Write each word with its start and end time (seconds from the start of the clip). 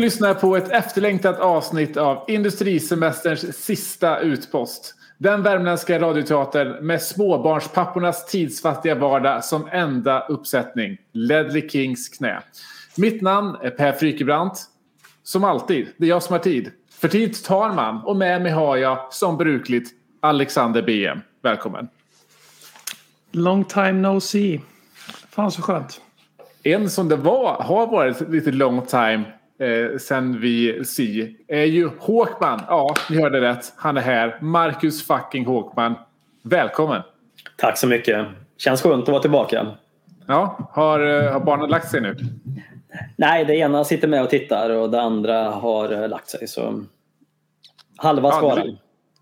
lyssnar 0.00 0.34
på 0.34 0.56
ett 0.56 0.68
efterlängtat 0.70 1.40
avsnitt 1.40 1.96
av 1.96 2.24
Industrisemesterns 2.28 3.64
sista 3.64 4.18
utpost. 4.18 4.94
Den 5.18 5.42
värmländska 5.42 5.98
radioteatern 5.98 6.86
med 6.86 7.02
småbarnspappornas 7.02 8.26
tidsfattiga 8.26 8.94
vardag 8.94 9.44
som 9.44 9.68
enda 9.72 10.26
uppsättning. 10.26 10.98
Ledley 11.12 11.68
Kings 11.68 12.08
knä. 12.08 12.42
Mitt 12.96 13.22
namn 13.22 13.56
är 13.62 13.70
Per 13.70 13.92
Frykebrant. 13.92 14.64
Som 15.22 15.44
alltid, 15.44 15.88
det 15.96 16.06
är 16.06 16.08
jag 16.08 16.22
som 16.22 16.32
har 16.32 16.40
tid. 16.40 16.70
För 16.90 17.08
tid 17.08 17.44
tar 17.44 17.72
man 17.74 18.04
och 18.04 18.16
med 18.16 18.42
mig 18.42 18.52
har 18.52 18.76
jag 18.76 19.12
som 19.12 19.36
brukligt 19.36 19.90
Alexander 20.20 20.82
BM. 20.82 21.20
Välkommen. 21.42 21.88
Long 23.32 23.64
time 23.64 23.92
no 23.92 24.20
see. 24.20 24.60
Fan 25.30 25.50
så 25.50 25.62
skönt. 25.62 26.00
En 26.62 26.90
som 26.90 27.08
det 27.08 27.16
var, 27.16 27.62
har 27.62 27.86
varit 27.86 28.30
lite 28.30 28.52
long 28.52 28.86
time 28.86 29.24
eh, 29.60 29.98
sen 29.98 30.40
vi 30.40 30.84
si 30.84 31.36
är 31.48 31.64
ju 31.64 31.90
Håkman. 31.98 32.60
Ja, 32.68 32.94
ni 33.10 33.22
hörde 33.22 33.40
rätt. 33.40 33.72
Han 33.76 33.96
är 33.96 34.00
här. 34.00 34.38
Marcus 34.40 35.06
fucking 35.06 35.46
Håkman. 35.46 35.94
Välkommen. 36.42 37.02
Tack 37.56 37.78
så 37.78 37.86
mycket. 37.86 38.26
Känns 38.58 38.82
skönt 38.82 39.02
att 39.02 39.08
vara 39.08 39.22
tillbaka. 39.22 39.66
Ja, 40.26 40.70
har, 40.72 41.00
eh, 41.24 41.32
har 41.32 41.40
barnen 41.40 41.70
lagt 41.70 41.88
sig 41.90 42.00
nu? 42.00 42.16
Nej, 43.16 43.44
det 43.44 43.56
ena 43.56 43.84
sitter 43.84 44.08
med 44.08 44.22
och 44.22 44.30
tittar 44.30 44.70
och 44.70 44.90
det 44.90 45.00
andra 45.02 45.50
har 45.50 45.92
eh, 46.02 46.08
lagt 46.08 46.28
sig. 46.28 46.48
Så 46.48 46.84
halva 47.96 48.28
Ja, 48.28 48.54
det- 48.54 48.76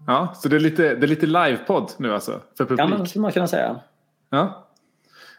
Ja, 0.07 0.33
så 0.37 0.49
det 0.49 0.57
är 0.57 0.61
lite, 0.61 0.83
det 0.95 1.07
är 1.07 1.09
lite 1.09 1.27
livepodd 1.27 1.91
nu 1.97 2.15
alltså? 2.15 2.41
För 2.57 2.65
publik? 2.65 2.79
Kan 2.79 2.91
man, 2.91 3.07
skulle 3.07 3.23
man 3.23 3.33
kunna 3.33 3.47
säga. 3.47 3.77
Ja. 4.31 4.68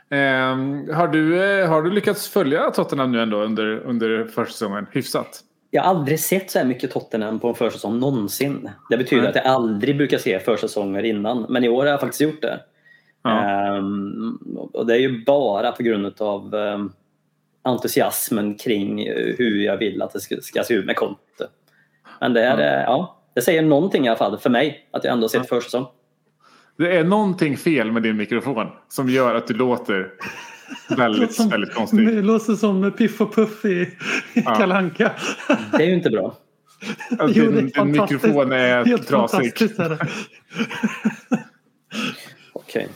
Ehm, 0.09 0.89
har, 0.93 1.07
du, 1.07 1.43
eh, 1.43 1.69
har 1.69 1.81
du 1.81 1.91
lyckats 1.91 2.29
följa 2.29 2.71
Tottenham 2.71 3.11
nu 3.11 3.21
ändå 3.21 3.37
under, 3.37 3.79
under 3.79 4.25
försäsongen? 4.25 4.87
Hyfsat? 4.91 5.43
Jag 5.71 5.83
har 5.83 5.89
aldrig 5.89 6.19
sett 6.19 6.51
så 6.51 6.59
här 6.59 6.65
mycket 6.65 6.91
Tottenham 6.91 7.39
på 7.39 7.47
en 7.47 7.55
försäsong 7.55 7.99
någonsin. 7.99 8.69
Det 8.89 8.97
betyder 8.97 9.21
Nej. 9.21 9.29
att 9.29 9.35
jag 9.35 9.45
aldrig 9.45 9.97
brukar 9.97 10.17
se 10.17 10.39
försäsonger 10.39 11.03
innan. 11.03 11.45
Men 11.49 11.63
i 11.63 11.69
år 11.69 11.83
har 11.83 11.91
jag 11.91 11.99
faktiskt 11.99 12.21
gjort 12.21 12.41
det. 12.41 12.59
Ja. 13.23 13.43
Ehm, 13.43 14.39
och 14.73 14.85
det 14.85 14.93
är 14.93 14.99
ju 14.99 15.23
bara 15.25 15.71
på 15.71 15.83
grund 15.83 16.21
av 16.21 16.55
um, 16.55 16.93
entusiasmen 17.63 18.55
kring 18.55 19.03
eh, 19.03 19.35
hur 19.37 19.65
jag 19.65 19.77
vill 19.77 20.01
att 20.01 20.13
det 20.13 20.19
ska, 20.19 20.35
ska 20.41 20.63
se 20.63 20.73
ut 20.73 20.85
med 20.85 20.95
Conte. 20.95 21.47
Men 22.19 22.33
det, 22.33 22.43
är, 22.43 22.57
eh, 22.57 22.83
ja, 22.83 23.21
det 23.35 23.41
säger 23.41 23.61
någonting 23.61 24.05
i 24.05 24.09
alla 24.09 24.17
fall 24.17 24.37
för 24.37 24.49
mig 24.49 24.89
att 24.91 25.03
jag 25.03 25.13
ändå 25.13 25.23
har 25.23 25.29
sett 25.29 25.49
försäsong. 25.49 25.85
Det 26.79 26.97
är 26.97 27.03
någonting 27.03 27.57
fel 27.57 27.91
med 27.91 28.03
din 28.03 28.17
mikrofon 28.17 28.67
som 28.89 29.09
gör 29.09 29.35
att 29.35 29.47
du 29.47 29.53
låter 29.53 30.11
väldigt, 30.97 31.33
Som- 31.33 31.49
väldigt 31.49 31.73
konstig. 31.73 32.07
Det 32.07 32.21
låter 32.21 32.53
som 32.53 32.91
Piff 32.91 33.21
och 33.21 33.35
Puff 33.35 33.65
i, 33.65 33.69
i 33.69 33.87
Ja. 34.33 34.55
Kalle 34.55 34.75
Anka. 34.75 35.11
Det 35.71 35.83
är 35.83 35.87
ju 35.87 35.93
inte 35.93 36.09
bra. 36.09 36.37
Alltså, 37.19 37.39
Jo, 37.39 37.51
det 37.51 37.57
är 37.57 37.61
din, 37.61 37.69
din 37.69 37.91
mikrofon 37.91 38.51
är 38.51 38.85
Helt 38.85 39.07
trasig. 39.07 39.53
Okej. 42.53 42.87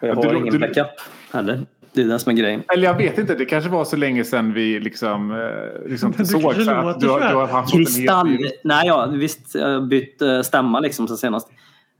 Och 0.00 0.08
jag 0.08 0.16
Ja, 0.16 0.20
du- 0.22 0.28
har 0.28 0.34
ingen 0.34 0.52
du- 0.52 0.58
backup 0.58 0.86
heller. 1.32 1.60
Det 1.92 2.02
är 2.02 2.06
det 2.06 2.18
som 2.18 2.32
är 2.32 2.36
grejen. 2.36 2.62
Eller 2.72 2.84
jag 2.84 2.96
vet 2.96 3.18
inte, 3.18 3.34
det 3.34 3.44
kanske 3.44 3.70
var 3.70 3.84
så 3.84 3.96
länge 3.96 4.24
sedan 4.24 4.52
vi 4.52 4.80
liksom, 4.80 5.30
eh, 5.30 5.88
liksom 5.90 6.14
du 6.18 6.24
såg 6.26 6.40
så 6.54 6.70
att 6.70 7.00
du, 7.00 7.08
har- 7.08 7.20
du 7.30 7.34
har 7.34 7.46
haft 7.46 7.74
en 7.74 7.78
Kristall... 7.84 8.38
Nej, 8.64 8.86
ja, 8.86 9.06
visst. 9.06 9.54
Jag 9.54 9.68
har 9.68 9.80
bytt 9.80 10.22
eh, 10.22 10.40
stämma 10.42 10.80
liksom 10.80 11.08
sen 11.08 11.16
senast. 11.16 11.48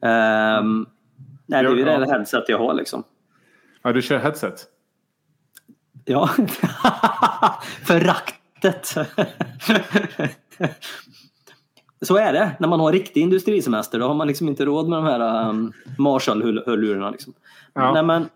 Ehm, 0.05 0.87
nej, 1.47 1.63
det 1.63 1.69
är 1.69 1.75
ju 1.75 1.81
Ja, 1.81 1.99
det 1.99 2.07
headset 2.07 2.49
jag 2.49 2.59
har 2.59 2.75
liksom. 2.75 3.03
Ja, 3.83 3.93
du 3.93 4.03
kör 4.03 4.19
headset. 4.19 4.67
Ja. 6.05 6.31
Föraktet. 7.85 8.95
Så 12.03 12.17
är 12.17 12.33
det. 12.33 12.57
När 12.59 12.69
man 12.69 12.81
har 12.81 12.93
riktig 12.93 13.21
industrisemester 13.21 13.99
då 13.99 14.07
har 14.07 14.15
man 14.15 14.27
liksom 14.27 14.49
inte 14.49 14.65
råd 14.65 14.89
med 14.89 14.99
de 14.99 15.05
här 15.05 15.49
um, 15.49 15.73
Marshall-hörlurarna. 15.99 17.11
Liksom. 17.11 17.33
Ja. 17.73 17.93
Nej, 17.93 18.03
men, 18.03 18.29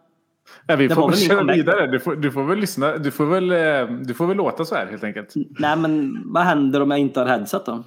Ja, 0.66 0.76
vi 0.76 0.88
får 0.88 1.08
väl 1.08 1.18
köra 1.18 1.54
vidare. 1.54 1.86
Du 1.86 2.00
får, 2.00 2.16
du 2.16 2.32
får 2.32 2.44
väl 2.44 2.58
lyssna. 2.58 2.96
Du 2.98 3.10
får 3.10 3.26
väl, 3.26 3.52
eh, 3.52 3.96
du 4.06 4.14
får 4.14 4.26
väl 4.26 4.36
låta 4.36 4.64
så 4.64 4.74
här 4.74 4.86
helt 4.86 5.04
enkelt. 5.04 5.32
nej, 5.34 5.76
men 5.76 6.22
vad 6.24 6.42
händer 6.42 6.80
om 6.80 6.90
jag 6.90 7.00
inte 7.00 7.20
har 7.20 7.26
headset 7.26 7.66
då? 7.66 7.84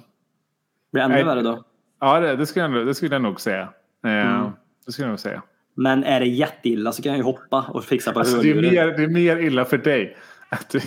Blir 0.92 1.02
det 1.02 1.04
ännu 1.04 1.14
Nej. 1.14 1.24
värre 1.24 1.42
då? 1.42 1.64
Ja, 2.04 2.20
det, 2.20 2.36
det, 2.36 2.46
skulle, 2.46 2.64
jag, 2.78 2.86
det 2.86 2.94
skulle 2.94 3.14
jag 3.14 3.22
nog 3.22 3.40
säga. 3.40 3.68
Eh, 4.06 4.10
Mm. 4.36 4.50
Det 4.86 4.92
skulle 4.92 5.06
jag 5.06 5.10
nog 5.12 5.20
säga. 5.20 5.42
Men 5.74 6.04
är 6.04 6.20
det 6.20 6.26
jätteilla 6.26 6.92
så 6.92 7.02
kan 7.02 7.12
jag 7.12 7.16
ju 7.18 7.24
hoppa 7.24 7.64
och 7.68 7.84
fixa 7.84 8.12
på 8.12 8.18
Alltså, 8.18 8.36
det, 8.42 8.50
är 8.50 8.54
mer, 8.54 8.86
det 8.86 9.02
är 9.04 9.08
mer 9.08 9.36
illa 9.36 9.64
för 9.64 9.78
dig 9.78 10.16
att 10.48 10.70
du, 10.70 10.80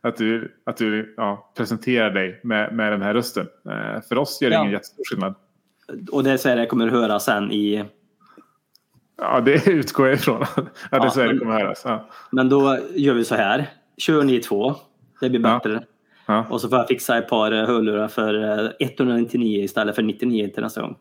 att 0.00 0.16
du, 0.16 0.54
att 0.66 0.76
du 0.76 1.14
ja, 1.16 1.52
presenterar 1.56 2.10
dig 2.10 2.40
med, 2.42 2.74
med 2.74 2.92
den 2.92 3.02
här 3.02 3.14
rösten. 3.14 3.46
Eh, 3.70 4.00
för 4.08 4.18
oss 4.18 4.42
gör 4.42 4.50
det 4.50 4.54
Ja. 4.56 4.60
ingen 4.60 4.72
jättestor 4.72 5.04
skillnad. 5.10 5.34
Och 6.12 6.24
det 6.24 6.30
är 6.30 6.36
så 6.36 6.48
här 6.48 6.56
jag 6.56 6.68
kommer 6.68 6.88
höra 6.88 7.20
sen 7.20 7.52
i... 7.52 7.84
Ja, 9.18 9.40
det 9.40 9.66
utgår 9.68 10.06
jag 10.06 10.14
ifrån. 10.14 10.44
ja, 10.90 10.98
det 10.98 11.06
är 11.06 11.08
så 11.10 11.20
här 11.20 11.28
det 11.28 11.34
men- 11.34 11.38
kommer 11.38 11.60
höras. 11.60 11.82
Ja. 11.84 12.08
Men 12.30 12.48
då 12.48 12.78
gör 12.94 13.14
vi 13.14 13.24
så 13.24 13.34
här. 13.34 13.66
Kör 13.96 14.22
ni 14.22 14.40
två. 14.40 14.74
Det 15.20 15.30
blir 15.30 15.40
bättre. 15.40 15.84
Ja. 16.26 16.46
Och 16.50 16.60
så 16.60 16.68
får 16.68 16.78
jag 16.78 16.88
fixa 16.88 17.18
ett 17.18 17.28
par 17.28 17.52
eh, 17.52 17.66
hörlurar 17.66 18.08
för 18.08 18.58
eh, 18.64 18.70
199 18.80 19.64
istället 19.64 19.94
för 19.94 20.02
99 20.02 20.48
till 20.48 20.62
nästa 20.62 20.80
gång. 20.80 20.96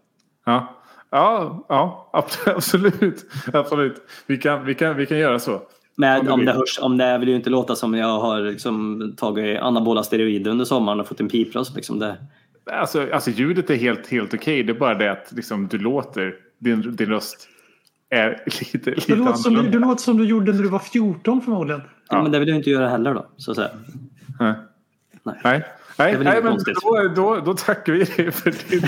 Ja, 0.45 0.79
ja, 1.11 1.65
ja 1.69 2.09
ab- 2.13 2.55
absolut. 2.55 3.25
absolut. 3.53 4.01
Vi, 4.27 4.37
kan, 4.37 4.65
vi, 4.65 4.75
kan, 4.75 4.95
vi 4.97 5.05
kan 5.05 5.17
göra 5.17 5.39
så. 5.39 5.61
Men 5.95 6.21
Om 6.27 6.33
om 6.33 6.45
det 6.45 6.53
hörs, 6.53 6.79
om 6.81 6.97
det 6.97 7.17
vill 7.17 7.29
ju 7.29 7.35
inte 7.35 7.49
låta 7.49 7.75
som 7.75 7.93
jag 7.93 8.19
har 8.19 8.41
liksom 8.41 9.13
tagit 9.17 9.59
anabola 9.59 10.03
steroider 10.03 10.51
under 10.51 10.65
sommaren 10.65 10.99
och 10.99 11.07
fått 11.07 11.19
en 11.19 11.29
pipröst. 11.29 11.75
Liksom 11.75 11.99
det. 11.99 12.17
Alltså, 12.71 13.07
alltså 13.13 13.29
ljudet 13.29 13.69
är 13.69 13.75
helt, 13.75 14.07
helt 14.07 14.33
okej. 14.33 14.63
Det 14.63 14.71
är 14.71 14.79
bara 14.79 14.95
det 14.95 15.11
att 15.11 15.31
liksom, 15.31 15.67
du 15.67 15.77
låter, 15.77 16.35
din, 16.59 16.95
din 16.95 17.09
röst 17.09 17.47
är 18.09 18.43
lite, 18.73 18.89
lite 18.91 19.11
Det 19.11 19.15
låter, 19.15 19.33
som, 19.33 19.55
det 19.55 19.79
låter 19.79 20.01
som 20.03 20.17
du 20.17 20.25
gjorde 20.25 20.53
när 20.53 20.63
du 20.63 20.69
var 20.69 20.79
14 20.79 21.41
förmodligen. 21.41 21.81
Ja. 22.09 22.23
Men 22.23 22.31
det 22.31 22.39
vill 22.39 22.47
jag 22.49 22.57
inte 22.57 22.69
göra 22.69 22.89
heller 22.89 23.13
då. 23.13 23.25
Så 23.37 23.51
att 23.51 23.57
säga. 23.57 23.69
Nej. 24.39 24.53
Nej. 25.23 25.63
Nej, 25.97 26.17
nej, 26.19 26.43
men 26.43 26.57
då, 26.83 27.07
då, 27.15 27.39
då 27.39 27.53
tackar 27.53 27.93
vi 27.93 28.03
dig 28.03 28.31
för 28.31 28.51
din, 28.69 28.81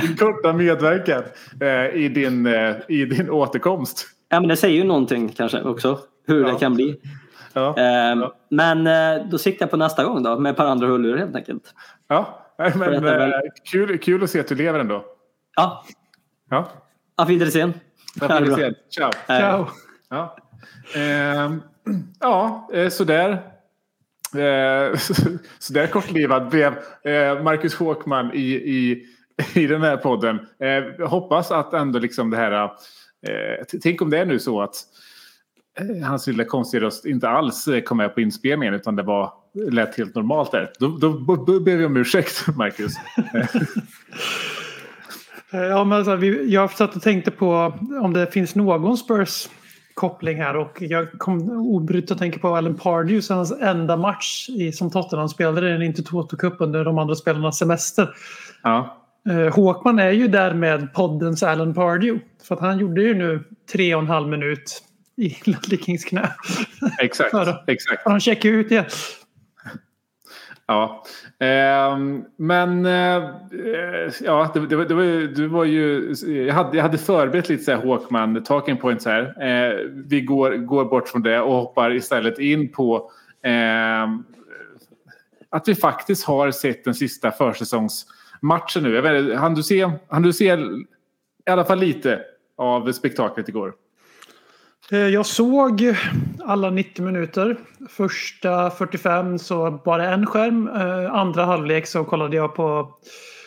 din 0.00 0.16
korta 0.16 0.52
medverkan 0.52 1.22
eh, 1.60 1.86
i, 1.96 2.08
din, 2.08 2.46
eh, 2.46 2.76
i 2.88 3.04
din 3.04 3.30
återkomst. 3.30 4.06
Ja, 4.28 4.40
men 4.40 4.48
det 4.48 4.56
säger 4.56 4.76
ju 4.76 4.84
någonting 4.84 5.28
kanske 5.28 5.62
också. 5.62 5.98
Hur 6.26 6.46
Ja. 6.46 6.52
det 6.52 6.58
kan 6.58 6.74
bli. 6.74 7.00
Ja, 7.52 7.76
Ehm, 7.76 8.20
Ja. 8.20 8.34
Men 8.50 8.86
eh, 8.86 9.26
då 9.30 9.38
siktar 9.38 9.64
jag 9.66 9.70
på 9.70 9.76
nästa 9.76 10.04
gång 10.04 10.22
då 10.22 10.38
med 10.38 10.50
ett 10.50 10.56
par 10.56 10.66
andra 10.66 10.86
hörlurar 10.86 11.18
helt 11.18 11.36
enkelt. 11.36 11.74
ja. 12.08 12.44
Nej, 12.58 12.72
men, 12.76 13.02
väl. 13.04 13.32
eh, 13.32 13.38
kul, 13.72 13.98
kul 13.98 14.22
att 14.22 14.30
se 14.30 14.40
att 14.40 14.48
du 14.48 14.54
lever 14.54 14.78
ändå. 14.80 15.04
Ja, 15.56 15.84
Ja, 16.50 16.68
auf 17.16 17.28
Wiedersehen. 17.28 17.72
bra. 18.20 18.56
se. 18.56 18.72
Ciao. 18.90 19.10
Ciao. 19.26 19.66
Ja, 20.10 20.36
Ehm, 20.94 21.62
ja 22.20 22.68
eh, 24.34 24.96
sådär. 24.98 25.32
Eh, 25.32 25.38
sådär 25.58 25.86
kortlivad 25.86 26.48
blev 26.48 26.72
eh, 27.04 27.42
Marcus 27.42 27.74
Håkman 27.74 28.30
i, 28.34 28.52
i, 28.54 29.06
i 29.54 29.66
den 29.66 29.82
här 29.82 29.96
podden. 29.96 30.38
Eh, 30.60 30.68
jag 30.98 31.06
hoppas 31.06 31.50
att 31.50 31.72
ändå 31.72 31.98
liksom 31.98 32.30
det 32.30 32.36
här... 32.36 32.64
Eh, 33.26 33.64
tänk 33.82 34.02
om 34.02 34.10
det 34.10 34.18
är 34.18 34.26
nu 34.26 34.38
så 34.38 34.62
att 34.62 34.74
eh, 35.80 36.06
hans 36.06 36.26
lilla 36.26 36.44
konstiga 36.44 36.82
röst 36.82 37.04
inte 37.04 37.28
alls 37.28 37.68
eh, 37.68 37.80
kom 37.80 37.96
med 37.96 38.14
på 38.14 38.20
inspelningen 38.20 38.74
utan 38.74 38.96
det 38.96 39.02
var 39.02 39.32
lät 39.70 39.96
helt 39.96 40.14
normalt 40.14 40.52
där. 40.52 40.72
Då, 40.78 40.88
då, 40.88 41.36
då, 41.46 41.60
ber 41.60 41.76
vi 41.76 41.84
om 41.84 41.96
ursäkt, 41.96 42.46
Marcus. 42.56 42.92
Ja, 45.50 45.84
men 45.84 45.98
alltså, 45.98 46.16
vi, 46.16 46.52
jag 46.52 46.70
satt 46.70 46.96
och 46.96 47.02
tänkte 47.02 47.30
på 47.30 47.74
om 48.02 48.12
det 48.12 48.26
finns 48.26 48.54
någon 48.54 48.96
Spurs 48.96 49.48
koppling 49.98 50.38
här 50.38 50.56
och 50.56 50.76
jag 50.82 51.12
kom 51.12 51.50
obrytt 51.50 52.10
att 52.10 52.18
tänka 52.18 52.38
på 52.38 52.56
Alan 52.56 52.74
Pardews 52.74 53.28
hans 53.28 53.52
enda 53.52 53.96
match 53.96 54.48
i, 54.48 54.72
som 54.72 54.90
Tottenham 54.90 55.28
spelade 55.28 55.70
i 55.70 55.72
en 55.72 55.82
Intertoto 55.82 56.36
Cup 56.36 56.54
under 56.58 56.84
de 56.84 56.98
andra 56.98 57.14
spelarnas 57.14 57.58
semester. 57.58 58.08
Ja, 58.62 58.94
Eh, 59.30 59.54
Håkman 59.54 59.98
är 59.98 60.10
ju 60.10 60.28
där 60.28 60.54
med 60.54 60.92
poddens 60.94 61.42
Alan 61.42 61.74
Pardew. 61.74 62.24
För 62.42 62.54
att 62.54 62.60
han 62.60 62.78
gjorde 62.78 63.02
ju 63.02 63.14
nu 63.14 63.44
tre 63.72 63.94
och 63.94 64.02
en 64.02 64.08
halv 64.08 64.28
minut 64.28 64.82
i 65.16 65.36
Ledley 65.44 65.78
Kings 65.78 66.04
knä. 66.04 66.32
Exakt. 67.00 67.30
För- 67.30 67.64
exakt. 67.66 68.02
Han 68.04 68.20
checkar 68.20 68.48
ut 68.48 68.70
igen. 68.70 68.84
Ja, 70.70 71.04
ehm, 71.38 72.24
men 72.36 72.86
eh, 72.86 73.22
ja, 74.20 74.50
det, 74.54 74.66
det, 74.66 74.76
var- 74.76 74.84
det 74.84 74.94
var, 74.94 75.02
ju- 75.02 75.46
var 75.48 75.64
ju, 75.64 76.14
jag 76.46 76.54
hade, 76.54 76.76
jag 76.76 76.82
hade 76.84 76.98
förberett 76.98 77.48
lite 77.48 77.64
så 77.64 77.70
här 77.70 77.78
Håkman 77.78 78.42
talking 78.44 78.76
points 78.76 79.06
här. 79.06 79.22
Eh, 79.22 79.78
vi 80.06 80.20
går, 80.20 80.52
går 80.56 80.84
bort 80.84 81.08
från 81.08 81.22
det 81.22 81.40
och 81.40 81.52
hoppar 81.54 81.94
istället 81.94 82.38
in 82.38 82.72
på 82.72 83.10
ehm, 83.42 84.24
att 85.50 85.68
vi 85.68 85.74
faktiskt 85.74 86.24
har 86.24 86.50
sett 86.50 86.84
den 86.84 86.94
sista 86.94 87.30
försäsongsmatchen 87.30 88.82
nu. 88.82 88.94
Jag 88.94 89.02
vet, 89.02 89.38
hann 89.38 89.54
du 89.54 89.62
se, 89.62 89.90
hann 90.08 90.22
du 90.22 90.32
se 90.32 90.44
i 91.46 91.50
alla 91.50 91.64
fall 91.64 91.78
lite 91.78 92.20
av 92.56 92.92
spektaklet 92.92 93.48
igår? 93.48 93.72
Eh, 94.92 94.98
Jag 94.98 95.26
såg 95.26 95.96
alla 96.44 96.70
90 96.70 97.04
minuter. 97.04 97.56
Första 97.88 98.70
45 98.70 99.38
så 99.38 99.80
bara 99.84 100.12
en 100.14 100.26
skärm. 100.26 100.68
Eh, 100.68 101.14
Andra 101.14 101.44
halvlek 101.44 101.86
så 101.86 102.04
kollade 102.04 102.36
jag 102.36 102.54
på 102.54 102.94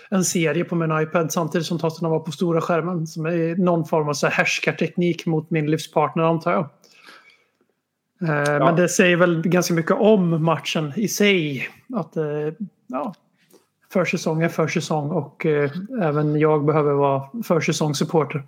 en 0.09 0.23
serie 0.23 0.63
på 0.63 0.75
min 0.75 1.01
iPad 1.01 1.31
samtidigt 1.31 1.67
som 1.67 1.79
Tottenham 1.79 2.11
var 2.11 2.19
på 2.19 2.31
stora 2.31 2.61
skärmen. 2.61 3.07
Som 3.07 3.25
är 3.25 3.55
någon 3.55 3.85
form 3.85 4.09
av 4.09 4.13
så 4.13 4.27
här 4.27 4.33
härskarteknik 4.33 5.25
mot 5.25 5.49
min 5.49 5.71
livspartner 5.71 6.23
antar 6.23 6.51
jag. 6.51 6.69
Eh, 8.29 8.59
Men 8.65 8.75
det 8.75 8.89
säger 8.89 9.17
väl 9.17 9.41
ganska 9.41 9.73
mycket 9.73 9.91
om 9.91 10.43
matchen 10.43 10.93
i 10.95 11.07
sig. 11.07 11.67
Att 11.95 12.13
ja, 12.87 13.13
försäsong 13.93 14.41
är 14.43 14.49
försäsong 14.49 15.11
och 15.11 15.45
även 16.01 16.39
jag 16.39 16.65
behöver 16.65 16.93
vara 16.93 17.23
försäsongssupporter. 17.43 18.43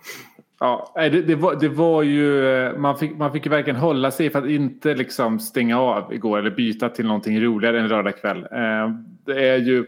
Ja, 0.64 0.94
det, 0.96 1.22
det, 1.22 1.36
var, 1.36 1.56
det 1.56 1.70
var 1.70 2.04
ju... 2.04 2.48
Eh, 2.48 2.78
man 2.78 2.98
fick, 2.98 3.18
man 3.18 3.32
fick 3.32 3.46
ju 3.46 3.50
verkligen 3.50 3.80
hålla 3.80 4.12
sig 4.12 4.30
för 4.30 4.40
att 4.40 4.50
inte 4.50 4.96
liksom 4.96 5.40
stänga 5.40 5.80
av 5.80 6.14
igår 6.14 6.40
eller 6.40 6.52
byta 6.52 6.90
till 6.90 7.06
någonting 7.06 7.42
roligare 7.42 7.80
en 7.80 7.88
lördagkväll. 7.88 8.38
Eh, 8.38 8.90
det 9.26 9.50
är 9.50 9.58
ju... 9.58 9.80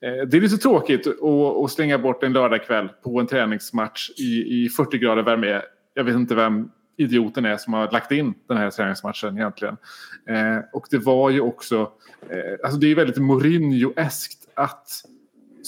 Eh, 0.00 0.26
det 0.26 0.36
är 0.36 0.40
lite 0.40 0.56
tråkigt 0.56 1.06
att, 1.06 1.64
att 1.64 1.70
slänga 1.70 1.98
bort 1.98 2.22
en 2.22 2.32
lördagkväll 2.32 2.88
på 3.04 3.20
en 3.20 3.26
träningsmatch 3.26 4.10
i, 4.10 4.64
i 4.64 4.68
40 4.68 4.98
grader 4.98 5.22
värme. 5.22 5.62
Jag 5.94 6.04
vet 6.04 6.14
inte 6.14 6.34
vem 6.34 6.70
idioten 6.96 7.44
är 7.44 7.56
som 7.56 7.72
har 7.72 7.90
lagt 7.90 8.12
in 8.12 8.34
den 8.48 8.56
här 8.56 8.70
träningsmatchen 8.70 9.38
egentligen. 9.38 9.76
Och 10.72 10.86
det 10.90 10.98
var 10.98 11.30
ju 11.30 11.40
också... 11.40 11.90
Alltså 12.64 12.78
det 12.78 12.86
är 12.86 12.94
väldigt 12.94 13.18
Mourinho-eskt 13.18 14.48
att 14.54 14.88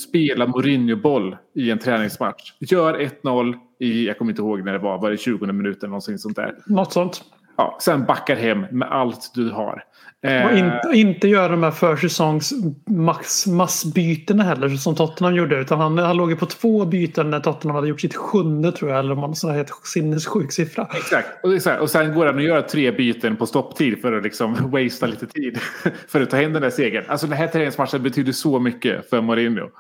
spela 0.08 0.46
Mourinho-boll 0.46 1.36
i 1.54 1.70
en 1.70 1.78
träningsmatch. 1.78 2.52
Gör 2.58 2.98
1-0 3.22 3.54
i, 3.82 4.06
jag 4.06 4.18
kommer 4.18 4.32
inte 4.32 4.42
ihåg 4.42 4.64
när 4.64 4.72
det 4.72 4.78
var, 4.78 4.98
var 4.98 5.10
det 5.10 5.16
20 5.16 5.46
minuter 5.46 5.88
någonting 5.88 6.18
sånt 6.18 6.36
där. 6.36 6.54
Något 6.66 6.92
sånt. 6.92 7.24
Ja, 7.62 7.78
sen 7.80 8.04
backar 8.04 8.36
hem 8.36 8.66
med 8.70 8.92
allt 8.92 9.30
du 9.34 9.50
har. 9.50 9.84
Och 10.22 10.28
Eh, 10.28 10.58
inte, 10.58 10.90
inte 10.92 11.28
göra 11.28 11.48
de 11.48 11.62
här 11.62 11.70
försäsongs 11.70 12.52
max, 12.86 13.46
massbytena 13.46 14.42
heller 14.42 14.68
som 14.68 14.94
Tottenham 14.94 15.34
gjorde. 15.34 15.56
Utan 15.56 15.80
han, 15.80 15.98
han 15.98 16.16
låg 16.16 16.30
ju 16.30 16.36
på 16.36 16.46
två 16.46 16.84
byten 16.84 17.30
när 17.30 17.40
Tottenham 17.40 17.74
hade 17.74 17.88
gjort 17.88 18.00
sitt 18.00 18.14
sjunde 18.14 18.72
tror 18.72 18.90
jag. 18.90 18.98
Eller 18.98 19.12
om 19.12 19.20
man 19.20 19.34
här 19.42 19.52
helt 19.52 19.72
sinnessjuk 19.84 20.52
siffra. 20.52 20.88
Exakt. 20.94 21.44
Och, 21.44 21.50
här, 21.50 21.78
och 21.78 21.90
sen 21.90 22.14
går 22.14 22.26
han 22.26 22.34
och 22.34 22.42
gör 22.42 22.62
tre 22.62 22.90
byten 22.90 23.36
på 23.36 23.46
stopptid 23.46 24.00
för 24.00 24.12
att 24.12 24.22
liksom 24.22 24.56
wastea 24.70 25.08
lite 25.08 25.26
tid. 25.26 25.58
för 26.08 26.20
att 26.20 26.30
ta 26.30 26.36
hem 26.36 26.52
den 26.52 26.62
där 26.62 26.70
segern. 26.70 27.04
Alltså 27.08 27.26
den 27.26 27.38
här 27.38 27.46
träningsmatchen 27.46 28.02
betyder 28.02 28.32
så 28.32 28.58
mycket 28.58 29.10
för 29.10 29.20
Mourinho. 29.20 29.64
Eh, 29.64 29.70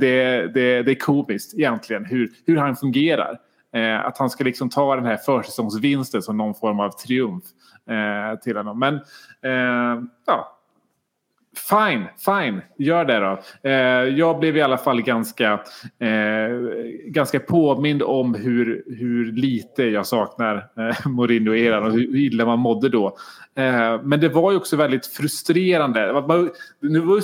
det, 0.00 0.46
det, 0.54 0.82
det 0.82 0.90
är 0.90 0.98
komiskt 0.98 1.54
egentligen 1.54 2.04
hur, 2.04 2.30
hur 2.46 2.56
han 2.56 2.76
fungerar. 2.76 3.38
Eh, 3.72 4.06
att 4.06 4.18
han 4.18 4.30
ska 4.30 4.44
liksom 4.44 4.70
ta 4.70 4.96
den 4.96 5.04
här 5.04 5.16
försäsongsvinsten 5.16 6.22
som 6.22 6.36
någon 6.36 6.54
form 6.54 6.80
av 6.80 6.90
triumf 6.90 7.44
eh, 7.86 8.38
till 8.38 8.56
honom. 8.56 8.78
Men 8.78 8.94
eh, 9.42 10.02
ja, 10.26 10.51
Fine, 11.56 12.04
fine. 12.24 12.60
Gör 12.78 13.04
det 13.04 13.18
då. 13.18 13.38
Eh, 13.68 14.18
jag 14.18 14.38
blev 14.38 14.56
i 14.56 14.62
alla 14.62 14.78
fall 14.78 15.02
ganska, 15.02 15.52
eh, 15.98 16.58
ganska 17.06 17.40
påmind 17.40 18.02
om 18.02 18.34
hur, 18.34 18.84
hur 18.86 19.32
lite 19.32 19.82
jag 19.82 20.06
saknar 20.06 20.56
eh, 20.56 21.06
Mourinho-eran 21.06 21.84
och 21.84 21.92
hur 21.92 22.16
illa 22.16 22.46
man 22.46 22.58
mådde 22.58 22.88
då. 22.88 23.16
Eh, 23.54 24.02
men 24.02 24.20
det 24.20 24.28
var 24.28 24.50
ju 24.50 24.56
också 24.56 24.76
väldigt 24.76 25.06
frustrerande. 25.06 26.24
Man, 26.28 26.50
nu 26.80 27.00
var 27.00 27.16
ju, 27.16 27.22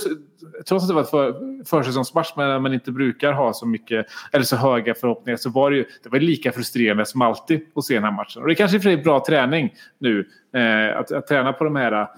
trots 0.68 0.84
att 0.84 0.88
det 0.88 0.94
var 0.94 1.02
ett 1.02 1.10
för, 1.10 1.64
försäsongsmatch 1.64 2.32
men 2.36 2.62
man 2.62 2.74
inte 2.74 2.92
brukar 2.92 3.32
ha 3.32 3.52
så 3.52 3.66
mycket 3.66 4.06
eller 4.32 4.44
så 4.44 4.56
höga 4.56 4.94
förhoppningar 4.94 5.36
så 5.36 5.50
var 5.50 5.70
det 5.70 5.76
ju 5.76 5.84
det 6.02 6.08
var 6.08 6.20
lika 6.20 6.52
frustrerande 6.52 7.06
som 7.06 7.22
alltid 7.22 7.60
att 7.74 7.84
se 7.84 7.94
den 7.94 8.04
här 8.04 8.12
matchen. 8.12 8.42
Och 8.42 8.48
det 8.48 8.54
kanske 8.54 8.76
är 8.76 8.80
för 8.80 8.90
sig 8.90 8.96
bra 8.96 9.24
träning 9.26 9.74
nu 9.98 10.28
eh, 10.54 10.98
att, 10.98 11.12
att 11.12 11.26
träna 11.26 11.52
på 11.52 11.64
de 11.64 11.76
här 11.76 12.08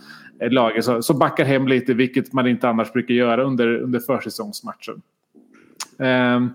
eh, 0.41 0.51
lagen 0.51 1.03
som, 1.03 1.19
backar 1.19 1.45
hem 1.45 1.69
lite, 1.69 1.95
vilket 1.95 2.33
man 2.33 2.47
inte 2.47 2.69
annars 2.69 2.93
brukar 2.93 3.15
göra 3.15 3.43
under, 3.43 3.83
under 3.83 4.01
försäsongsmatchen. 4.01 5.03
Ehm, 5.99 6.51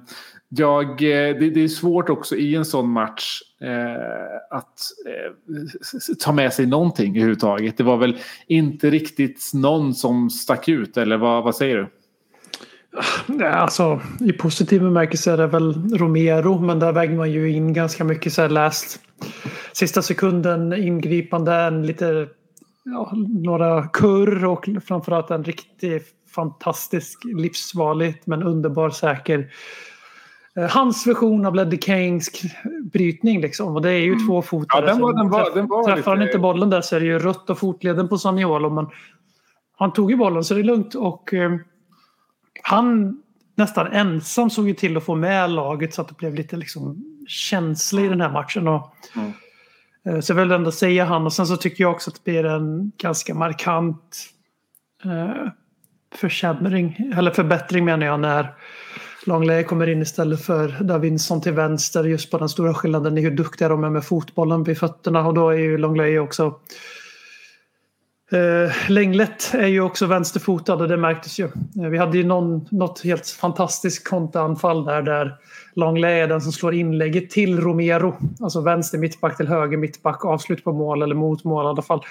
jag, 0.49 0.89
eh, 0.89 1.37
det, 1.39 1.49
det 1.49 1.63
är 1.63 1.67
svårt 1.67 2.09
också 2.09 2.35
i 2.35 2.55
en 2.55 2.65
sån 2.65 2.89
match 2.89 3.41
eh, 3.61 4.57
att 4.57 4.79
eh, 5.07 6.15
ta 6.19 6.31
med 6.31 6.53
sig 6.53 6.65
någonting 6.65 7.15
överhuvudtaget. 7.15 7.77
Det 7.77 7.83
var 7.83 7.97
väl 7.97 8.17
inte 8.47 8.89
riktigt 8.89 9.51
någon 9.53 9.93
som 9.93 10.29
stack 10.29 10.69
ut, 10.69 10.97
eller 10.97 11.17
vad, 11.17 11.43
vad 11.43 11.55
säger 11.55 11.77
du? 11.77 11.87
Ja, 13.39 13.49
Alltså, 13.49 14.01
I 14.19 14.33
positiv 14.33 14.81
bemärkelse 14.81 15.31
är 15.31 15.37
det 15.37 15.47
väl 15.47 15.97
Romero. 15.97 16.59
Men 16.59 16.79
där 16.79 16.91
väger 16.91 17.15
man 17.15 17.31
ju 17.31 17.51
in 17.51 17.73
ganska 17.73 18.03
mycket 18.03 18.33
så 18.33 18.41
här 18.41 18.49
läst. 18.49 18.99
Sista 19.73 20.01
sekunden 20.01 20.73
ingripande, 20.73 21.53
en 21.53 21.85
lite, 21.85 22.27
ja, 22.85 23.11
några 23.43 23.87
kurr 23.87 24.45
och 24.45 24.69
framförallt 24.87 25.31
en 25.31 25.43
riktigt 25.43 26.07
fantastisk, 26.35 27.23
livsfarligt 27.25 28.27
men 28.27 28.43
underbar 28.43 28.89
säker 28.89 29.51
eh, 30.55 30.69
Hans 30.69 31.07
version 31.07 31.45
av 31.45 31.55
Ledley 31.55 31.79
Kings 31.81 32.29
k- 32.29 32.47
brytning 32.93 33.41
liksom. 33.41 33.75
Och 33.75 33.81
det 33.81 33.91
är 33.91 33.99
ju 33.99 34.15
två 34.27 34.41
fotare. 34.41 34.91
Mm. 34.91 35.01
Ja, 35.01 35.07
den 35.07 35.13
var- 35.13 35.13
den 35.23 35.29
var- 35.29 35.43
träff- 35.45 35.53
den 35.55 35.67
var 35.67 35.83
Träffar 35.95 36.11
han 36.11 36.19
lite- 36.19 36.29
inte 36.29 36.39
bollen 36.39 36.69
där 36.69 36.81
så 36.81 36.95
är 36.95 36.99
det 36.99 37.05
ju 37.05 37.19
rött 37.19 37.49
och 37.49 37.59
fotleden 37.59 38.07
på 38.07 38.17
Saniolo. 38.17 38.69
Men 38.69 38.87
han 39.77 39.93
tog 39.93 40.11
ju 40.11 40.17
bollen 40.17 40.43
så 40.43 40.53
det 40.53 40.59
är 40.59 40.63
lugnt. 40.63 40.95
Och 40.95 41.33
eh, 41.33 41.51
han 42.63 43.17
nästan 43.55 43.87
ensam 43.87 44.49
såg 44.49 44.67
ju 44.67 44.73
till 44.73 44.97
att 44.97 45.03
få 45.03 45.15
med 45.15 45.49
laget 45.51 45.93
så 45.93 46.01
att 46.01 46.07
det 46.07 46.17
blev 46.17 46.35
lite 46.35 46.57
liksom 46.57 47.05
känsla 47.27 48.01
i 48.01 48.07
den 48.07 48.21
här 48.21 48.31
matchen. 48.31 48.67
Och, 48.67 48.95
eh, 49.15 49.29
Eh, 50.05 50.19
så 50.19 50.31
jag 50.31 50.37
vill 50.37 50.51
ändå 50.51 50.71
säga 50.71 51.05
han. 51.05 51.25
Och 51.25 51.33
sen 51.33 51.47
så 51.47 51.57
tycker 51.57 51.83
jag 51.83 51.91
också 51.91 52.09
att 52.09 52.15
det 52.15 52.31
blir 52.31 52.45
en 52.45 52.91
ganska 52.97 53.33
markant 53.33 54.29
eh, 55.03 55.51
försämring, 56.15 57.11
eller 57.17 57.31
förbättring 57.31 57.85
menar 57.85 58.05
jag, 58.05 58.19
när 58.19 58.53
Longley 59.25 59.63
kommer 59.63 59.87
in 59.87 60.01
istället 60.01 60.45
för 60.45 60.83
Davinson 60.83 61.41
till 61.41 61.51
vänster. 61.51 62.03
Just 62.03 62.31
på 62.31 62.37
den 62.37 62.49
stora 62.49 62.73
skillnaden 62.73 63.17
i 63.17 63.21
hur 63.21 63.31
duktiga 63.31 63.69
de 63.69 63.83
är 63.83 63.89
med 63.89 64.05
fotbollen 64.05 64.63
vid 64.63 64.77
fötterna. 64.77 65.27
Och 65.27 65.33
då 65.33 65.49
är 65.49 65.57
ju 65.57 65.77
Longley 65.77 66.19
också 66.19 66.59
Eh, 68.31 68.91
Länglet 68.91 69.53
är 69.53 69.67
ju 69.67 69.81
också 69.81 70.05
vänsterfotad 70.05 70.73
och 70.73 70.87
det 70.87 70.97
märktes 70.97 71.39
ju. 71.39 71.45
Eh, 71.45 71.89
vi 71.89 71.97
hade 71.97 72.17
ju 72.17 72.23
någon, 72.23 72.67
något 72.71 73.03
helt 73.03 73.27
fantastiskt 73.27 74.09
kontraanfall 74.09 74.85
där, 74.85 75.01
där 75.01 75.35
Longley 75.75 76.19
är 76.19 76.27
den 76.27 76.41
som 76.41 76.51
slår 76.51 76.73
inlägget 76.73 77.29
till 77.29 77.59
Romero. 77.59 78.15
Alltså 78.39 78.61
vänster 78.61 78.97
mittback 78.97 79.37
till 79.37 79.47
höger 79.47 79.77
mittback, 79.77 80.25
avslut 80.25 80.63
på 80.63 80.71
mål 80.71 81.01
eller 81.01 81.15
mot 81.15 81.43
mål 81.43 81.65
i 81.65 81.67
alla 81.67 81.81
fall. 81.81 82.01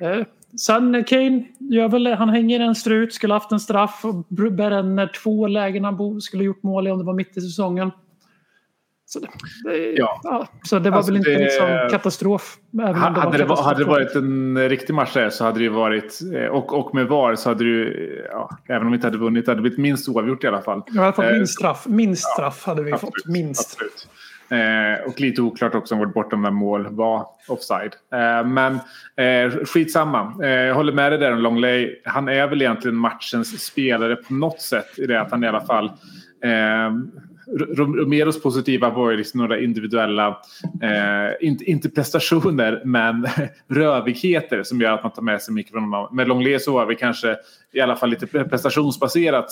Eh, 0.00 0.20
sen 0.60 1.04
Kane, 1.04 1.44
gör 1.58 1.88
väl, 1.88 2.06
han 2.06 2.28
hänger 2.28 2.60
en 2.60 2.74
strut, 2.74 3.14
skulle 3.14 3.34
haft 3.34 3.52
en 3.52 3.60
straff 3.60 4.04
och 4.04 4.14
bränner 4.28 5.12
två 5.22 5.46
lägen 5.46 5.84
han 5.84 6.20
skulle 6.20 6.44
gjort 6.44 6.62
mål 6.62 6.88
i 6.88 6.90
om 6.90 6.98
det 6.98 7.04
var 7.04 7.14
mitt 7.14 7.36
i 7.36 7.40
säsongen. 7.40 7.90
Så 9.14 9.20
det, 9.20 9.28
det, 9.70 9.92
Ja. 9.92 10.20
ja. 10.22 10.46
så 10.62 10.78
det 10.78 10.90
var 10.90 10.96
Alltså, 10.96 11.12
väl 11.12 11.16
inte 11.18 11.30
det- 11.30 11.38
liksom 11.38 11.88
katastrof. 11.90 12.56
Även 12.82 12.94
Hade 12.94 13.14
det, 13.14 13.20
var- 13.26 13.32
katastrof. 13.32 13.66
hade 13.66 13.78
det 13.84 13.90
varit 13.90 14.14
en 14.14 14.68
riktig 14.68 14.94
match 14.94 15.14
där 15.14 15.30
så 15.30 15.44
hade 15.44 15.58
det 15.58 15.68
varit, 15.68 16.20
eh, 16.36 16.44
och, 16.46 16.78
och 16.78 16.94
med 16.94 17.06
VAR 17.06 17.34
så 17.34 17.48
hade 17.48 17.64
ju, 17.64 18.22
ja, 18.30 18.50
även 18.68 18.82
om 18.82 18.90
vi 18.92 18.94
inte 18.96 19.06
hade 19.06 19.18
vunnit, 19.18 19.46
hade 19.46 19.56
det 19.58 19.62
blivit 19.62 19.78
minst 19.78 20.08
oavgjort 20.08 20.44
i 20.44 20.46
alla 20.46 20.62
fall. 20.62 20.82
I 20.94 20.98
alla 20.98 21.12
fall 21.12 21.24
Eh, 21.24 21.32
minst 21.32 21.52
straff. 21.54 21.86
Minst 21.86 22.22
straff 22.32 22.64
hade 22.66 22.82
vi 22.82 22.90
fått. 22.90 23.02
Absolut, 23.02 23.26
Minst. 23.36 23.72
Absolut. 23.72 24.08
Eh, 24.48 25.06
och 25.08 25.20
lite 25.20 25.42
oklart 25.42 25.74
också 25.74 25.94
om 25.94 26.00
vårt 26.00 26.14
bortamål 26.14 26.86
var 26.90 27.26
offside. 27.48 27.92
Eh, 28.12 28.46
men 28.46 28.74
eh, 29.16 29.64
skitsamma. 29.64 30.34
Eh, 30.42 30.48
jag 30.50 30.74
håller 30.74 30.92
med 30.92 31.12
dig 31.12 31.18
där 31.18 31.32
om 31.32 31.38
Longley. 31.38 31.96
Han 32.04 32.28
är 32.28 32.46
väl 32.46 32.62
egentligen 32.62 32.96
matchens 32.96 33.64
spelare 33.66 34.16
på 34.16 34.34
något 34.34 34.60
sätt. 34.60 34.98
I 34.98 35.06
det 35.06 35.20
att 35.20 35.30
han 35.30 35.44
i 35.44 35.48
alla 35.48 35.60
fall... 35.60 35.92
Romeros 37.76 38.42
positiva 38.42 38.90
var 38.90 39.10
ju 39.10 39.16
liksom 39.16 39.40
några 39.40 39.60
individuella, 39.60 40.28
eh, 40.82 41.48
inte, 41.48 41.64
inte 41.64 41.90
prestationer, 41.90 42.82
men 42.84 43.26
rövigheter 43.68 44.62
som 44.62 44.80
gör 44.80 44.92
att 44.92 45.02
man 45.02 45.12
tar 45.12 45.22
med 45.22 45.42
sig 45.42 45.54
mycket 45.54 45.72
från. 45.72 46.08
Med 46.12 46.28
Longley 46.28 46.58
så 46.58 46.72
var 46.72 46.86
vi 46.86 46.96
kanske 46.96 47.36
i 47.72 47.80
alla 47.80 47.96
fall 47.96 48.10
lite 48.10 48.26
prestationsbaserat 48.26 49.46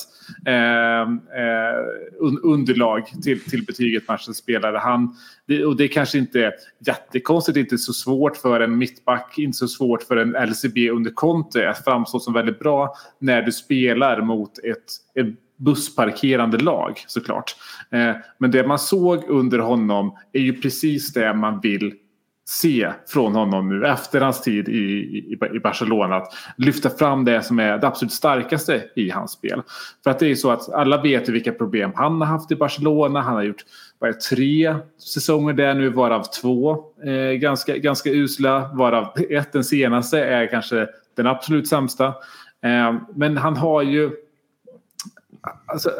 eh, 0.46 1.00
eh, 1.00 1.76
underlag 2.42 3.06
till, 3.22 3.40
till 3.40 3.64
betyget 3.64 4.08
matchens 4.08 4.36
spelare. 4.36 4.78
Han, 4.78 5.16
det, 5.46 5.64
och 5.64 5.76
det 5.76 5.88
kanske 5.88 6.18
inte 6.18 6.40
är 6.40 6.52
jättekonstigt, 6.86 7.58
inte 7.58 7.78
så 7.78 7.92
svårt 7.92 8.36
för 8.36 8.60
en 8.60 8.78
mittback, 8.78 9.38
inte 9.38 9.58
så 9.58 9.68
svårt 9.68 10.02
för 10.02 10.16
en 10.16 10.48
LCB 10.48 10.90
under 10.90 11.10
Conte 11.10 11.70
att 11.70 11.84
framstå 11.84 12.20
som 12.20 12.34
väldigt 12.34 12.58
bra 12.58 12.94
när 13.18 13.42
du 13.42 13.52
spelar 13.52 14.22
mot 14.22 14.58
ett, 14.58 14.76
ett 15.14 15.34
bussparkerande 15.64 16.58
lag 16.58 17.04
såklart. 17.06 17.56
Eh, 17.90 18.16
men 18.38 18.50
det 18.50 18.66
man 18.66 18.78
såg 18.78 19.24
under 19.28 19.58
honom 19.58 20.16
är 20.32 20.40
ju 20.40 20.52
precis 20.60 21.12
det 21.12 21.34
man 21.34 21.60
vill 21.60 21.94
se 22.44 22.92
från 23.08 23.34
honom 23.34 23.68
nu 23.68 23.86
efter 23.86 24.20
hans 24.20 24.40
tid 24.40 24.68
i, 24.68 24.72
i, 24.72 25.38
i 25.54 25.60
Barcelona. 25.60 26.16
Att 26.16 26.32
lyfta 26.56 26.90
fram 26.90 27.24
det 27.24 27.42
som 27.42 27.58
är 27.58 27.78
det 27.78 27.86
absolut 27.86 28.12
starkaste 28.12 28.84
i 28.96 29.10
hans 29.10 29.30
spel. 29.30 29.62
För 30.04 30.10
att 30.10 30.18
det 30.18 30.30
är 30.30 30.34
så 30.34 30.50
att 30.50 30.72
alla 30.72 31.02
vet 31.02 31.28
ju 31.28 31.32
vilka 31.32 31.52
problem 31.52 31.92
han 31.94 32.20
har 32.20 32.28
haft 32.28 32.50
i 32.50 32.56
Barcelona. 32.56 33.20
Han 33.20 33.34
har 33.34 33.42
gjort 33.42 33.64
bara 34.00 34.12
tre 34.12 34.76
säsonger 34.98 35.52
där 35.52 35.74
nu 35.74 35.88
varav 35.88 36.22
två 36.22 36.76
eh, 37.04 37.32
ganska, 37.32 37.76
ganska 37.76 38.10
usla. 38.10 38.70
Varav 38.74 39.12
ett, 39.30 39.52
den 39.52 39.64
senaste, 39.64 40.24
är 40.24 40.46
kanske 40.46 40.86
den 41.16 41.26
absolut 41.26 41.68
sämsta. 41.68 42.06
Eh, 42.64 42.94
men 43.14 43.36
han 43.36 43.56
har 43.56 43.82
ju 43.82 44.10
Alltså, 45.66 45.90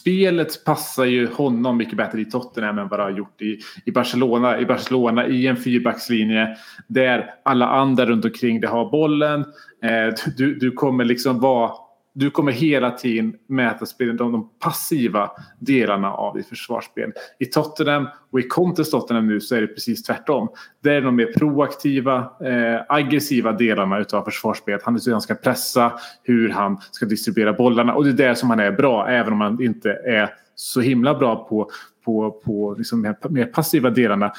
spelet 0.00 0.64
passar 0.64 1.04
ju 1.04 1.26
honom 1.26 1.76
mycket 1.76 1.96
bättre 1.96 2.20
i 2.20 2.24
Tottenham 2.24 2.78
än 2.78 2.88
vad 2.88 2.98
det 2.98 3.02
har 3.02 3.10
gjort 3.10 3.42
i, 3.42 3.58
i 3.84 3.92
Barcelona. 3.92 4.60
I 4.60 4.66
Barcelona 4.66 5.26
i 5.26 5.46
en 5.46 5.56
fyrbackslinje 5.56 6.56
där 6.86 7.34
alla 7.42 7.66
andra 7.66 8.06
runt 8.06 8.24
omkring 8.24 8.60
det 8.60 8.68
har 8.68 8.90
bollen. 8.90 9.40
Eh, 9.82 10.14
du, 10.36 10.54
du 10.54 10.70
kommer 10.70 11.04
liksom 11.04 11.40
vara 11.40 11.72
du 12.20 12.30
kommer 12.30 12.52
hela 12.52 12.90
tiden 12.90 13.34
mäta 13.46 13.86
spelen, 13.86 14.16
de, 14.16 14.32
de 14.32 14.50
passiva 14.58 15.30
delarna 15.58 16.12
av 16.12 16.36
ditt 16.36 16.46
försvarsspel. 16.46 17.12
I 17.38 17.46
Tottenham 17.46 18.08
och 18.30 18.40
i 18.40 18.42
Contes 18.42 18.90
Tottenham 18.90 19.26
nu 19.26 19.40
så 19.40 19.54
är 19.54 19.60
det 19.60 19.66
precis 19.66 20.02
tvärtom. 20.02 20.48
Det 20.82 20.94
är 20.94 21.02
de 21.02 21.16
mer 21.16 21.32
proaktiva, 21.38 22.16
eh, 22.18 22.80
aggressiva 22.88 23.52
delarna 23.52 24.04
av 24.12 24.24
försvarsspelet. 24.24 24.82
Han 24.82 24.94
är 24.94 24.98
så 24.98 25.12
han 25.12 25.20
ska 25.20 25.34
pressa, 25.34 25.92
hur 26.22 26.48
han 26.48 26.80
ska 26.90 27.06
distribuera 27.06 27.52
bollarna 27.52 27.94
och 27.94 28.04
det 28.04 28.10
är 28.10 28.28
det 28.28 28.36
som 28.36 28.50
han 28.50 28.60
är 28.60 28.72
bra 28.72 29.08
även 29.08 29.32
om 29.32 29.40
han 29.40 29.62
inte 29.62 29.90
är 29.90 30.30
så 30.54 30.80
himla 30.80 31.14
bra 31.14 31.48
på, 31.48 31.70
på, 32.04 32.30
på 32.30 32.74
liksom 32.78 33.00
mer, 33.00 33.16
mer 33.28 33.46
passiva 33.46 33.90
delarna 33.90 34.32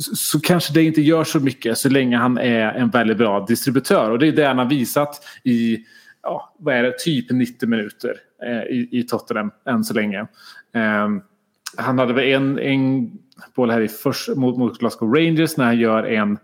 så 0.00 0.40
kanske 0.40 0.74
det 0.74 0.82
inte 0.82 1.00
gör 1.00 1.24
så 1.24 1.40
mycket 1.40 1.78
så 1.78 1.88
länge 1.88 2.16
han 2.16 2.38
är 2.38 2.72
en 2.72 2.90
väldigt 2.90 3.18
bra 3.18 3.44
distributör. 3.48 4.10
Och 4.10 4.18
det 4.18 4.28
är 4.28 4.32
det 4.32 4.46
han 4.46 4.58
har 4.58 4.64
visat 4.64 5.24
i 5.44 5.78
ja, 6.26 6.54
vad 6.58 6.74
är 6.74 6.82
det, 6.82 6.98
typ 6.98 7.30
90 7.30 7.68
minuter 7.68 8.14
eh, 8.42 8.62
i, 8.62 8.88
i 8.92 9.02
Tottenham 9.02 9.50
än 9.66 9.84
så 9.84 9.94
länge. 9.94 10.20
Eh, 10.74 11.08
han 11.76 11.98
hade 11.98 12.12
väl 12.12 12.24
en, 12.24 12.58
en 12.58 13.10
boll 13.54 13.70
här 13.70 13.80
i 13.80 13.88
först, 13.88 14.28
mot, 14.28 14.58
mot 14.58 14.78
Glasgow 14.78 15.14
Rangers 15.14 15.56
när 15.56 15.64
han 15.64 15.78
gör 15.78 16.02
en 16.02 16.38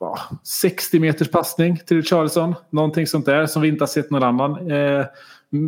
va, 0.00 0.18
60 0.44 0.98
meters 0.98 1.30
passning 1.30 1.76
till 1.76 2.02
Charleston. 2.02 2.54
Någonting 2.70 3.06
sånt 3.06 3.26
där 3.26 3.46
som 3.46 3.62
vi 3.62 3.68
inte 3.68 3.82
har 3.82 3.88
sett 3.88 4.10
någon 4.10 4.22
annan. 4.22 4.70
Eh, 4.70 5.06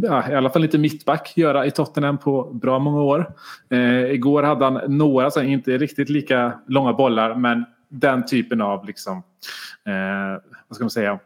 ja, 0.03 0.31
i 0.31 0.35
alla 0.35 0.51
fall 0.51 0.65
inte 0.65 0.79
mittback 0.79 1.37
göra 1.37 1.67
i 1.67 1.71
Tottenham 1.71 2.19
på 2.19 2.45
bra 2.53 2.79
många 2.79 3.03
år. 3.03 3.35
Eh, 3.71 4.05
igår 4.05 4.43
hade 4.43 4.65
han 4.65 4.81
några, 4.99 5.31
så 5.31 5.43
inte 5.43 5.79
riktigt 5.79 6.09
lika 6.09 6.53
långa 6.67 6.93
bollar, 6.93 7.35
men 7.35 7.65
den 7.89 8.27
typen 8.27 8.61
av 8.61 8.87
liksom, 8.87 9.17
eh, 9.87 10.43
vad 10.69 10.77
ska 10.77 10.85
man 10.85 10.91
säga, 10.91 11.19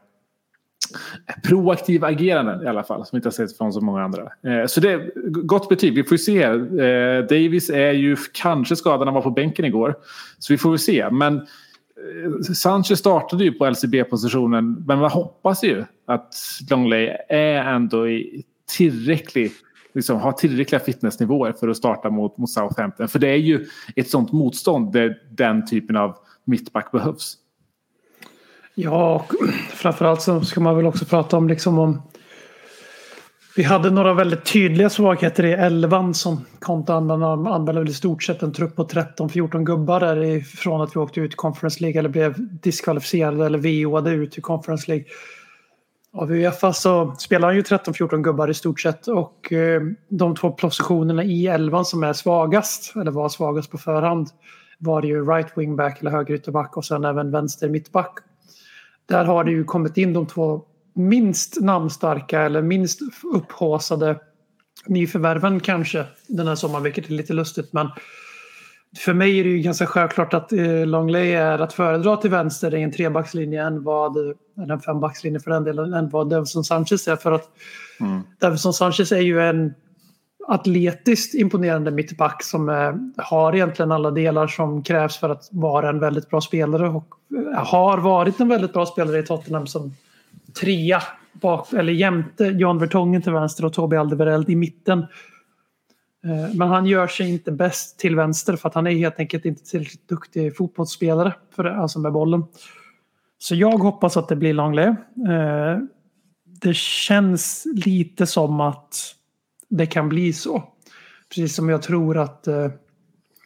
proaktiva 1.43 2.07
ageranden 2.07 2.63
i 2.63 2.67
alla 2.67 2.83
fall 2.83 3.07
som 3.07 3.09
vi 3.13 3.17
inte 3.17 3.27
har 3.27 3.33
sett 3.33 3.59
från 3.59 3.73
så 3.73 3.81
många 3.81 4.03
andra. 4.03 4.23
Eh, 4.23 4.67
så 4.67 4.81
det 4.81 4.93
är 4.93 5.11
gott 5.31 5.69
betyg. 5.69 5.95
Vi 5.95 6.05
får 6.05 6.17
se. 6.17 6.43
Eh, 6.43 7.23
Davis 7.23 7.71
är 7.71 7.93
ju 7.93 8.17
kanske 8.33 8.77
skadad 8.77 9.01
när 9.01 9.07
han 9.07 9.15
var 9.15 9.23
på 9.23 9.31
bänken 9.31 9.65
igår. 9.65 9.95
Så 10.39 10.53
vi 10.53 10.59
får 10.59 10.71
väl 10.71 10.79
se. 10.79 11.11
Men 11.11 11.37
eh, 11.37 12.53
Sanchez 12.55 12.99
startade 12.99 13.45
ju 13.45 13.53
på 13.53 13.71
LCB-positionen 13.71 14.85
men 14.87 14.99
man 14.99 15.11
hoppas 15.11 15.65
ju 15.65 15.85
att 16.07 16.35
Longley 16.71 17.11
är 17.29 17.65
ändå 17.65 18.09
i 18.09 18.45
tillräcklig 18.77 19.53
liksom, 19.97 20.21
har 20.21 20.33
tillräckliga 20.33 20.81
fitnessnivåer 20.81 21.53
för 21.53 21.69
att 21.69 21.77
starta 21.77 22.11
mot, 22.11 22.39
mot 22.39 22.51
Southampton. 22.51 23.09
För 23.09 23.19
det 23.19 23.29
är 23.29 23.37
ju 23.37 23.67
ett 23.97 24.11
sånt 24.11 24.33
motstånd 24.33 24.93
där 24.93 25.19
den 25.31 25.67
typen 25.67 25.97
av 25.97 26.17
mittback 26.45 26.93
behövs. 26.93 27.37
Ja, 28.79 29.27
och 29.29 29.35
framförallt 29.87 30.23
så 30.23 30.41
ska 30.41 30.61
man 30.61 30.77
väl 30.77 30.87
också 30.87 31.05
prata 31.05 31.37
om 31.37 31.49
liksom 31.49 31.79
om 31.79 32.03
vi 33.57 33.63
hade 33.63 33.91
några 33.91 34.15
väldigt 34.15 34.45
tydliga 34.45 34.91
svagheter 34.91 35.45
i 35.45 35.53
elvan 35.53 36.15
som 36.15 36.45
Conte 36.59 36.95
använde. 36.95 37.27
använde 37.27 37.81
väl 37.81 37.89
i 37.89 37.95
stort 37.95 38.23
sett 38.23 38.43
en 38.43 38.53
trupp 38.53 38.77
på 38.77 38.85
13-14 38.85 39.65
gubbar 39.65 40.01
därifrån 40.01 40.81
att 40.81 40.97
vi 40.97 41.01
åkte 41.01 41.21
ut 41.21 41.33
i 41.33 41.37
Conference 41.37 41.81
League 41.81 41.99
eller 41.99 42.09
blev 42.09 42.35
diskvalificerade 42.61 43.47
eller 43.47 43.59
VOade 43.59 44.11
ut 44.11 44.39
i 44.39 44.41
Conference 44.41 44.91
League. 44.91 45.05
Av 46.13 46.33
Uefa 46.33 46.73
så 46.73 47.15
spelar 47.19 47.49
han 47.49 47.57
ju 47.57 47.63
13-14 47.63 48.23
gubbar 48.23 48.51
i 48.51 48.55
stort 48.55 48.81
sett 48.81 49.09
och 49.09 49.53
eh, 49.53 49.83
de 50.09 50.35
två 50.35 50.51
positionerna 50.51 51.25
i 51.25 51.47
elvan 51.47 51.85
som 51.85 52.03
är 52.03 52.13
svagast, 52.13 52.97
eller 52.97 53.11
var 53.11 53.29
svagast 53.29 53.71
på 53.71 53.79
förhand, 53.79 54.29
var 54.79 55.03
det 55.03 55.09
ju 55.09 55.27
right 55.27 55.53
wingback 55.57 56.01
eller 56.01 56.11
höger 56.11 56.35
ytterback 56.35 56.77
och 56.77 56.85
sen 56.85 57.05
även 57.05 57.31
vänster 57.31 57.69
mittback. 57.69 58.19
Där 59.07 59.25
har 59.25 59.45
det 59.45 59.51
ju 59.51 59.65
kommit 59.65 59.97
in 59.97 60.13
de 60.13 60.27
två 60.27 60.63
minst 60.95 61.61
namnstarka 61.61 62.41
eller 62.41 62.63
minst 62.63 63.01
upphåsade 63.35 64.17
nyförvärven 64.87 65.61
kanske 65.61 66.05
den 66.29 66.49
här 66.49 66.55
sommaren, 66.55 66.83
vilket 66.83 67.09
är 67.09 67.13
lite 67.13 67.33
lustigt. 67.33 67.73
Men 67.73 67.89
för 68.99 69.15
mig 69.15 69.41
är 69.41 69.45
det 69.45 69.51
ju 69.51 69.59
ganska 69.59 69.87
självklart 69.87 70.35
att 70.35 70.53
eh, 70.53 70.87
Longley 70.87 71.33
är 71.33 71.59
att 71.59 71.73
föredra 71.73 72.17
till 72.17 72.31
vänster 72.31 72.75
i 72.75 72.83
en 72.83 72.93
trebackslinje 72.93 73.63
än 73.63 73.83
vad, 73.83 74.17
eller 74.17 74.73
en 74.73 74.81
fembackslinje 74.81 75.41
för 75.41 75.51
den 75.51 75.65
delen, 75.65 75.95
än 75.95 76.09
vad 76.09 76.31
Davison 76.31 76.65
Sanchez 76.65 77.09
är. 77.09 77.17
För 77.17 77.33
att 77.33 77.49
mm. 78.01 78.21
Davison 78.41 78.73
Sanchez 78.73 79.13
är 79.13 79.21
ju 79.21 79.41
en 79.41 79.75
atletiskt 80.49 81.35
imponerande 81.35 81.91
mittback 81.91 82.43
som 82.43 82.69
eh, 82.69 83.25
har 83.25 83.55
egentligen 83.55 83.93
alla 83.93 84.11
delar 84.11 84.47
som 84.47 84.83
krävs 84.83 85.17
för 85.17 85.29
att 85.29 85.49
vara 85.51 85.89
en 85.89 85.99
väldigt 85.99 86.31
bra 86.31 86.41
spelare 86.41 86.89
och 86.89 87.15
eh, 87.37 87.65
har 87.65 87.99
varit 87.99 88.41
en 88.41 88.49
väldigt 88.49 88.73
bra 88.73 88.87
spelare 88.87 89.19
i 89.19 89.23
Tottenham 89.23 89.67
som 89.67 89.95
trea 90.61 91.03
bak, 91.33 91.73
eller 91.73 91.93
jämte 91.93 92.45
Jan 92.45 92.79
Vertongen 92.79 93.23
till 93.23 93.33
vänster 93.33 93.65
och 93.65 93.73
Tobi 93.73 93.97
Alderweireld 93.97 94.51
i 94.51 94.57
mitten. 94.57 94.99
Eh, 96.25 96.55
men 96.55 96.69
han 96.69 96.87
gör 96.87 97.07
sig 97.07 97.31
inte 97.31 97.53
bäst 97.53 97.99
till 97.99 98.17
vänster 98.17 98.57
för 98.57 98.69
att 98.69 98.75
han 98.75 98.87
är 98.87 98.91
helt 98.91 99.19
enkelt 99.19 99.45
inte 99.45 99.63
tillräckligt 99.63 100.09
duktig 100.09 100.57
fotbollsspelare 100.57 101.35
för 101.57 101.65
det, 101.65 101.77
alltså 101.77 101.99
med 101.99 102.13
bollen. 102.13 102.45
Så 103.39 103.55
jag 103.55 103.79
hoppas 103.79 104.17
att 104.17 104.29
det 104.29 104.37
blir 104.37 104.55
Longley. 104.55 104.95
Det 106.61 106.77
känns 106.77 107.67
lite 107.75 108.27
som 108.27 108.61
att 108.61 109.16
det 109.69 109.87
kan 109.87 110.09
bli 110.09 110.33
så. 110.33 110.65
Precis 111.29 111.55
som 111.55 111.69
jag 111.69 111.83
tror 111.83 112.19
att 112.19 112.47
eh, 112.47 112.69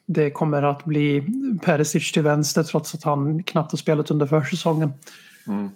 det 0.06 0.30
kommer 0.30 0.62
att 0.62 0.84
bli 0.84 1.24
Perisic 1.64 2.12
till 2.12 2.22
vänster 2.22 2.62
trots 2.62 2.94
att 2.94 3.04
han 3.04 3.42
knappt 3.42 3.72
har 3.72 3.78
spelat 3.78 4.10
under 4.10 4.26
försäsongen. 4.26 4.92
Mm. 5.46 5.68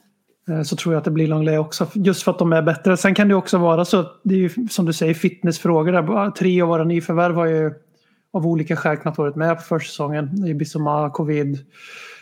Eh, 0.48 0.62
så 0.62 0.76
tror 0.76 0.94
jag 0.94 0.98
att 0.98 1.04
det 1.04 1.10
blir 1.10 1.26
Longley 1.26 1.56
också, 1.56 1.86
just 1.94 2.22
för 2.22 2.30
att 2.30 2.38
de 2.38 2.52
är 2.52 2.62
bättre. 2.62 2.96
Sen 2.96 3.14
kan 3.14 3.28
det 3.28 3.34
också 3.34 3.58
vara 3.58 3.84
så, 3.84 4.10
det 4.24 4.34
är 4.34 4.38
ju 4.38 4.68
som 4.70 4.86
du 4.86 4.92
säger 4.92 5.14
fitnessfrågor 5.14 5.92
där. 5.92 6.30
Tre 6.30 6.62
av 6.62 6.68
våra 6.68 6.84
nyförvärv 6.84 7.34
har 7.34 7.46
ju 7.46 7.72
av 8.32 8.46
olika 8.46 8.76
skäl 8.76 8.96
knappt 8.96 9.18
varit 9.18 9.36
med 9.36 9.56
på 9.56 9.62
försäsongen. 9.62 10.58
Bissoma, 10.58 11.10
covid. 11.10 11.58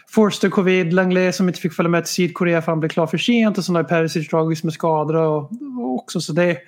Forster 0.09 0.49
covid, 0.49 0.93
Langley 0.93 1.33
som 1.33 1.49
inte 1.49 1.61
fick 1.61 1.73
följa 1.73 1.91
med 1.91 2.05
till 2.05 2.14
Sydkorea 2.14 2.62
för 2.62 2.73
han 2.73 2.81
blev 2.81 2.91
klar 2.91 3.07
för 3.07 3.19
sent 3.19 3.59
och 3.59 3.64
sen 3.64 3.75
har 3.75 3.83
Perisic 3.83 4.29
dragits 4.29 4.64
med 4.64 4.73
skador 4.73 5.17
och, 5.17 5.52
och 5.79 5.95
också 5.95 6.21
så 6.21 6.33
det 6.33 6.59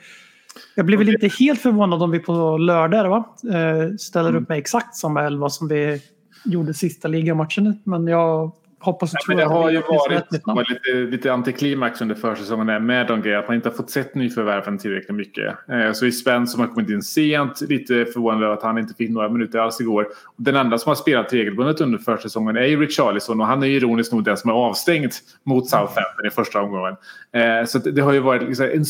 jag 0.75 0.87
blir 0.87 0.99
väl 0.99 1.09
inte 1.09 1.29
helt 1.29 1.61
förvånad 1.61 2.03
om 2.03 2.11
vi 2.11 2.19
på 2.19 2.59
lördag 2.59 3.09
va? 3.09 3.25
Eh, 3.45 3.97
ställer 3.97 4.29
mm. 4.29 4.43
upp 4.43 4.49
med 4.49 4.59
exakt 4.59 4.97
samma 4.97 5.23
elva 5.23 5.51
som 5.51 5.69
vi 5.69 6.01
gjorde 6.45 6.75
sista 6.75 7.09
ligamatchen. 7.09 7.83
Men 7.85 8.07
jag 8.07 8.53
hoppas 8.85 9.15
och 9.15 9.21
tror 9.21 9.37
det 9.37 9.45
har 9.45 9.71
ju 9.71 9.81
varit 9.81 10.25
varit 10.45 10.71
lite, 10.71 10.93
lite 10.93 11.33
antiklimax 11.33 12.01
under 12.01 12.15
försäsongen 12.15 12.67
där 12.67 12.81
med 12.81 13.07
de 13.07 13.23
grejerna. 13.23 13.43
Att 13.43 13.49
man 13.49 13.57
inte 13.57 13.69
har 13.69 13.77
fått 13.77 13.91
sett 13.91 14.15
nyförvärven 14.15 14.79
tillräckligt 14.79 15.17
mycket. 15.17 15.55
Eh, 15.69 15.93
så 15.93 16.07
i 16.07 16.13
Sven 16.13 16.47
som 16.47 16.61
har 16.61 16.67
kommit 16.67 16.91
in 16.91 17.03
sent, 17.03 17.61
lite 17.61 18.05
förvånad 18.05 18.43
över 18.43 18.55
att 18.55 18.63
han 18.63 18.79
inte 18.79 18.95
fick 18.95 19.11
några 19.11 19.29
minuter 19.29 19.59
alls 19.59 19.81
igår. 19.81 20.09
Den 20.37 20.57
enda 20.57 20.79
som 20.79 20.91
har 20.91 20.95
spelat 20.95 21.33
regelbundet 21.33 21.81
under 21.81 21.99
försäsongen 21.99 22.57
är 22.57 22.65
ju 22.65 22.81
Richarlison 22.81 23.41
och 23.41 23.47
han 23.47 23.63
är 23.63 23.67
ju 23.67 23.77
ironiskt 23.77 24.13
nog 24.13 24.25
den 24.25 24.37
som 24.37 24.51
är 24.51 24.55
avstängd 24.55 25.13
mot 25.45 25.69
Southampton 25.69 26.27
i 26.27 26.31
första 26.31 26.63
omgången. 26.63 26.97
Eh, 27.33 27.67
så 27.67 27.79
det 27.79 28.01
har 28.01 28.13
ju 28.13 28.21
varit 28.21 28.43
liksom 28.43 28.67
en 28.67 28.85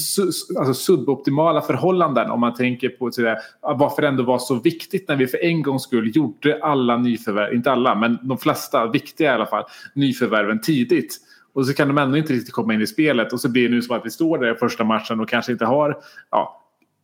alltså 0.59 0.75
suboptimala 0.75 1.61
förhållanden 1.61 2.31
om 2.31 2.41
man 2.41 2.55
tänker 2.55 2.89
på 2.89 3.11
sådär, 3.11 3.39
varför 3.61 4.03
det 4.03 4.09
ändå 4.09 4.23
var 4.23 4.39
så 4.39 4.55
viktigt 4.55 5.09
när 5.09 5.17
vi 5.17 5.27
för 5.27 5.45
en 5.45 5.63
gångs 5.63 5.83
skull 5.83 6.17
gjorde 6.17 6.59
alla 6.63 6.97
nyförvärv, 6.97 7.55
inte 7.55 7.73
alla 7.73 7.95
men 7.95 8.19
de 8.23 8.39
flesta, 8.39 8.87
viktiga 8.87 9.31
i 9.31 9.35
alla 9.35 9.47
fall, 9.47 9.65
nyförvärven 9.93 10.61
tidigt. 10.61 11.17
Och 11.53 11.67
så 11.67 11.75
kan 11.75 11.89
de 11.89 11.99
ändå 11.99 12.17
inte 12.17 12.33
riktigt 12.33 12.53
komma 12.53 12.75
in 12.75 12.81
i 12.81 12.87
spelet 12.87 13.33
och 13.33 13.41
så 13.41 13.49
blir 13.49 13.69
det 13.69 13.75
nu 13.75 13.83
som 13.83 13.97
att 13.97 14.07
vi 14.07 14.11
står 14.11 14.39
där 14.39 14.55
i 14.55 14.59
första 14.59 14.85
matchen 14.85 15.21
och 15.21 15.29
kanske 15.29 15.53
inte 15.53 15.65
har 15.65 15.97
ja, 16.31 16.61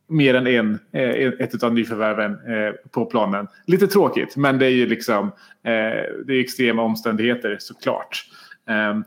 mer 0.07 0.33
än 0.33 0.47
en, 0.47 0.79
eh, 0.91 1.09
ett 1.39 1.63
av 1.63 1.73
nyförvärven 1.73 2.31
eh, 2.31 2.73
på 2.91 3.05
planen. 3.05 3.47
Lite 3.65 3.87
tråkigt, 3.87 4.35
men 4.35 4.59
det 4.59 4.65
är 4.65 4.69
ju 4.69 4.85
liksom 4.85 5.27
eh, 5.63 5.71
det 6.25 6.33
är 6.33 6.39
extrema 6.39 6.81
omständigheter 6.81 7.57
såklart. 7.59 8.25
Ehm, 8.69 9.03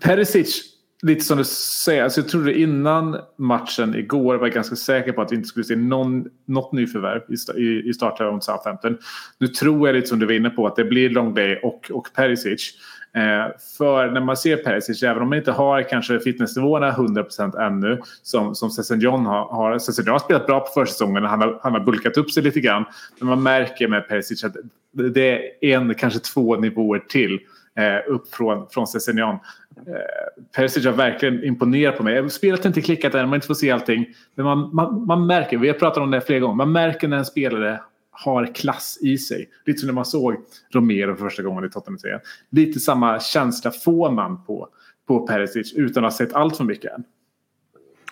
Perisic, 0.00 0.75
lite 1.02 1.24
som 1.24 1.38
du 1.38 1.44
säger, 1.44 2.04
alltså 2.04 2.20
jag 2.20 2.28
trodde 2.28 2.58
innan 2.58 3.18
matchen 3.38 3.94
igår 3.94 4.36
var 4.36 4.46
jag 4.46 4.54
ganska 4.54 4.76
säker 4.76 5.12
på 5.12 5.22
att 5.22 5.32
vi 5.32 5.36
inte 5.36 5.48
skulle 5.48 5.64
se 5.64 5.76
någon, 5.76 6.28
något 6.46 6.72
nyförvärv 6.72 7.22
i, 7.28 7.62
i, 7.62 7.90
i 7.90 7.92
mot 8.32 8.44
Southampton. 8.44 8.98
Nu 9.38 9.48
tror 9.48 9.88
jag 9.88 9.94
lite 9.94 10.06
som 10.06 10.18
du 10.18 10.26
var 10.26 10.32
inne 10.32 10.50
på 10.50 10.66
att 10.66 10.76
det 10.76 10.84
blir 10.84 11.10
Longley 11.10 11.56
och, 11.62 11.90
och 11.90 12.08
Perisic. 12.14 12.72
Eh, 13.14 13.56
för 13.78 14.10
när 14.10 14.20
man 14.20 14.36
ser 14.36 14.56
Perisic, 14.56 15.02
även 15.02 15.22
om 15.22 15.28
man 15.28 15.38
inte 15.38 15.52
har 15.52 15.82
kanske 15.82 16.20
fitnessnivåerna 16.20 16.92
100% 16.92 17.66
ännu 17.66 18.00
som, 18.22 18.54
som 18.54 18.70
Sessignon 18.70 19.26
har. 19.26 19.44
har 19.48 19.78
Sessignon 19.78 20.12
har 20.12 20.18
spelat 20.18 20.46
bra 20.46 20.60
på 20.60 20.66
försäsongen 20.66 21.24
han 21.24 21.40
har, 21.40 21.58
han 21.62 21.72
har 21.72 21.80
bulkat 21.80 22.16
upp 22.16 22.30
sig 22.30 22.42
lite 22.42 22.60
grann. 22.60 22.84
Men 23.18 23.28
man 23.28 23.42
märker 23.42 23.88
med 23.88 24.08
Perisic 24.08 24.44
att 24.44 24.56
det 24.92 25.30
är 25.60 25.76
en, 25.76 25.94
kanske 25.94 26.18
två 26.18 26.56
nivåer 26.56 26.98
till 26.98 27.40
eh, 27.78 28.12
upp 28.12 28.34
från, 28.34 28.66
från 28.70 28.86
Sessignon. 28.86 29.38
Eh, 29.76 30.42
Perisic 30.56 30.84
har 30.84 30.92
verkligen 30.92 31.44
imponerat 31.44 31.96
på 31.96 32.02
mig. 32.02 32.30
Spelet 32.30 32.64
har 32.64 32.68
inte 32.68 32.80
klickat 32.80 33.14
än, 33.14 33.28
man 33.28 33.34
inte 33.34 33.46
får 33.46 33.54
se 33.54 33.70
allting. 33.70 34.06
Men 34.34 34.44
man, 34.44 34.74
man, 34.74 35.06
man 35.06 35.26
märker, 35.26 35.58
vi 35.58 35.68
har 35.68 35.74
pratat 35.74 36.02
om 36.02 36.10
det 36.10 36.20
flera 36.20 36.40
gånger, 36.40 36.54
man 36.54 36.72
märker 36.72 37.08
när 37.08 37.16
en 37.16 37.24
spelare 37.24 37.80
har 38.10 38.54
klass 38.54 38.98
i 39.02 39.18
sig. 39.18 39.48
Lite 39.66 39.78
som 39.78 39.86
när 39.86 39.94
man 39.94 40.04
såg 40.04 40.36
Romero 40.72 41.16
för 41.16 41.24
första 41.24 41.42
gången 41.42 41.64
i 41.64 41.68
Tottenham-serien. 41.68 42.20
Lite 42.50 42.80
samma 42.80 43.20
känsla 43.20 43.70
får 43.70 44.10
man 44.10 44.44
på, 44.44 44.68
på 45.08 45.26
Perisic 45.26 45.72
utan 45.72 46.04
att 46.04 46.12
ha 46.12 46.18
sett 46.18 46.32
allt 46.32 46.56
för 46.56 46.64
mycket 46.64 46.92
än. 46.92 47.04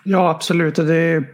Ja, 0.04 0.30
absolut. 0.30 0.75
Det 0.75 0.94
är 0.94 1.25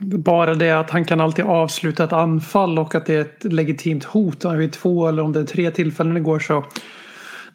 bara 0.00 0.54
det 0.54 0.70
att 0.70 0.90
han 0.90 1.04
kan 1.04 1.20
alltid 1.20 1.44
avsluta 1.44 2.04
ett 2.04 2.12
anfall 2.12 2.78
och 2.78 2.94
att 2.94 3.06
det 3.06 3.14
är 3.14 3.20
ett 3.20 3.44
legitimt 3.44 4.04
hot. 4.04 4.44
Vid 4.44 4.72
två 4.72 5.08
eller 5.08 5.22
om 5.22 5.32
det 5.32 5.40
är 5.40 5.44
tre 5.44 5.70
tillfällen 5.70 6.16
igår 6.16 6.38
så 6.38 6.64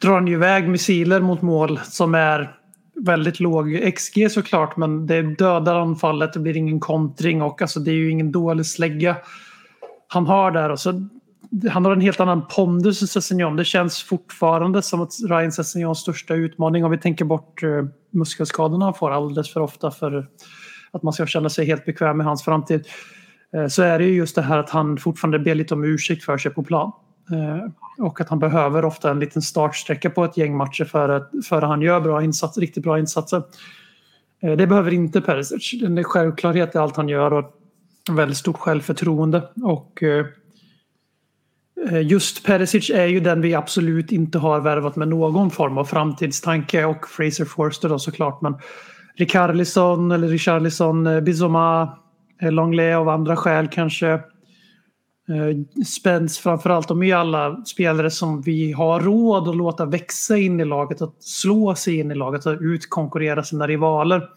drar 0.02 0.14
han 0.14 0.28
ju 0.28 0.34
iväg 0.34 0.70
missiler 0.70 1.22
mot 1.22 1.42
mål 1.42 1.80
som 1.84 2.16
är 2.16 2.56
väldigt 3.06 3.40
låg 3.40 3.94
XG 3.96 4.32
såklart 4.32 4.78
men 4.78 5.08
det 5.08 5.22
dödar 5.22 5.76
anfallet, 5.76 6.34
det 6.34 6.40
blir 6.40 6.58
ingen 6.58 6.80
kontring 6.80 7.42
och 7.42 7.62
alltså 7.62 7.80
det 7.80 7.92
är 7.92 7.96
ju 7.96 8.10
ingen 8.10 8.32
dålig 8.32 8.66
slägga 8.66 9.16
han 10.08 10.28
har 10.28 10.52
där. 10.52 10.70
Och 10.70 10.80
så, 10.80 11.08
han 11.72 11.86
har 11.86 11.92
en 11.92 12.02
helt 12.02 12.20
annan 12.20 12.48
pondus 12.48 13.02
än 13.02 13.08
Sessignon. 13.08 13.56
Det 13.56 13.66
känns 13.66 14.04
fortfarande 14.04 14.82
som 14.82 15.02
att 15.02 15.12
Ryan 15.30 15.52
Sessignons 15.52 16.00
största 16.00 16.34
utmaning 16.34 16.86
om 16.86 16.92
vi 16.92 16.98
tänker 16.98 17.26
bort 17.26 17.64
eh, 17.64 17.70
muskelskadorna 18.12 18.86
han 18.86 18.94
får 18.94 19.12
alldeles 19.12 19.54
för 19.54 19.60
ofta 19.60 19.92
för 19.92 20.28
att 20.92 21.04
man 21.04 21.14
ska 21.14 21.26
känna 21.26 21.50
sig 21.50 21.66
helt 21.66 21.86
bekväm 21.86 22.18
med 22.18 22.26
hans 22.26 22.44
framtid. 22.44 22.88
Eh, 23.56 23.68
så 23.68 23.84
är 23.84 24.00
det 24.00 24.06
ju 24.06 24.16
just 24.16 24.36
det 24.36 24.42
här 24.42 24.58
att 24.58 24.70
han 24.70 24.98
fortfarande 24.98 25.40
ber 25.40 25.56
lite 25.56 25.74
om 25.74 25.84
ursäkt 25.84 26.24
för 26.24 26.38
sig 26.38 26.52
på 26.52 26.64
plan. 26.64 26.92
Eh, 27.32 28.06
och 28.06 28.22
att 28.22 28.30
han 28.30 28.40
behöver 28.40 28.86
ofta 28.86 29.12
en 29.12 29.20
liten 29.20 29.42
startsträcka 29.42 30.10
på 30.10 30.24
ett 30.26 30.38
gäng 30.38 30.58
matcher 30.58 30.86
före, 30.86 31.24
före 31.44 31.66
han 31.66 31.82
gör 31.82 32.02
bra 32.02 32.24
insatser, 32.24 32.62
riktigt 32.62 32.84
bra 32.84 33.00
insatser. 33.00 33.44
Eh, 34.42 34.52
det 34.52 34.68
behöver 34.68 34.94
inte 34.94 35.22
Perisic. 35.22 35.82
Det 35.82 36.02
är 36.02 36.04
självklarhet 36.04 36.76
i 36.76 36.78
allt 36.78 36.96
han 36.96 37.10
gör 37.10 37.34
och 37.34 37.52
väldigt 38.12 38.38
stort 38.38 38.58
självförtroende. 38.58 39.44
Och 39.64 40.04
eh, 40.04 40.26
just 42.02 42.46
Perisic 42.46 42.90
är 42.90 43.06
ju 43.06 43.20
den 43.20 43.42
vi 43.42 43.56
absolut 43.56 44.12
inte 44.12 44.38
har 44.38 44.60
värvat 44.60 44.96
med 44.96 45.08
någon 45.08 45.52
form 45.52 45.78
av 45.78 45.86
framtidstanke 45.86 46.86
och 46.86 47.08
Fraser 47.08 47.46
Forster 47.46 47.90
då 47.90 48.00
såklart. 48.00 48.42
Men 48.42 48.56
Rikarlison 49.18 50.12
eller 50.12 50.28
Richarlison, 50.28 51.24
Bizoma, 51.24 51.98
Longley 52.42 52.94
av 52.94 53.10
andra 53.10 53.36
skäl 53.36 53.68
kanske. 53.68 54.20
Spence 55.86 56.42
framförallt, 56.42 56.88
de 56.88 57.02
är 57.02 57.06
ju 57.06 57.12
alla 57.12 57.66
spelare 57.66 58.12
som 58.12 58.42
vi 58.42 58.72
har 58.72 59.00
råd 59.00 59.48
att 59.48 59.56
låta 59.56 59.86
växa 59.86 60.38
in 60.38 60.60
i 60.60 60.66
laget, 60.66 61.02
att 61.02 61.24
slå 61.24 61.76
sig 61.76 62.00
in 62.00 62.12
i 62.12 62.16
laget, 62.16 62.46
att 62.46 62.62
utkonkurrera 62.62 63.44
sina 63.44 63.68
rivaler. 63.68 64.30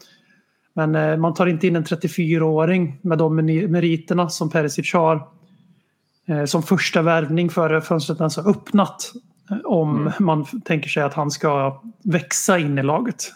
Men 0.75 1.21
man 1.21 1.35
tar 1.35 1.47
inte 1.47 1.67
in 1.67 1.77
en 1.77 1.85
34-åring 1.85 2.99
med 3.03 3.19
de 3.19 3.37
meriterna 3.37 4.29
som 4.29 4.51
Perisic 4.51 4.95
har 4.95 5.29
som 6.47 6.63
första 6.63 7.03
värvning 7.03 7.51
före 7.51 7.81
fönstret 7.81 8.21
ens 8.21 8.37
har 8.37 8.51
öppnat. 8.51 9.13
Om 9.65 10.01
mm. 10.01 10.13
man 10.21 10.45
tänker 10.65 10.89
sig 10.89 11.03
att 11.03 11.15
han 11.15 11.31
ska 11.31 11.83
växa 12.05 12.59
in 12.59 12.79
i 12.79 12.83
laget. 12.83 13.33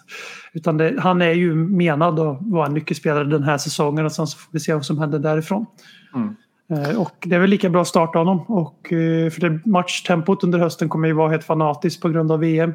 Utan 0.52 0.76
det, 0.76 1.00
han 1.00 1.22
är 1.22 1.32
ju 1.32 1.54
menad 1.54 2.20
att 2.20 2.38
vara 2.40 2.66
en 2.66 2.74
nyckelspelare 2.74 3.24
den 3.24 3.42
här 3.42 3.58
säsongen 3.58 4.04
och 4.04 4.12
sen 4.12 4.26
så 4.26 4.38
får 4.38 4.52
vi 4.52 4.60
se 4.60 4.74
vad 4.74 4.86
som 4.86 4.98
händer 4.98 5.18
därifrån. 5.18 5.66
Mm. 6.14 6.36
Eh, 6.70 7.00
och 7.00 7.16
det 7.26 7.34
är 7.34 7.40
väl 7.40 7.50
lika 7.50 7.70
bra 7.70 7.80
att 7.80 7.88
starta 7.88 8.18
honom. 8.18 8.40
Och 8.40 8.92
eh, 8.92 9.30
för 9.30 9.40
det 9.40 9.60
matchtempot 9.66 10.44
under 10.44 10.58
hösten 10.58 10.88
kommer 10.88 11.08
ju 11.08 11.14
vara 11.14 11.30
helt 11.30 11.44
fanatiskt 11.44 12.02
på 12.02 12.08
grund 12.08 12.32
av 12.32 12.38
VM. 12.38 12.72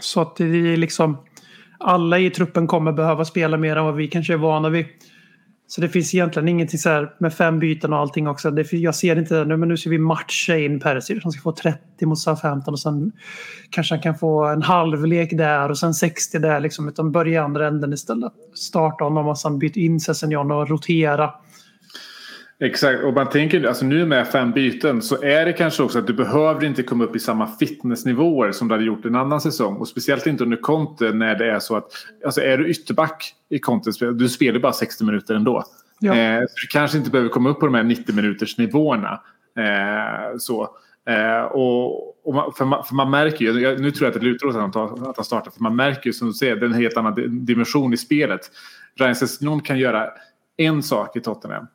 Så 0.00 0.20
att 0.20 0.36
det 0.36 0.44
är 0.44 0.76
liksom 0.76 1.18
alla 1.78 2.18
i 2.18 2.30
truppen 2.30 2.66
kommer 2.66 2.92
behöva 2.92 3.24
spela 3.24 3.56
mer 3.56 3.76
än 3.76 3.84
vad 3.84 3.94
vi 3.94 4.08
kanske 4.08 4.32
är 4.32 4.36
vana 4.36 4.68
vid. 4.68 4.86
Så 5.68 5.80
det 5.80 5.88
finns 5.88 6.14
egentligen 6.14 6.48
ingenting 6.48 6.78
så 6.78 6.88
här 6.88 7.14
med 7.18 7.34
fem 7.34 7.58
byten 7.58 7.92
och 7.92 7.98
allting 7.98 8.28
också. 8.28 8.50
Det, 8.50 8.72
jag 8.72 8.94
ser 8.94 9.18
inte 9.18 9.34
det 9.34 9.44
nu, 9.44 9.56
men 9.56 9.68
nu 9.68 9.76
ska 9.76 9.90
vi 9.90 9.98
matcha 9.98 10.56
in 10.56 10.80
Perisic. 10.80 11.22
Han 11.22 11.32
ska 11.32 11.42
få 11.42 11.52
30 11.52 12.06
mot 12.06 12.18
Southampton 12.18 12.74
och 12.74 12.80
sen 12.80 13.12
kanske 13.70 13.94
han 13.94 14.02
kan 14.02 14.18
få 14.18 14.44
en 14.44 14.62
halvlek 14.62 15.30
där 15.32 15.70
och 15.70 15.78
sen 15.78 15.94
60 15.94 16.38
där 16.38 16.60
liksom. 16.60 16.88
Utan 16.88 17.12
börja 17.12 17.32
i 17.32 17.36
andra 17.36 17.66
änden 17.66 17.92
istället. 17.92 18.32
Starta 18.54 19.04
honom 19.04 19.28
och 19.28 19.38
sen 19.38 19.58
byta 19.58 19.80
in 19.80 20.00
Sessignon 20.00 20.50
och 20.50 20.68
rotera. 20.68 21.30
Exakt, 22.60 23.04
och 23.04 23.14
man 23.14 23.28
tänker 23.28 23.64
alltså 23.64 23.84
nu 23.84 24.06
med 24.06 24.28
fem 24.28 24.52
byten 24.52 25.02
så 25.02 25.22
är 25.22 25.46
det 25.46 25.52
kanske 25.52 25.82
också 25.82 25.98
att 25.98 26.06
du 26.06 26.12
behöver 26.12 26.64
inte 26.64 26.82
komma 26.82 27.04
upp 27.04 27.16
i 27.16 27.18
samma 27.18 27.46
fitnessnivåer 27.46 28.52
som 28.52 28.68
du 28.68 28.74
hade 28.74 28.84
gjort 28.84 29.04
en 29.04 29.14
annan 29.14 29.40
säsong. 29.40 29.76
Och 29.76 29.88
speciellt 29.88 30.26
inte 30.26 30.44
under 30.44 30.56
Conte 30.56 31.12
när 31.12 31.34
det 31.34 31.50
är 31.50 31.58
så 31.58 31.76
att, 31.76 31.90
alltså 32.24 32.40
är 32.40 32.58
du 32.58 32.68
ytterback 32.68 33.34
i 33.48 33.58
Conte, 33.58 33.90
du 34.12 34.28
spelar 34.28 34.60
bara 34.60 34.72
60 34.72 35.04
minuter 35.04 35.34
ändå. 35.34 35.64
Ja. 36.00 36.16
Eh, 36.16 36.40
så 36.40 36.54
du 36.62 36.66
kanske 36.70 36.98
inte 36.98 37.10
behöver 37.10 37.30
komma 37.30 37.48
upp 37.48 37.60
på 37.60 37.66
de 37.66 37.74
här 37.74 37.82
90 37.82 38.14
minuters 38.14 38.58
nivåerna. 38.58 39.20
Eh, 39.58 40.36
så. 40.38 40.68
Eh, 41.08 41.42
och, 41.42 42.08
och 42.26 42.34
man, 42.34 42.52
för, 42.52 42.64
man, 42.64 42.84
för, 42.84 42.94
man, 42.94 43.10
märker 43.10 43.44
ju, 43.44 43.78
nu 43.78 43.90
tror 43.90 44.06
jag 44.06 44.14
att 44.14 44.20
det 44.20 44.26
lutar 44.26 44.46
åt 44.46 44.56
att 44.56 44.74
han, 44.74 45.06
att 45.06 45.16
han 45.16 45.24
startar, 45.24 45.50
för 45.50 45.62
man 45.62 45.76
märker 45.76 46.06
ju 46.06 46.12
som 46.12 46.28
du 46.28 46.34
säger, 46.34 46.56
det 46.56 46.66
är 46.66 46.70
en 46.70 46.74
helt 46.74 46.96
annan 46.96 47.44
dimension 47.44 47.92
i 47.92 47.96
spelet. 47.96 48.40
Ryan 48.98 49.14
Sessegnon 49.14 49.60
kan 49.60 49.78
göra 49.78 50.08
en 50.56 50.82
sak 50.82 51.16
i 51.16 51.20
Tottenham 51.20 51.66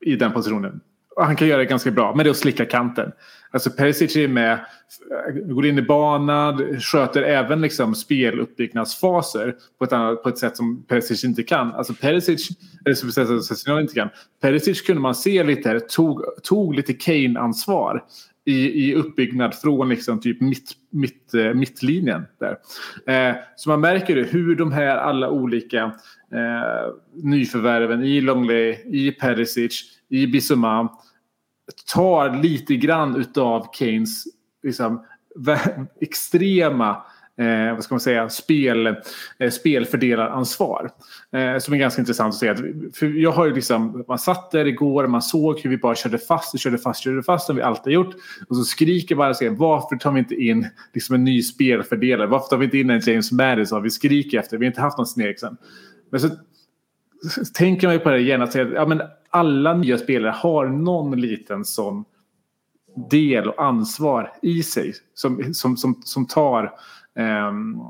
i 0.00 0.16
den 0.16 0.32
positionen. 0.32 0.80
Och 1.16 1.26
han 1.26 1.36
kan 1.36 1.48
göra 1.48 1.58
det 1.58 1.64
ganska 1.64 1.90
bra, 1.90 2.14
men 2.14 2.24
det 2.24 2.28
är 2.28 2.30
att 2.30 2.36
slicka 2.36 2.64
kanten. 2.64 3.12
Alltså 3.50 3.70
Perisic 3.70 4.16
är 4.16 4.28
med, 4.28 4.52
eh, 4.52 5.34
går 5.34 5.66
in 5.66 5.78
i 5.78 5.82
banan, 5.82 6.80
sköter 6.80 7.22
även 7.22 7.60
liksom 7.60 7.94
speluppbyggnadsfaser 7.94 9.54
på 9.78 9.84
ett, 9.84 9.92
annat, 9.92 10.22
på 10.22 10.28
ett 10.28 10.38
sätt 10.38 10.56
som 10.56 10.82
Perisic 10.82 11.24
inte 11.24 11.42
kan. 11.42 11.72
Alltså 11.72 11.94
Perisic, 11.94 12.48
eller 12.84 12.94
som 12.94 13.42
Sessignon 13.42 13.80
inte 13.80 13.94
kan. 13.94 14.08
Perisic 14.40 14.82
kunde 14.82 15.02
man 15.02 15.14
se 15.14 15.44
lite 15.44 15.68
här, 15.68 15.78
tog, 15.78 16.24
tog 16.42 16.74
lite 16.74 16.92
Kane-ansvar 16.92 18.04
i, 18.44 18.88
i 18.90 18.94
uppbyggnad 18.94 19.54
från 19.54 19.88
liksom 19.88 20.20
typ 20.20 20.40
mitt, 20.40 20.72
mitt, 20.90 21.34
eh, 21.34 21.54
mittlinjen. 21.54 22.22
Där. 22.38 22.56
Eh, 23.06 23.36
så 23.56 23.68
man 23.68 23.80
märker 23.80 24.16
det, 24.16 24.22
hur 24.22 24.56
de 24.56 24.72
här 24.72 24.96
alla 24.96 25.30
olika 25.30 25.92
eh, 26.32 26.92
nyförvärven 27.22 28.04
i 28.04 28.20
Longley, 28.20 28.76
i 28.84 29.12
Perisic, 29.12 29.84
i 30.08 30.26
Bissouma 30.26 30.88
tar 31.92 32.42
lite 32.42 32.76
grann 32.76 33.16
utav 33.16 33.66
Keynes 33.72 34.24
liksom, 34.62 35.04
extrema 36.00 37.02
eh, 37.40 37.74
vad 37.74 37.84
ska 37.84 37.94
man 37.94 38.00
säga, 38.00 38.28
spel, 38.28 38.86
eh, 39.38 39.50
spelfördelaransvar. 39.50 40.90
Eh, 41.32 41.58
som 41.58 41.74
är 41.74 41.78
ganska 41.78 42.02
intressant 42.02 42.34
att 42.34 42.40
se. 42.40 42.54
För 42.94 43.06
jag 43.06 43.32
har 43.32 43.46
ju 43.46 43.54
liksom, 43.54 44.04
man 44.08 44.18
satt 44.18 44.50
där 44.50 44.64
igår, 44.64 45.06
man 45.06 45.22
såg 45.22 45.60
hur 45.60 45.70
vi 45.70 45.76
bara 45.76 45.94
körde 45.94 46.18
fast 46.18 46.54
och 46.54 46.60
körde 46.60 46.78
fast, 46.78 47.02
körde 47.02 47.22
fast 47.22 47.46
som 47.46 47.56
vi 47.56 47.62
alltid 47.62 47.84
har 47.84 48.04
gjort. 48.04 48.14
Och 48.48 48.56
så 48.56 48.64
skriker 48.64 49.14
bara 49.14 49.34
säger 49.34 49.52
varför 49.52 49.96
tar 49.96 50.12
vi 50.12 50.18
inte 50.18 50.34
in 50.34 50.66
liksom 50.94 51.14
en 51.14 51.24
ny 51.24 51.42
spelfördelare? 51.42 52.26
Varför 52.26 52.48
tar 52.48 52.56
vi 52.56 52.64
inte 52.64 52.78
in 52.78 52.90
en 52.90 53.00
James 53.00 53.32
Madison? 53.32 53.82
Vi 53.82 53.90
skriker 53.90 54.38
efter, 54.38 54.58
vi 54.58 54.64
har 54.64 54.70
inte 54.70 54.80
haft 54.80 54.98
någon 54.98 55.06
Sneksen. 55.06 55.56
Men 56.10 56.20
så 56.20 56.28
tänker 57.54 57.86
man 57.86 57.94
ju 57.94 58.00
på 58.00 58.10
det 58.10 58.20
igen, 58.20 58.42
att 58.42 58.52
säga, 58.52 58.68
ja, 58.74 58.86
men 58.86 59.02
alla 59.30 59.74
nya 59.74 59.98
spelare 59.98 60.34
har 60.36 60.66
någon 60.66 61.20
liten 61.20 61.64
sån 61.64 62.04
del 63.10 63.48
och 63.48 63.64
ansvar 63.64 64.32
i 64.42 64.62
sig 64.62 64.94
som, 65.14 65.54
som, 65.54 65.76
som, 65.76 66.02
som 66.04 66.26
tar 66.26 66.72
Um, 67.14 67.82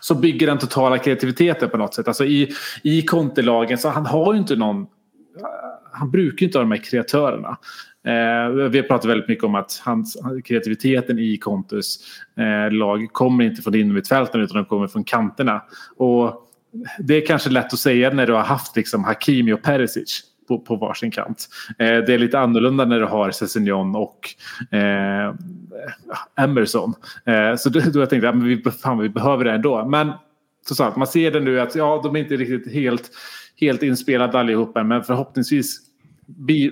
som 0.00 0.20
bygger 0.20 0.46
den 0.46 0.58
totala 0.58 0.98
kreativiteten 0.98 1.70
på 1.70 1.76
något 1.76 1.94
sätt. 1.94 2.08
Alltså 2.08 2.24
i, 2.24 2.48
i 2.82 3.06
så 3.78 3.88
han 3.88 4.06
har 4.06 4.32
ju 4.32 4.38
inte 4.38 4.56
någon... 4.56 4.86
Han 5.92 6.10
brukar 6.10 6.40
ju 6.40 6.46
inte 6.46 6.58
ha 6.58 6.62
de 6.62 6.70
här 6.70 6.82
kreatörerna. 6.84 7.58
Eh, 8.04 8.68
vi 8.68 8.78
har 8.78 8.82
pratat 8.82 9.10
väldigt 9.10 9.28
mycket 9.28 9.44
om 9.44 9.54
att 9.54 9.80
hans, 9.84 10.16
kreativiteten 10.44 11.18
i 11.18 11.36
Contes 11.38 11.96
eh, 12.36 12.72
lag 12.72 13.08
kommer 13.12 13.44
inte 13.44 13.62
från 13.62 13.74
innermittfälten 13.74 14.40
utan 14.40 14.56
den 14.56 14.64
kommer 14.64 14.86
från 14.86 15.04
kanterna. 15.04 15.62
Och 15.96 16.47
det 16.98 17.14
är 17.14 17.26
kanske 17.26 17.50
lätt 17.50 17.72
att 17.72 17.78
säga 17.78 18.10
när 18.10 18.26
du 18.26 18.32
har 18.32 18.42
haft 18.42 18.76
liksom 18.76 19.04
Hakimi 19.04 19.52
och 19.52 19.62
Perisic 19.62 20.22
på, 20.48 20.58
på 20.58 20.76
varsin 20.76 21.10
kant. 21.10 21.48
Eh, 21.78 21.98
det 21.98 22.14
är 22.14 22.18
lite 22.18 22.38
annorlunda 22.38 22.84
när 22.84 23.00
du 23.00 23.06
har 23.06 23.30
Cessignon 23.30 23.96
och 23.96 24.34
eh, 24.74 25.34
Emerson. 26.44 26.94
Eh, 27.26 27.56
så 27.56 27.68
då, 27.68 27.80
då 27.80 28.00
jag 28.00 28.10
tänkte 28.10 28.26
jag 28.26 28.36
att 28.36 28.42
vi, 28.42 28.70
fan, 28.70 28.98
vi 28.98 29.08
behöver 29.08 29.44
det 29.44 29.52
ändå. 29.52 29.84
Men 29.84 30.12
så 30.68 30.74
sagt, 30.74 30.96
man 30.96 31.06
ser 31.06 31.30
det 31.30 31.40
nu 31.40 31.60
att 31.60 31.74
ja, 31.74 32.00
de 32.04 32.16
är 32.16 32.20
inte 32.20 32.36
riktigt 32.36 32.72
helt, 32.72 33.10
helt 33.60 33.82
inspelade 33.82 34.38
allihopa 34.38 34.82
men 34.82 35.04
förhoppningsvis 35.04 35.80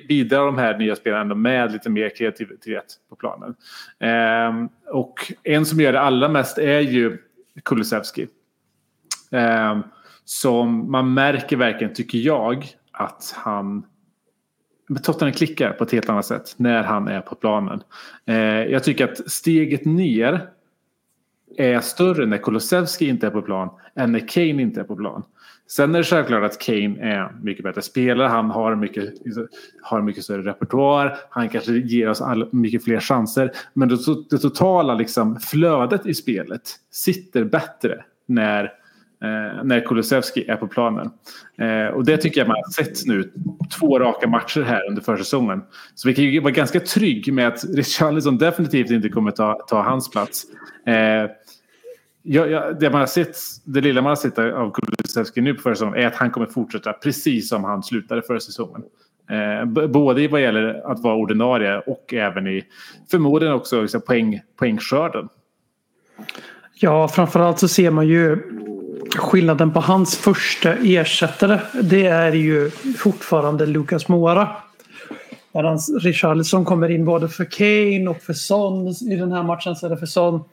bidrar 0.09 0.47
de 0.47 0.59
här 0.59 0.79
nya 0.79 0.97
spelarna 0.97 1.35
med 1.35 1.73
lite 1.73 1.91
mer 1.91 2.17
kreativitet 2.17 2.85
på 3.09 3.17
planen. 3.17 3.55
Eh, 3.99 4.69
och 4.93 5.33
en 5.43 5.67
som 5.67 5.81
gör 5.81 5.93
det 5.93 6.01
allra 6.01 6.29
mest 6.29 6.59
är 6.59 6.81
ju 6.81 7.19
Kulusevski. 7.65 8.27
Eh, 9.31 9.79
som 10.25 10.91
man 10.91 11.15
märker 11.15 11.57
verkligen, 11.57 11.95
tycker 11.95 12.19
jag, 12.19 12.67
att 12.93 13.35
han 13.37 13.85
Tottenham 15.03 15.33
klickar 15.33 15.73
på 15.73 15.85
ett 15.85 15.93
helt 15.93 16.09
annat 16.09 16.27
sätt 16.27 16.55
när 16.57 16.83
han 16.83 17.09
är 17.09 17.21
på 17.21 17.35
planen. 17.35 17.83
Eh, 18.27 18.37
jag 18.65 18.85
tycker 18.85 19.05
att 19.05 19.31
steget 19.31 19.85
ner 19.85 20.41
är 21.57 21.81
större 21.81 22.27
när 22.27 22.39
Kulusevski 22.39 23.09
inte 23.09 23.27
är 23.27 23.31
på 23.31 23.43
plan 23.43 23.71
än 23.95 24.12
när 24.12 24.29
Kane 24.29 24.62
inte 24.62 24.81
är 24.81 24.85
på 24.85 24.97
plan. 24.97 25.23
Sen 25.69 25.95
är 25.95 25.99
det 25.99 26.05
självklart 26.05 26.45
att 26.45 26.59
Kane 26.61 27.01
är 27.01 27.33
mycket 27.43 27.65
bättre 27.65 27.83
spelare. 27.83 28.29
Han 28.29 28.51
har 28.51 28.75
mycket, 28.75 29.15
har 29.83 30.03
mycket 30.03 30.25
större 30.25 30.43
repertoar. 30.43 31.19
Han 31.31 31.49
kanske 31.49 31.73
ger 31.73 32.09
oss 32.09 32.21
all, 32.21 32.49
mycket 32.53 32.85
fler 32.85 33.01
chanser. 33.01 33.53
Men 33.75 33.89
det, 33.89 33.97
det 34.31 34.39
totala 34.39 34.95
liksom, 34.95 35.41
flödet 35.41 36.07
i 36.07 36.15
spelet 36.15 36.62
sitter 36.91 37.45
bättre 37.45 38.05
när 38.27 38.73
eh, 39.23 39.65
när 39.65 39.87
Kulusevski 39.87 40.45
är 40.49 40.57
på 40.57 40.67
planen. 40.67 41.11
Eh, 41.59 41.95
och 41.95 42.05
det 42.05 42.17
tycker 42.17 42.41
jag 42.41 42.49
man 42.49 42.57
har 42.57 42.85
sett 42.85 43.07
nu 43.07 43.33
två 43.79 43.99
raka 43.99 44.29
matcher 44.29 44.63
här 44.63 44.89
under 44.89 45.03
försäsongen. 45.03 45.63
Så 45.95 46.09
vi 46.09 46.15
kan 46.15 46.25
ju 46.25 46.41
vara 46.41 46.53
ganska 46.53 46.81
trygg 46.81 47.33
med 47.33 47.49
att 47.49 47.65
Richarlison 47.65 48.39
definitivt 48.39 48.91
inte 48.91 49.09
kommer 49.09 49.31
ta, 49.31 49.65
ta 49.69 49.83
hans 49.83 50.11
plats. 50.11 50.45
Eh, 50.87 51.31
jag, 52.23 52.51
jag, 52.51 52.81
det, 52.81 52.91
man 52.91 53.01
har 53.01 53.07
sett, 53.07 53.37
det 53.65 53.81
lilla 53.81 54.03
man 54.03 54.11
har 54.11 54.17
sett 54.17 54.39
av 54.39 54.73
Kulusevski 54.73 55.41
nu 55.41 55.55
på 55.55 55.63
försäsongen 55.63 56.03
är 56.03 56.07
att 56.07 56.17
han 56.17 56.31
kommer 56.31 56.47
fortsätta 56.47 56.93
precis 56.93 57.49
som 57.49 57.65
han 57.65 57.83
slutade 57.83 58.23
förra 58.23 58.41
säsongen. 58.41 58.83
Eh, 59.31 59.89
både 59.89 60.29
vad 60.29 60.43
gäller 60.43 60.91
att 60.93 61.01
vara 61.01 61.15
ordinarie 61.15 61.79
och 61.79 62.15
även 62.15 62.47
i 62.47 62.65
förmodligen 63.11 63.55
också 63.55 63.83
liksom 63.83 64.01
poäng, 64.01 64.41
poängskörden. 64.57 65.29
Ja, 66.75 67.09
framförallt 67.09 67.59
så 67.59 67.69
ser 67.69 67.91
man 67.91 68.09
ju 68.09 68.43
skillnaden 69.17 69.73
på 69.73 69.81
hans 69.81 70.17
första 70.17 70.73
ersättare. 70.75 71.61
Det 71.83 72.07
är 72.07 72.33
ju 72.33 72.71
fortfarande 72.99 73.67
Lucas 73.67 74.09
Mora. 74.09 74.49
Medan 75.53 75.79
Richarlison 76.01 76.65
kommer 76.65 76.89
in 76.89 77.05
både 77.05 77.29
för 77.29 77.45
Kane 77.45 78.11
och 78.11 78.23
för 78.23 78.33
Son 78.33 78.89
i 78.89 79.17
den 79.17 79.33
här 79.33 79.43
matchen 79.43 79.77
så 79.77 79.87
är 79.87 79.91
det 79.91 79.97
för 79.97 80.07
Son. 80.07 80.45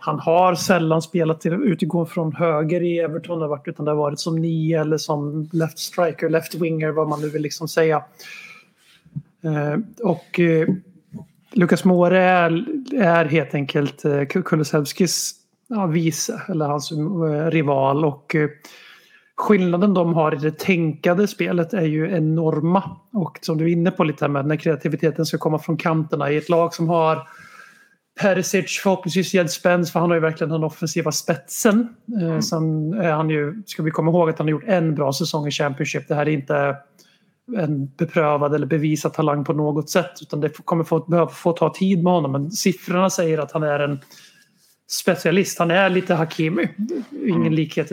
Han 0.00 0.18
har 0.18 0.54
sällan 0.54 1.02
spelat 1.02 1.46
utifrån 1.46 2.06
från 2.06 2.32
höger 2.32 2.82
i 2.82 2.98
Everton 2.98 3.40
har 3.40 3.48
varit, 3.48 3.68
utan 3.68 3.84
det 3.84 3.90
har 3.90 3.96
varit 3.96 4.20
som 4.20 4.36
nio 4.36 4.80
eller 4.80 4.98
som 4.98 5.48
left 5.52 5.78
striker, 5.78 6.28
left 6.28 6.54
winger 6.54 6.90
vad 6.90 7.08
man 7.08 7.20
nu 7.20 7.28
vill 7.28 7.42
liksom 7.42 7.68
säga. 7.68 8.02
Eh, 9.44 9.78
och 10.02 10.40
eh, 10.40 10.68
Lucas 10.68 10.74
Lukas 11.52 11.84
Moura 11.84 12.18
är, 12.18 12.64
är 12.94 13.24
helt 13.24 13.54
enkelt 13.54 14.04
eh, 14.04 14.24
Kulusevskis 14.24 15.34
ja, 15.68 15.86
vice 15.86 16.42
eller 16.48 16.66
hans 16.66 16.92
eh, 16.92 17.50
rival. 17.50 18.04
Och 18.04 18.34
eh, 18.34 18.48
skillnaden 19.36 19.94
de 19.94 20.14
har 20.14 20.34
i 20.34 20.38
det 20.38 20.58
tänkade 20.58 21.28
spelet 21.28 21.74
är 21.74 21.86
ju 21.86 22.10
enorma. 22.16 22.96
Och 23.12 23.38
som 23.42 23.58
du 23.58 23.64
är 23.64 23.68
inne 23.68 23.90
på 23.90 24.04
lite 24.04 24.28
med 24.28 24.46
när 24.46 24.56
kreativiteten 24.56 25.26
ska 25.26 25.38
komma 25.38 25.58
från 25.58 25.76
kanterna 25.76 26.30
i 26.30 26.36
ett 26.36 26.48
lag 26.48 26.74
som 26.74 26.88
har 26.88 27.28
Perisic, 28.20 28.80
förhoppningsvis 28.82 29.52
Spence 29.52 29.92
för 29.92 30.00
han 30.00 30.10
har 30.10 30.16
ju 30.16 30.20
verkligen 30.20 30.50
den 30.50 30.64
offensiva 30.64 31.12
spetsen. 31.12 31.88
Mm. 32.20 32.42
Sen 32.42 32.92
är 32.92 33.12
han 33.12 33.30
ju, 33.30 33.62
ska 33.66 33.82
vi 33.82 33.90
komma 33.90 34.10
ihåg 34.10 34.30
att 34.30 34.38
han 34.38 34.46
har 34.46 34.50
gjort 34.50 34.64
en 34.66 34.94
bra 34.94 35.12
säsong 35.12 35.46
i 35.46 35.50
Championship. 35.50 36.08
Det 36.08 36.14
här 36.14 36.28
är 36.28 36.32
inte 36.32 36.76
en 37.56 37.86
beprövad 37.86 38.54
eller 38.54 38.66
bevisad 38.66 39.12
talang 39.12 39.44
på 39.44 39.52
något 39.52 39.90
sätt 39.90 40.12
utan 40.22 40.40
det 40.40 40.48
kommer 40.64 40.84
få, 40.84 40.98
behöva 40.98 41.30
få 41.30 41.52
ta 41.52 41.74
tid 41.74 42.04
med 42.04 42.12
honom. 42.12 42.32
Men 42.32 42.50
siffrorna 42.50 43.10
säger 43.10 43.38
att 43.38 43.52
han 43.52 43.62
är 43.62 43.78
en 43.78 44.00
specialist. 44.90 45.58
Han 45.58 45.70
är 45.70 45.90
lite 45.90 46.14
Hakimi. 46.14 46.68
Ingen 47.10 47.40
mm. 47.40 47.52
likhet 47.52 47.88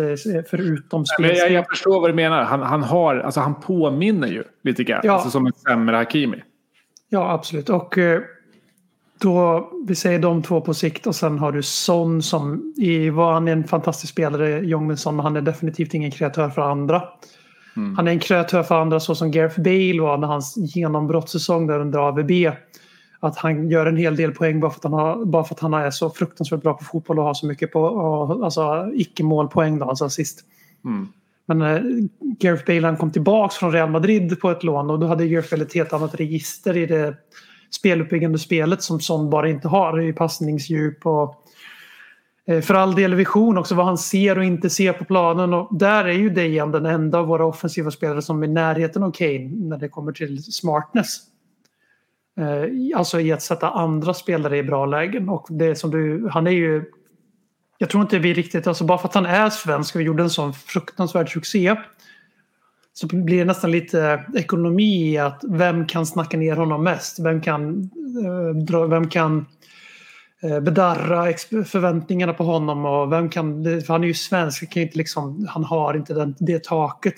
förutom 0.50 1.06
spel. 1.06 1.38
Jag, 1.38 1.52
jag, 1.52 1.66
förstår 1.70 2.02
vad 2.02 2.10
du 2.10 2.14
menar. 2.14 2.44
Han, 2.44 2.62
han, 2.62 2.84
har, 2.84 3.16
alltså 3.16 3.40
han 3.40 3.62
påminner 3.62 4.28
ju 4.28 4.44
lite 4.64 4.84
grann. 4.84 5.02
Ja. 5.04 5.14
Alltså 5.14 5.30
som 5.30 5.46
en 5.46 5.54
sämre 5.54 5.96
Hakimi. 5.96 6.44
Ja, 7.10 7.32
absolut. 7.32 7.70
Och 7.70 7.98
eh, 7.98 8.22
då, 9.22 9.70
vi 9.88 9.96
säger 9.96 10.20
de 10.20 10.44
två 10.44 10.62
på 10.62 10.74
sikt 10.74 11.08
och 11.08 11.16
sen 11.16 11.40
har 11.40 11.52
du 11.52 11.64
Son 11.64 12.22
som 12.22 12.74
i, 12.78 13.10
var 13.10 13.34
han 13.34 13.48
är 13.48 13.52
en 13.52 13.64
fantastisk 13.64 14.14
spelare, 14.14 14.60
Jongmin 14.60 14.98
men 15.06 15.20
han 15.20 15.36
är 15.36 15.42
definitivt 15.42 15.94
ingen 15.94 16.12
kreatör 16.12 16.50
för 16.50 16.62
andra. 16.62 17.04
Mm. 17.78 17.96
Han 17.96 18.08
är 18.08 18.12
en 18.12 18.20
kreatör 18.20 18.64
för 18.64 18.82
andra 18.82 19.00
så 19.00 19.16
som 19.16 19.32
Gareth 19.32 19.62
Bale 19.62 20.02
var 20.02 20.18
när 20.18 20.28
hans 20.28 20.58
genombrottssäsong 20.58 21.68
där 21.68 21.80
under 21.80 22.00
AVB 22.00 22.32
att 23.28 23.38
han 23.38 23.70
gör 23.70 23.86
en 23.86 23.98
hel 23.98 24.16
del 24.16 24.32
poäng 24.32 24.60
bara 24.60 24.72
för 24.72 24.80
att 24.80 24.84
han, 24.84 24.94
har, 24.94 25.26
bara 25.26 25.44
för 25.44 25.56
att 25.56 25.60
han 25.60 25.74
är 25.74 25.92
så 25.92 26.10
fruktansvärt 26.10 26.62
bra 26.62 26.74
på 26.74 26.84
fotboll 26.84 27.20
och 27.20 27.26
har 27.26 27.34
så 27.34 27.46
mycket 27.46 27.72
på, 27.72 27.88
alltså, 28.44 28.92
icke-målpoäng, 28.94 29.80
då, 29.80 29.86
alltså 29.86 30.06
assist. 30.06 30.46
Mm. 30.86 31.08
Men 31.46 31.62
eh, 31.62 31.82
Gareth 32.40 32.66
Bale 32.66 32.88
han 32.88 32.98
kom 32.98 33.12
tillbaks 33.12 33.56
från 33.56 33.72
Real 33.72 33.90
Madrid 33.90 34.40
på 34.40 34.52
ett 34.52 34.64
lån 34.64 34.90
och 34.90 35.00
då 35.00 35.08
hade 35.08 35.28
Gareth 35.28 35.50
Bale 35.52 35.64
ett 35.64 35.74
helt 35.74 35.94
annat 35.94 36.16
register 36.16 36.78
i 36.78 36.86
det 36.86 37.16
speluppbyggande 37.72 38.40
spelet 38.40 38.82
som 38.82 39.00
Son 39.00 39.30
bara 39.30 39.50
inte 39.50 39.68
har. 39.68 40.02
I 40.02 40.14
passningsdjup 40.14 41.06
och 41.06 41.36
eh, 42.48 42.62
för 42.62 42.74
all 42.74 42.96
del 42.96 43.16
vision 43.16 43.58
också 43.58 43.76
vad 43.76 43.86
han 43.86 43.98
ser 43.98 44.38
och 44.38 44.44
inte 44.44 44.70
ser 44.70 44.94
på 44.94 45.06
planen. 45.06 45.54
Och 45.54 45.78
där 45.78 46.06
är 46.06 46.14
ju 46.14 46.30
Dejan 46.30 46.72
den 46.72 46.86
enda 46.86 47.20
av 47.20 47.28
våra 47.28 47.46
offensiva 47.46 47.92
spelare 47.92 48.22
som 48.22 48.44
är 48.44 48.48
i 48.48 48.52
närheten 48.52 49.04
av 49.04 49.12
Kane 49.12 49.50
när 49.54 49.78
det 49.78 49.90
kommer 49.90 50.12
till 50.12 50.44
smartness. 50.44 51.20
Eh, 52.38 52.98
alltså 52.98 53.20
i 53.20 53.32
att 53.32 53.42
sätta 53.42 53.70
andra 53.70 54.14
spelare 54.14 54.58
i 54.58 54.64
bra 54.64 54.86
lägen. 54.86 55.30
Och 55.30 55.48
det 55.50 55.76
som 55.76 55.92
du, 55.92 56.30
han 56.32 56.48
är 56.48 56.52
ju... 56.52 56.86
Jag 57.78 57.90
tror 57.90 58.04
inte 58.04 58.20
vi 58.20 58.34
riktigt, 58.34 58.68
alltså 58.68 58.84
bara 58.84 58.98
för 58.98 59.08
att 59.08 59.16
han 59.16 59.26
är 59.26 59.50
svensk 59.50 59.96
och 59.96 60.02
gjorde 60.02 60.24
en 60.24 60.30
sån 60.30 60.54
fruktansvärd 60.54 61.34
succé. 61.34 61.76
Så 62.94 63.08
blir 63.08 63.38
det 63.38 63.46
nästan 63.46 63.72
lite 63.72 64.26
ekonomi 64.36 65.12
i 65.12 65.18
att 65.18 65.42
vem 65.50 65.88
kan 65.88 66.06
snacka 66.06 66.38
ner 66.38 66.56
honom 66.56 66.84
mest? 66.84 67.20
Vem 67.20 67.42
kan, 67.42 67.90
eh, 68.70 68.88
vem 68.88 69.10
kan 69.10 69.46
eh, 70.44 70.60
bedarra 70.60 71.34
förväntningarna 71.66 72.34
på 72.34 72.44
honom 72.44 72.86
och 72.86 73.12
vem 73.12 73.30
kan, 73.30 73.64
för 73.64 73.88
han 73.88 74.04
är 74.04 74.08
ju 74.08 74.14
svensk, 74.14 74.70
kan 74.70 74.84
inte 74.84 74.98
liksom, 74.98 75.48
han 75.50 75.64
har 75.64 75.94
inte 75.94 76.14
den, 76.14 76.36
det 76.40 76.64
taket. 76.64 77.16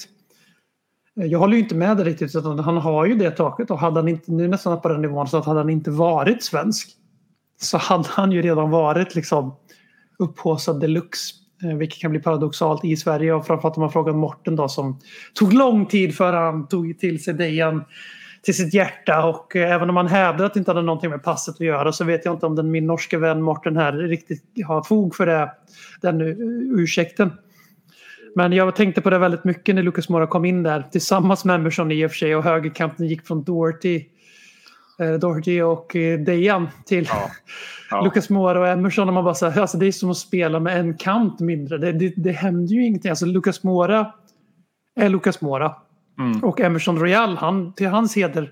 Jag 1.19 1.39
håller 1.39 1.53
ju 1.53 1.63
inte 1.63 1.75
med 1.75 1.97
dig 1.97 2.05
riktigt. 2.05 2.35
Utan 2.35 2.59
han 2.59 2.77
har 2.77 3.05
ju 3.05 3.15
det 3.15 3.31
taket 3.31 3.71
och 3.71 3.79
hade 3.79 3.99
han 3.99 4.07
inte, 4.07 4.31
nu 4.31 4.47
nästan 4.47 4.81
på 4.81 4.89
den 4.89 5.01
nivån 5.01 5.27
så 5.27 5.37
att 5.37 5.45
hade 5.45 5.59
han 5.59 5.69
inte 5.69 5.91
varit 5.91 6.43
svensk 6.43 6.89
så 7.61 7.77
hade 7.77 8.07
han 8.09 8.31
ju 8.31 8.41
redan 8.41 8.69
varit 8.69 9.15
liksom 9.15 9.55
upphåsad 10.19 10.79
deluxe. 10.79 11.33
Eh, 11.63 11.77
vilket 11.77 11.99
kan 11.99 12.11
bli 12.11 12.19
paradoxalt 12.19 12.85
i 12.85 12.97
Sverige 12.97 13.33
och 13.33 13.47
framförallt 13.47 13.77
om 13.77 13.81
man 13.81 13.91
frågar 13.91 14.13
Morten 14.13 14.55
då 14.55 14.67
som 14.67 14.99
tog 15.33 15.53
lång 15.53 15.85
tid 15.85 16.15
för 16.15 16.33
han 16.33 16.67
tog 16.67 16.99
till 16.99 17.23
sig 17.23 17.33
Dejan 17.33 17.83
till 18.41 18.55
sitt 18.55 18.73
hjärta 18.73 19.25
och 19.25 19.55
eh, 19.55 19.71
även 19.71 19.89
om 19.89 19.97
han 19.97 20.07
hävdar 20.07 20.45
att 20.45 20.53
det 20.53 20.59
inte 20.59 20.71
hade 20.71 20.81
någonting 20.81 21.09
med 21.09 21.23
passet 21.23 21.55
att 21.55 21.59
göra 21.59 21.91
så 21.91 22.03
vet 22.03 22.25
jag 22.25 22.33
inte 22.33 22.45
om 22.45 22.55
den, 22.55 22.71
min 22.71 22.87
norska 22.87 23.19
vän 23.19 23.41
Morten 23.41 23.77
här 23.77 23.93
riktigt 23.93 24.43
har 24.65 24.83
fog 24.83 25.15
för 25.15 25.25
det, 25.25 25.51
den 26.01 26.21
eh, 26.21 26.27
ursäkten. 26.81 27.31
Men 28.37 28.53
jag 28.53 28.75
tänkte 28.75 29.01
på 29.01 29.09
det 29.09 29.17
väldigt 29.17 29.43
mycket 29.43 29.75
när 29.75 29.83
Lucas 29.83 30.09
Moura 30.09 30.27
kom 30.27 30.45
in 30.45 30.63
där 30.63 30.81
tillsammans 30.91 31.45
med 31.45 31.55
Emerson 31.55 31.91
i 31.91 32.05
och 32.05 32.11
för 32.11 32.17
sig 32.17 32.35
och 32.35 32.43
högerkanten 32.43 33.07
gick 33.07 33.27
från 33.27 33.43
Doherty, 33.43 34.05
eh, 34.99 35.13
Doherty 35.13 35.61
och 35.61 35.95
eh, 35.95 36.19
Dejan 36.19 36.69
till 36.85 37.09
Ja. 37.89 38.03
Lucas 38.03 38.29
Moura 38.29 38.59
och 38.59 38.67
Emerson. 38.67 39.07
Och 39.07 39.13
man 39.13 39.23
bara 39.23 39.33
så 39.33 39.49
här, 39.49 39.61
alltså 39.61 39.77
det 39.77 39.87
är 39.87 39.91
som 39.91 40.09
att 40.09 40.17
spela 40.17 40.59
med 40.59 40.79
en 40.79 40.97
kant 40.97 41.39
mindre. 41.39 41.77
Det, 41.77 41.91
det, 41.91 42.13
det 42.17 42.31
händer 42.31 42.73
ju 42.73 42.85
ingenting. 42.85 43.09
Alltså 43.09 43.25
Lucas 43.25 43.63
Moura 43.63 44.11
är 44.95 45.09
Lucas 45.09 45.41
Moura. 45.41 45.75
Mm. 46.19 46.43
Och 46.43 46.61
Emerson 46.61 46.99
Royal, 46.99 47.37
han, 47.37 47.73
till 47.73 47.87
hans 47.87 48.15
heder, 48.15 48.51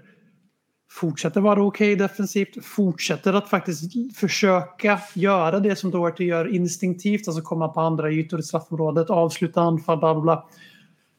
fortsätter 0.95 1.41
vara 1.41 1.63
okej 1.63 1.95
defensivt. 1.95 2.65
Fortsätter 2.65 3.33
att 3.33 3.49
faktiskt 3.49 4.17
försöka 4.17 4.99
göra 5.13 5.59
det 5.59 5.75
som 5.75 5.91
Doherty 5.91 6.25
gör 6.25 6.55
instinktivt. 6.55 7.27
Alltså 7.27 7.41
komma 7.41 7.67
på 7.67 7.81
andra 7.81 8.11
ytor 8.11 8.39
i 8.39 8.43
straffområdet, 8.43 9.09
avsluta 9.09 9.61
anfall, 9.61 9.97
bla 9.99 10.13
bla 10.13 10.21
bla. 10.21 10.45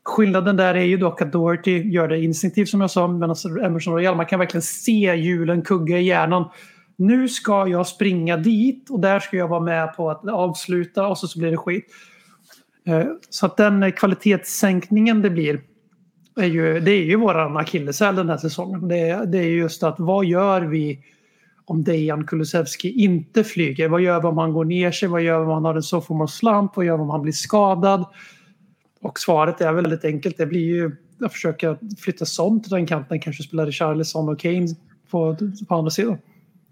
Skillnaden 0.05 0.57
där 0.57 0.75
är 0.75 0.85
ju 0.85 0.97
dock 0.97 1.23
att 1.23 1.33
Doherty 1.33 1.83
gör 1.91 2.09
det 2.09 2.25
instinktivt 2.25 2.69
som 2.69 2.81
jag 2.81 2.91
sa. 2.91 3.09
Medan 3.09 3.37
Emerson 3.65 3.95
Royal, 3.95 4.17
man 4.17 4.27
kan 4.27 4.39
verkligen 4.39 4.63
se 4.63 5.15
hjulen 5.17 5.63
kugga 5.63 5.99
i 5.99 6.05
hjärnan. 6.05 6.51
Nu 6.97 7.29
ska 7.29 7.69
jag 7.69 7.87
springa 7.87 8.37
dit 8.37 8.91
och 8.91 9.01
där 9.01 9.21
ska 9.21 9.37
jag 9.37 9.49
vara 9.49 9.61
med 9.61 9.97
på 9.97 10.11
att 10.11 10.29
avsluta 10.29 11.07
och 11.07 11.19
så, 11.19 11.29
så 11.29 11.39
blir 11.39 11.51
det 11.51 11.57
skit. 11.57 11.87
Eh, 12.87 13.05
så 13.31 13.47
att 13.47 13.57
den 13.57 13.93
kvalitetssänkningen 13.93 15.23
det 15.23 15.31
blir 15.31 15.61
är 16.37 16.47
ju, 16.47 16.81
det 16.81 16.91
är 16.91 17.05
ju 17.05 17.17
våran 17.17 17.57
akilleshäl 17.57 18.17
den 18.17 18.29
här 18.29 18.37
säsongen. 18.37 18.89
Det 18.89 18.99
är, 18.99 19.27
det 19.27 19.39
är 19.39 19.43
just 19.43 19.83
att 19.83 19.95
vad 19.99 20.25
gör 20.25 20.61
vi 20.61 20.99
om 21.65 21.85
Dejan 21.85 22.27
Kulusevski 22.27 22.91
inte 22.91 23.45
flyger? 23.45 23.89
Vad 23.89 24.01
gör 24.01 24.21
vi 24.21 24.27
om 24.27 24.39
han 24.39 24.53
går 24.53 24.65
ner 24.65 24.91
sig? 24.91 25.09
Vad 25.09 25.23
gör 25.23 25.39
vi 25.39 25.45
om 25.47 25.53
han 25.53 25.65
har 25.65 25.75
en 25.75 25.83
sophomore 25.83 26.29
slump? 26.29 26.77
Vad 26.77 26.87
gör 26.87 26.97
vi 26.97 27.03
om 27.03 27.11
han 27.11 27.23
blir 27.23 27.33
skadad? 27.33 28.05
Och 29.01 29.21
svaret 29.21 29.61
är 29.61 29.73
väldigt 29.73 30.05
enkelt. 30.05 30.37
Det 30.37 30.47
blir 30.47 30.65
ju 30.65 30.97
att 31.25 31.33
försöka 31.33 31.77
flytta 31.99 32.25
sånt 32.25 32.65
till 32.65 32.73
den 32.73 32.87
kanten. 32.87 33.21
Kanske 33.21 33.43
spela 33.43 33.67
Richarlison 33.67 34.29
och 34.29 34.39
Kane 34.39 34.69
på, 35.11 35.37
på 35.69 35.75
andra 35.75 35.91
sidan. 35.91 36.19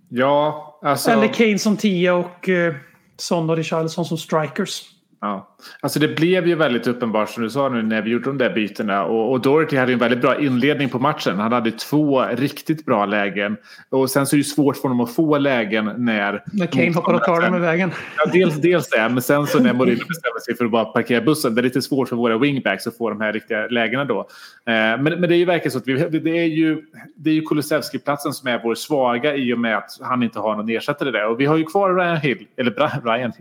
Ja, 0.09 0.79
alltså... 0.83 1.11
Eller 1.11 1.29
Kane 1.29 1.59
som 1.59 1.77
10 1.77 2.13
och 2.13 2.49
eh, 2.49 2.75
Son 3.17 3.51
och 3.51 3.57
Richarlison 3.57 4.05
som 4.05 4.19
strikers. 4.19 4.83
Ja. 5.25 5.49
Alltså 5.81 5.99
det 5.99 6.09
blev 6.09 6.49
ju 6.49 6.55
väldigt 6.55 6.87
uppenbart 6.87 7.31
som 7.31 7.43
du 7.43 7.51
sa 7.51 7.69
nu 7.69 7.83
när 7.83 8.03
vi 8.03 8.11
gjorde 8.11 8.25
de 8.25 8.39
där 8.39 8.51
bytena. 8.51 9.05
Och, 9.05 9.33
och 9.33 9.41
Doherty 9.41 9.77
hade 9.77 9.93
en 9.93 9.99
väldigt 9.99 10.21
bra 10.21 10.41
inledning 10.41 10.89
på 10.89 10.99
matchen. 10.99 11.39
Han 11.39 11.53
hade 11.53 11.71
två 11.71 12.23
riktigt 12.23 12.85
bra 12.85 13.07
lägen. 13.07 13.57
Och 13.89 14.11
sen 14.11 14.27
så 14.27 14.37
är 14.37 14.39
det 14.39 14.41
ju 14.41 14.45
svårt 14.45 14.77
för 14.77 14.83
honom 14.83 15.01
att 15.01 15.15
få 15.15 15.39
lägen 15.39 15.93
när... 15.99 16.43
När 16.53 16.67
Kane 16.67 16.93
hoppar 16.95 17.15
och 17.15 17.23
tar 17.23 17.43
dem 17.43 17.55
i 17.55 17.59
vägen. 17.59 17.91
Ja, 18.17 18.31
dels, 18.33 18.55
dels 18.55 18.89
det, 18.89 19.09
men 19.09 19.23
sen 19.23 19.47
så 19.47 19.59
när 19.61 19.73
Mourinho 19.73 20.05
bestämmer 20.09 20.41
sig 20.45 20.57
för 20.57 20.65
att 20.65 20.71
bara 20.71 20.85
parkera 20.85 21.21
bussen. 21.21 21.55
Det 21.55 21.61
är 21.61 21.63
lite 21.63 21.83
svårt 21.83 22.09
för 22.09 22.17
våra 22.17 22.39
wingbacks 22.39 22.87
att 22.87 22.97
få 22.97 23.11
de 23.11 23.21
här 23.21 23.33
riktiga 23.33 23.67
lägena 23.67 24.05
då. 24.05 24.19
Eh, 24.21 24.27
men, 24.67 25.05
men 25.05 25.21
det 25.21 25.35
är 25.35 25.39
ju 25.39 25.45
verkligen 25.45 25.73
så 25.73 25.79
att 25.79 25.89
vi, 25.89 26.19
det 26.19 26.39
är 26.39 26.45
ju, 26.45 26.83
det 27.17 27.31
är 27.31 27.35
ju 27.35 27.43
Kulusevski-platsen 27.43 28.33
som 28.33 28.49
är 28.49 28.61
vår 28.63 28.75
svaga 28.75 29.37
i 29.37 29.55
och 29.55 29.59
med 29.59 29.77
att 29.77 29.91
han 30.01 30.23
inte 30.23 30.39
har 30.39 30.57
någon 30.57 30.69
ersättare 30.69 31.11
där. 31.11 31.27
Och 31.27 31.41
vi 31.41 31.47
har 31.47 31.57
ju 31.57 31.65
kvar 31.65 31.95
Ryan 31.95 32.17
Hill, 32.17 32.47
eller 32.57 32.71
Bra- 32.71 33.01
Brian, 33.03 33.33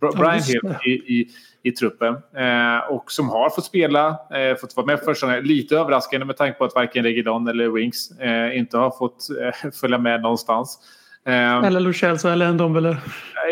Bra- 0.00 0.12
Brian 0.16 0.40
Hill 0.42 0.74
i, 0.84 0.90
i, 0.90 1.29
i 1.62 1.70
truppen. 1.70 2.14
Eh, 2.14 2.90
och 2.90 3.12
som 3.12 3.28
har 3.28 3.50
fått 3.50 3.64
spela, 3.64 4.08
eh, 4.08 4.56
fått 4.60 4.76
vara 4.76 4.86
med 4.86 4.98
för 4.98 5.04
första. 5.06 5.36
Lite 5.36 5.76
överraskande 5.76 6.26
med 6.26 6.36
tanke 6.36 6.58
på 6.58 6.64
att 6.64 6.74
varken 6.74 7.04
Regidon 7.04 7.48
eller 7.48 7.68
Wings 7.68 8.10
eh, 8.20 8.58
inte 8.58 8.76
har 8.76 8.90
fått 8.90 9.26
eh, 9.40 9.70
följa 9.80 9.98
med 9.98 10.22
någonstans. 10.22 10.78
Eh, 11.26 11.64
Eller 11.64 11.80
Lo 11.80 11.92
Celso 11.92 12.28
eller 12.28 12.46
en 12.46 12.56
Dombele. 12.56 12.96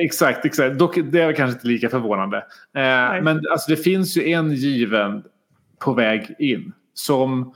Exakt, 0.01 0.45
exakt. 0.45 0.79
Dock, 0.79 0.99
det 1.05 1.21
är 1.21 1.33
kanske 1.33 1.55
inte 1.55 1.67
lika 1.67 1.89
förvånande. 1.89 2.37
Eh, 2.77 3.23
men 3.23 3.43
alltså, 3.51 3.71
det 3.71 3.77
finns 3.77 4.17
ju 4.17 4.31
en 4.31 4.53
given 4.53 5.23
på 5.85 5.93
väg 5.93 6.35
in 6.39 6.73
som 6.95 7.55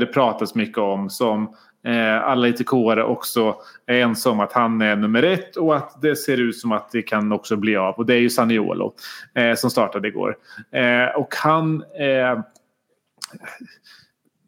det 0.00 0.06
pratas 0.14 0.54
mycket 0.54 0.78
om. 0.78 1.10
Som 1.10 1.54
Eh, 1.84 2.22
alla 2.22 2.48
ITK-are 2.48 3.02
också 3.02 3.56
är 3.86 4.00
ense 4.00 4.28
om 4.28 4.40
att 4.40 4.52
han 4.52 4.80
är 4.80 4.96
nummer 4.96 5.22
ett 5.22 5.56
och 5.56 5.76
att 5.76 6.02
det 6.02 6.16
ser 6.16 6.40
ut 6.40 6.58
som 6.58 6.72
att 6.72 6.90
det 6.92 7.02
kan 7.02 7.32
också 7.32 7.56
bli 7.56 7.76
av. 7.76 7.94
Och 7.94 8.06
det 8.06 8.14
är 8.14 8.18
ju 8.18 8.30
Saniolo 8.30 8.94
eh, 9.34 9.54
som 9.54 9.70
startade 9.70 10.08
igår. 10.08 10.36
Eh, 10.72 11.16
och 11.16 11.34
han 11.34 11.82
eh, 11.82 12.40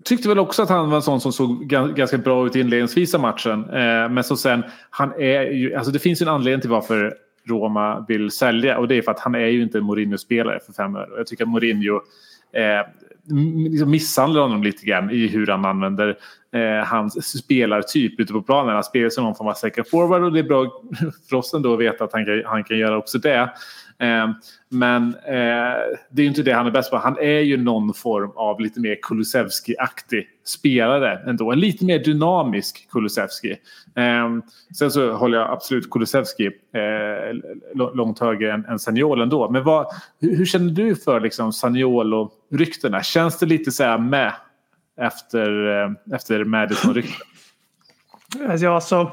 tyckte 0.04 0.28
väl 0.28 0.38
också 0.38 0.62
att 0.62 0.68
han 0.68 0.90
var 0.90 0.96
en 0.96 1.02
sån 1.02 1.20
som 1.20 1.32
såg 1.32 1.68
ganska 1.96 2.18
bra 2.18 2.46
ut 2.46 2.56
inledningsvis 2.56 3.14
av 3.14 3.20
matchen. 3.20 3.64
Eh, 3.64 4.08
men 4.08 4.24
så 4.24 4.36
sen, 4.36 4.62
han 4.90 5.12
är 5.20 5.42
ju, 5.42 5.74
alltså 5.74 5.92
det 5.92 5.98
finns 5.98 6.22
ju 6.22 6.24
en 6.24 6.34
anledning 6.34 6.60
till 6.60 6.70
varför 6.70 7.14
Roma 7.48 8.04
vill 8.08 8.30
sälja 8.30 8.78
och 8.78 8.88
det 8.88 8.94
är 8.94 9.02
för 9.02 9.10
att 9.10 9.20
han 9.20 9.34
är 9.34 9.46
ju 9.46 9.62
inte 9.62 9.78
en 9.78 9.84
Mourinho-spelare 9.84 10.60
för 10.66 10.72
fem 10.72 10.96
öre. 10.96 11.08
Jag 11.16 11.26
tycker 11.26 11.44
att 11.44 11.50
Mourinho 11.50 12.00
eh, 12.52 12.86
liksom 13.70 13.90
misshandlar 13.90 14.42
honom 14.42 14.62
lite 14.62 14.86
grann 14.86 15.10
i 15.10 15.26
hur 15.26 15.46
han 15.46 15.64
använder 15.64 16.16
eh, 16.54 16.86
hans 16.86 17.38
spelartyp 17.38 18.20
ute 18.20 18.32
på 18.32 18.42
planen. 18.42 18.74
Han 18.74 18.84
spelar 18.84 19.10
som 19.10 19.24
någon 19.24 19.34
form 19.34 19.48
av 19.48 19.54
second 19.54 19.88
forward 19.88 20.22
och 20.22 20.32
det 20.32 20.38
är 20.38 20.44
bra 20.44 20.82
för 21.28 21.36
oss 21.36 21.54
ändå 21.54 21.74
att 21.74 21.80
veta 21.80 22.04
att 22.04 22.12
han 22.12 22.24
kan, 22.24 22.42
han 22.46 22.64
kan 22.64 22.78
göra 22.78 22.98
också 22.98 23.18
det. 23.18 23.50
Eh, 24.00 24.30
men 24.68 25.14
eh, 25.14 25.78
det 26.10 26.22
är 26.22 26.22
ju 26.22 26.26
inte 26.26 26.42
det 26.42 26.52
han 26.52 26.66
är 26.66 26.70
bäst 26.70 26.90
på. 26.90 26.96
Han 26.96 27.18
är 27.18 27.40
ju 27.40 27.56
någon 27.56 27.94
form 27.94 28.30
av 28.36 28.60
lite 28.60 28.80
mer 28.80 28.96
Kulusevski-aktig 29.02 30.24
spelare 30.44 31.18
ändå. 31.26 31.52
En 31.52 31.60
lite 31.60 31.84
mer 31.84 31.98
dynamisk 31.98 32.88
Kulusevski. 32.90 33.50
Eh, 33.96 34.28
sen 34.78 34.90
så 34.90 35.12
håller 35.12 35.38
jag 35.38 35.50
absolut 35.50 35.90
Kulusevski 35.90 36.46
eh, 36.46 37.36
långt 37.94 38.18
högre 38.18 38.52
än, 38.52 38.64
än 38.64 38.78
Saniolo 38.78 39.22
ändå. 39.22 39.50
Men 39.50 39.64
vad, 39.64 39.86
hur, 40.20 40.36
hur 40.36 40.44
känner 40.44 40.70
du 40.70 40.96
för 40.96 41.20
liksom 41.20 41.52
Saniolo-ryktena? 41.52 43.02
Känns 43.02 43.38
det 43.38 43.46
lite 43.46 43.70
så 43.70 43.84
här 43.84 43.98
med 43.98 44.32
efter, 45.00 45.82
eh, 45.82 46.14
efter 46.14 46.44
Madison-ryktet? 46.44 47.26
Alltså, 48.48 48.64
ja, 48.64 48.74
alltså, 48.74 49.12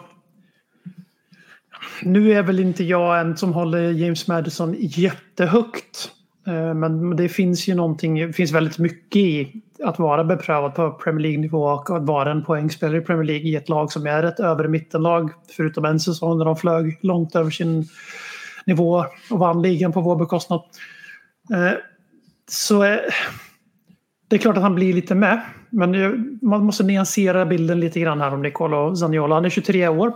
nu 2.03 2.31
är 2.31 2.43
väl 2.43 2.59
inte 2.59 2.83
jag 2.83 3.19
en 3.19 3.37
som 3.37 3.53
håller 3.53 3.91
James 3.91 4.27
Madison 4.27 4.75
jättehögt. 4.79 6.11
Eh, 6.47 6.73
men 6.73 7.15
det 7.15 7.29
finns 7.29 7.67
ju 7.67 7.75
någonting, 7.75 8.27
det 8.27 8.33
finns 8.33 8.51
väldigt 8.51 8.77
mycket 8.77 9.15
i 9.15 9.61
att 9.83 9.99
vara 9.99 10.23
beprövad 10.23 10.75
på 10.75 10.91
Premier 10.91 11.21
League-nivå 11.21 11.63
och 11.63 11.97
att 11.97 12.03
vara 12.03 12.31
en 12.31 12.43
poängspelare 12.43 12.97
i 12.97 13.01
Premier 13.01 13.23
League 13.23 13.49
i 13.49 13.55
ett 13.55 13.69
lag 13.69 13.91
som 13.91 14.07
är 14.07 14.23
ett 14.23 14.39
övre 14.39 14.67
mittenlag. 14.67 15.31
Förutom 15.55 15.85
en 15.85 15.99
säsong 15.99 16.37
när 16.37 16.45
de 16.45 16.55
flög 16.55 16.99
långt 17.01 17.35
över 17.35 17.51
sin 17.51 17.85
nivå 18.65 19.05
och 19.29 19.39
vann 19.39 19.61
ligan 19.61 19.91
på 19.91 20.01
vår 20.01 20.15
bekostnad. 20.15 20.61
Eh, 21.53 21.77
så 22.49 22.99
det 24.27 24.35
är 24.35 24.39
klart 24.39 24.57
att 24.57 24.63
han 24.63 24.75
blir 24.75 24.93
lite 24.93 25.15
med. 25.15 25.41
Men 25.69 26.39
man 26.41 26.63
måste 26.63 26.83
nyansera 26.83 27.45
bilden 27.45 27.79
lite 27.79 27.99
grann 27.99 28.21
här 28.21 28.33
om 28.33 28.41
Nicolo 28.41 28.95
Zaniolo. 28.95 29.33
Han 29.33 29.45
är 29.45 29.49
23 29.49 29.87
år. 29.87 30.13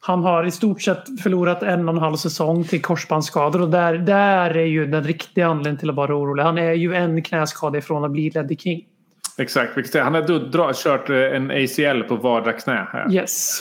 Han 0.00 0.22
har 0.22 0.44
i 0.44 0.50
stort 0.50 0.82
sett 0.82 1.22
förlorat 1.22 1.62
en 1.62 1.88
och 1.88 1.94
en 1.94 2.00
halv 2.00 2.16
säsong 2.16 2.64
till 2.64 2.82
korsbandsskador 2.82 3.62
och 3.62 3.70
där, 3.70 3.98
där 3.98 4.56
är 4.56 4.64
ju 4.64 4.86
den 4.86 5.04
riktiga 5.04 5.46
anledningen 5.46 5.78
till 5.78 5.90
att 5.90 5.96
vara 5.96 6.16
orolig. 6.16 6.42
Han 6.42 6.58
är 6.58 6.72
ju 6.72 6.94
en 6.94 7.22
knäskada 7.22 7.78
ifrån 7.78 8.04
att 8.04 8.10
bli 8.10 8.30
Leddy 8.30 8.56
King. 8.56 8.84
Exakt, 9.38 9.94
han 9.94 10.14
har 10.14 10.50
dra, 10.50 10.72
kört 10.74 11.10
eh, 11.10 11.16
en 11.16 11.50
ACL 11.50 12.02
på 12.08 12.16
vardera 12.16 12.52
knä. 12.52 12.86
Här. 12.92 13.12
Yes. 13.12 13.60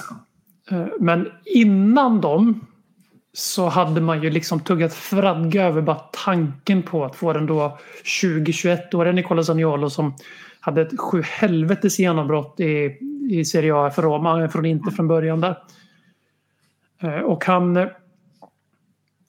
Eh, 0.72 0.86
Men 1.00 1.28
innan 1.46 2.22
dem 2.22 2.66
så 3.34 3.68
hade 3.68 4.02
man 4.02 4.24
ju 4.24 4.30
liksom 4.30 4.60
tuggat 4.60 4.94
fradga 4.94 5.64
över 5.64 5.82
bara 5.82 6.00
tanken 6.26 6.84
på 6.84 7.06
att 7.06 7.16
få 7.16 7.34
den 7.34 7.46
då 7.46 7.80
20-21-åriga 8.04 9.14
Nicola 9.14 9.44
Zaniolo 9.44 9.90
som 9.90 10.14
hade 10.60 10.82
ett 10.82 11.00
sju 11.00 11.22
helvetes 11.22 12.00
genombrott 12.00 12.60
i, 12.60 12.98
i 13.30 13.46
Serie 13.46 13.76
A 13.76 13.92
för 13.92 14.02
Roma. 14.02 14.50
Från 14.50 14.66
inte 14.66 14.92
från 14.92 15.08
början 15.08 15.42
där. 15.42 15.58
Eh, 17.02 17.20
och 17.20 17.46
han, 17.46 17.90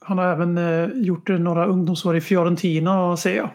han 0.01 0.19
har 0.19 0.27
även 0.27 0.59
eh, 0.59 0.89
gjort 0.95 1.29
några 1.29 1.67
ungdomsår 1.67 2.17
i 2.17 2.21
Fiorentina 2.21 3.17
ser 3.17 3.37
jag. 3.37 3.51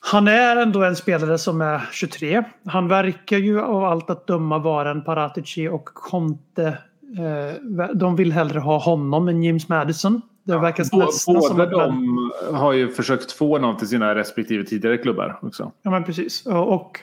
Han 0.00 0.28
är 0.28 0.56
ändå 0.56 0.84
en 0.84 0.96
spelare 0.96 1.38
som 1.38 1.60
är 1.60 1.88
23. 1.92 2.44
Han 2.64 2.88
verkar 2.88 3.38
ju 3.38 3.60
av 3.60 3.84
allt 3.84 4.10
att 4.10 4.26
döma 4.26 4.58
vara 4.58 4.90
en 4.90 5.04
Paratici 5.04 5.68
och 5.68 5.84
Conte. 5.84 6.78
Eh, 7.16 7.88
de 7.94 8.16
vill 8.16 8.32
hellre 8.32 8.58
ha 8.58 8.78
honom 8.78 9.28
än 9.28 9.42
James 9.42 9.68
Madison. 9.68 10.22
Det 10.44 10.58
verkar 10.58 10.84
Bå- 10.84 10.98
nästan 10.98 11.42
som 11.42 11.60
att... 11.60 11.70
de 11.70 12.30
har 12.52 12.72
ju 12.72 12.88
försökt 12.88 13.32
få 13.32 13.58
någon 13.58 13.76
till 13.76 13.88
sina 13.88 14.14
respektive 14.14 14.64
tidigare 14.64 14.98
klubbar 14.98 15.38
också. 15.42 15.72
Ja, 15.82 15.90
men 15.90 16.04
precis. 16.04 16.46
Och 16.46 16.72
och 16.74 17.00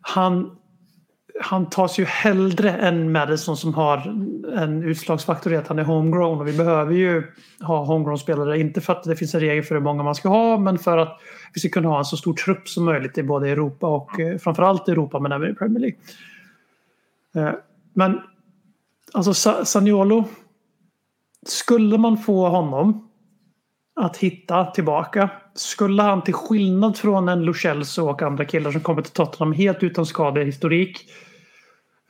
han 0.00 0.56
han 1.40 1.70
tas 1.70 1.98
ju 1.98 2.04
hellre 2.04 2.70
än 2.70 3.12
Madison 3.12 3.56
som 3.56 3.74
har 3.74 3.96
en 4.56 4.82
utslagsfaktor 4.82 5.52
i 5.52 5.56
att 5.56 5.68
han 5.68 5.78
är 5.78 5.84
homegrown. 5.84 6.40
Och 6.40 6.48
vi 6.48 6.52
behöver 6.52 6.94
ju 6.94 7.22
ha 7.60 7.84
homegrown-spelare. 7.84 8.58
Inte 8.60 8.80
för 8.80 8.92
att 8.92 9.04
det 9.04 9.16
finns 9.16 9.34
en 9.34 9.40
regel 9.40 9.64
för 9.64 9.74
hur 9.74 9.82
många 9.82 10.02
man 10.02 10.14
ska 10.14 10.28
ha 10.28 10.58
men 10.58 10.78
för 10.78 10.98
att 10.98 11.20
vi 11.54 11.60
ska 11.60 11.68
kunna 11.68 11.88
ha 11.88 11.98
en 11.98 12.04
så 12.04 12.16
stor 12.16 12.34
trupp 12.34 12.68
som 12.68 12.84
möjligt 12.84 13.18
i 13.18 13.22
både 13.22 13.48
Europa 13.48 13.86
och 13.86 14.20
eh, 14.20 14.38
framförallt 14.38 14.88
Europa 14.88 15.20
men 15.20 15.32
även 15.32 15.50
i 15.50 15.54
Premier 15.54 15.80
League. 15.80 15.98
Eh, 17.48 17.54
Men 17.94 18.20
alltså 19.12 19.64
Saniolo. 19.64 20.24
Skulle 21.46 21.98
man 21.98 22.18
få 22.18 22.48
honom 22.48 23.08
att 24.00 24.16
hitta 24.16 24.64
tillbaka. 24.64 25.30
Skulle 25.54 26.02
han 26.02 26.22
till 26.22 26.34
skillnad 26.34 26.96
från 26.96 27.28
en 27.28 27.44
Lucelso 27.44 28.08
och 28.10 28.22
andra 28.22 28.44
killar 28.44 28.72
som 28.72 28.80
kommer 28.80 29.02
till 29.02 29.12
Tottenham 29.12 29.52
helt 29.52 29.82
utan 29.82 30.06
skadehistorik 30.06 31.10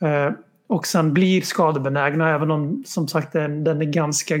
eh, 0.01 0.31
och 0.69 0.87
sen 0.87 1.13
blir 1.13 1.41
skadebenägna 1.41 2.29
även 2.29 2.51
om 2.51 2.83
som 2.85 3.07
sagt 3.07 3.33
den, 3.33 3.63
den 3.63 3.81
är 3.81 3.85
ganska 3.85 4.35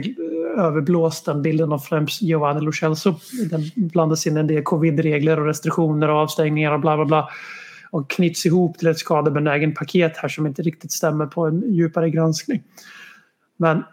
överblåst 0.57 1.25
den 1.25 1.41
bilden 1.41 1.71
av 1.71 1.79
främst 1.79 2.21
Giovanni 2.21 2.61
Lucelso. 2.61 3.15
Den 3.49 3.61
blandas 3.75 4.27
in 4.27 4.37
en 4.37 4.47
del 4.47 4.63
covid-regler 4.63 5.39
och 5.39 5.45
restriktioner 5.45 6.09
och 6.09 6.17
avstängningar 6.17 6.71
och 6.71 6.79
bla 6.79 6.95
bla 6.95 7.05
bla 7.05 7.29
och 7.91 8.09
knyts 8.09 8.45
ihop 8.45 8.77
till 8.77 8.87
ett 8.87 8.99
skadebenägen 8.99 9.73
paket 9.73 10.17
här 10.17 10.29
som 10.29 10.47
inte 10.47 10.61
riktigt 10.61 10.91
stämmer 10.91 11.25
på 11.25 11.45
en 11.45 11.73
djupare 11.73 12.09
granskning. 12.09 12.63
Men 13.57 13.83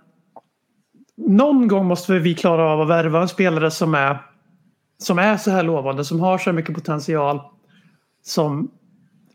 någon 1.17 1.69
gång 1.69 1.87
måste 1.87 2.19
vi 2.19 2.35
klara 2.35 2.71
av 2.71 2.81
att 2.81 2.89
värva 2.89 3.23
en 3.23 3.29
spelare 3.29 3.71
som 3.71 3.95
är, 3.95 4.19
som 4.99 5.19
är 5.19 5.37
så 5.37 5.51
här 5.51 5.63
lovande, 5.63 6.05
som 6.05 6.21
har 6.21 6.39
så 6.39 6.45
här 6.45 6.53
mycket 6.53 6.75
potential. 6.75 7.41
Som 8.23 8.71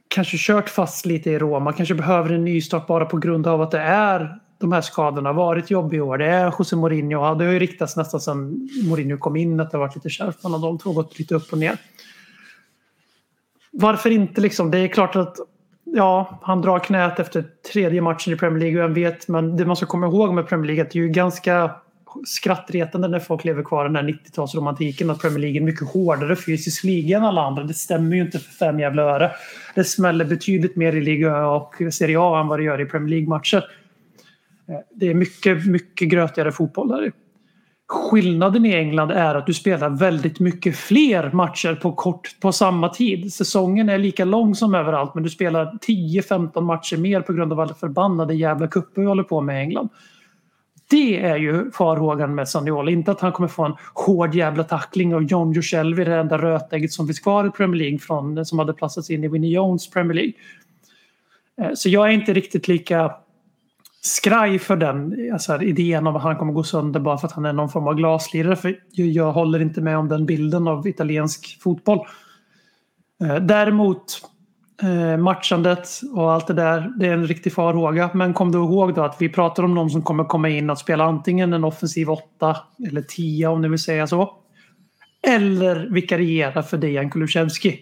kanske 0.07 0.37
kört 0.39 0.69
fast 0.69 1.05
lite 1.05 1.31
i 1.31 1.39
Roma, 1.39 1.73
kanske 1.73 1.95
behöver 1.95 2.29
en 2.29 2.45
nystart 2.45 2.87
bara 2.87 3.05
på 3.05 3.17
grund 3.17 3.47
av 3.47 3.61
att 3.61 3.71
det 3.71 3.79
är 3.79 4.39
de 4.59 4.71
här 4.71 4.81
skadorna 4.81 5.33
varit 5.33 5.71
jobbiga 5.71 5.97
i 5.97 6.01
år. 6.01 6.17
Det 6.17 6.25
är 6.25 6.53
José 6.59 6.75
Mourinho. 6.75 7.35
Det 7.35 7.45
har 7.45 7.51
ju 7.53 7.59
riktats 7.59 7.97
nästan 7.97 8.21
sedan 8.21 8.69
Mourinho 8.89 9.17
kom 9.17 9.35
in 9.35 9.59
att 9.59 9.71
det 9.71 9.77
har 9.77 9.85
varit 9.85 9.95
lite 9.95 10.09
kärvt 10.09 10.43
mellan 10.43 10.61
de 10.61 10.77
två. 10.77 10.93
Gått 10.93 11.19
lite 11.19 11.35
upp 11.35 11.51
och 11.51 11.57
ner. 11.57 11.77
Varför 13.71 14.09
inte 14.09 14.41
liksom? 14.41 14.71
Det 14.71 14.77
är 14.77 14.87
klart 14.87 15.15
att 15.15 15.37
ja, 15.83 16.39
han 16.41 16.61
drar 16.61 16.79
knät 16.79 17.19
efter 17.19 17.45
tredje 17.73 18.01
matchen 18.01 18.33
i 18.33 18.35
Premier 18.35 18.59
League. 18.59 18.81
Vem 18.81 18.93
vet, 18.93 19.27
men 19.27 19.57
det 19.57 19.65
man 19.65 19.75
ska 19.75 19.85
komma 19.85 20.07
ihåg 20.07 20.33
med 20.33 20.47
Premier 20.47 20.67
League 20.67 20.81
är 20.81 20.85
att 20.85 20.91
det 20.91 20.99
är 20.99 21.03
ju 21.03 21.09
ganska 21.09 21.71
skrattretande 22.25 23.07
när 23.07 23.19
folk 23.19 23.45
lever 23.45 23.63
kvar 23.63 23.85
i 23.85 23.87
den 23.87 23.95
här 23.95 24.03
90-talsromantiken 24.03 25.11
att 25.11 25.21
Premier 25.21 25.39
League 25.39 25.57
är 25.57 25.59
en 25.59 25.65
mycket 25.65 25.89
hårdare 25.89 26.35
fysisk 26.35 26.83
liga 26.83 27.17
än 27.17 27.23
alla 27.23 27.41
andra. 27.41 27.63
Det 27.63 27.73
stämmer 27.73 28.15
ju 28.15 28.21
inte 28.21 28.39
för 28.39 28.51
fem 28.51 28.79
jävla 28.79 29.01
öre. 29.01 29.31
Det 29.75 29.83
smäller 29.83 30.25
betydligt 30.25 30.75
mer 30.75 30.95
i 30.95 31.01
Liga 31.01 31.47
och 31.47 31.75
Serie 31.91 32.19
A 32.19 32.39
än 32.39 32.47
vad 32.47 32.59
det 32.59 32.63
gör 32.63 32.81
i 32.81 32.85
Premier 32.85 33.09
League-matcher. 33.09 33.63
Eh, 34.69 34.79
det 34.95 35.07
är 35.07 35.13
mycket, 35.13 35.65
mycket 35.65 36.09
grötigare 36.09 36.51
fotboll 36.51 36.87
där. 36.87 37.11
Skillnaden 37.89 38.65
i 38.65 38.75
England 38.75 39.11
är 39.11 39.35
att 39.35 39.45
du 39.45 39.53
spelar 39.53 39.89
väldigt 39.89 40.39
mycket 40.39 40.77
fler 40.77 41.31
matcher 41.31 41.75
på, 41.75 41.91
kort, 41.91 42.39
på 42.39 42.51
samma 42.51 42.89
tid. 42.89 43.33
Säsongen 43.33 43.89
är 43.89 43.97
lika 43.97 44.25
lång 44.25 44.55
som 44.55 44.75
överallt 44.75 45.13
men 45.13 45.23
du 45.23 45.29
spelar 45.29 45.77
10-15 45.87 46.61
matcher 46.61 46.97
mer 46.97 47.21
på 47.21 47.33
grund 47.33 47.53
av 47.53 47.59
alla 47.59 47.73
förbannade 47.73 48.35
jävla 48.35 48.67
cuper 48.67 49.01
vi 49.01 49.07
håller 49.07 49.23
på 49.23 49.41
med 49.41 49.55
i 49.55 49.59
England. 49.59 49.89
Det 50.89 51.19
är 51.19 51.35
ju 51.35 51.71
farhågan 51.71 52.35
med 52.35 52.49
Saniol. 52.49 52.89
Inte 52.89 53.11
att 53.11 53.21
han 53.21 53.31
kommer 53.31 53.49
få 53.49 53.65
en 53.65 53.75
hård 53.93 54.35
jävla 54.35 54.63
tackling 54.63 55.15
av 55.15 55.23
John 55.23 55.51
Joselvi, 55.51 56.03
det 56.03 56.15
enda 56.15 56.37
rötägget 56.37 56.91
som 56.91 57.07
finns 57.07 57.19
kvar 57.19 57.47
i 57.47 57.49
Premier 57.49 57.79
League 57.79 57.99
från, 57.99 58.45
som 58.45 58.59
hade 58.59 58.73
platsats 58.73 59.09
in 59.09 59.23
i 59.23 59.27
Winnie 59.27 59.53
Jones 59.53 59.89
Premier 59.89 60.13
League. 60.13 60.33
Eh, 61.61 61.73
så 61.73 61.89
jag 61.89 62.07
är 62.07 62.11
inte 62.11 62.33
riktigt 62.33 62.67
lika 62.67 63.11
skraj 64.01 64.59
för 64.59 64.75
den 64.77 65.29
alltså, 65.33 65.61
idén 65.61 66.07
om 66.07 66.15
att 66.15 66.23
han 66.23 66.35
kommer 66.35 66.53
gå 66.53 66.63
sönder 66.63 66.99
bara 66.99 67.17
för 67.17 67.27
att 67.27 67.33
han 67.33 67.45
är 67.45 67.53
någon 67.53 67.69
form 67.69 67.87
av 67.87 67.95
glaslirare. 67.95 68.55
För 68.55 68.79
jag- 68.91 69.31
håller 69.31 69.59
inte 69.59 69.81
med 69.81 69.97
om 69.97 70.07
den 70.07 70.25
bilden 70.25 70.67
av 70.67 70.87
italiensk 70.87 71.61
fotboll. 71.61 71.99
Eh, 73.23 73.35
däremot 73.35 74.21
eh, 74.83 75.17
matchandet 75.17 75.89
och 76.15 76.31
allt 76.31 76.47
det 76.47 76.53
där, 76.53 76.93
det 76.99 77.07
är 77.07 77.13
en 77.13 77.27
riktig 77.27 77.53
farhåga. 77.53 78.09
Men 78.13 78.33
kom 78.33 78.51
då 78.51 78.59
ihåg 78.59 78.93
då 78.95 79.03
att 79.03 79.15
vi 79.19 79.29
pratar 79.29 79.63
om 79.63 79.73
någon 79.75 79.89
som 79.89 80.01
kommer 80.01 80.23
komma 80.23 80.49
in 80.49 80.69
och 80.69 80.77
spela 80.77 81.03
antingen 81.03 81.53
en 81.53 81.63
offensiv 81.63 82.09
åtta 82.09 82.57
eller 82.87 83.01
tia 83.01 83.49
om 83.49 83.61
ni 83.61 83.67
vill 83.69 83.79
säga 83.79 84.07
så. 84.07 84.33
Eller 85.27 85.89
vikariera 85.91 86.63
för 86.63 86.77
Dejan 86.77 87.09
Kulusevski. 87.09 87.79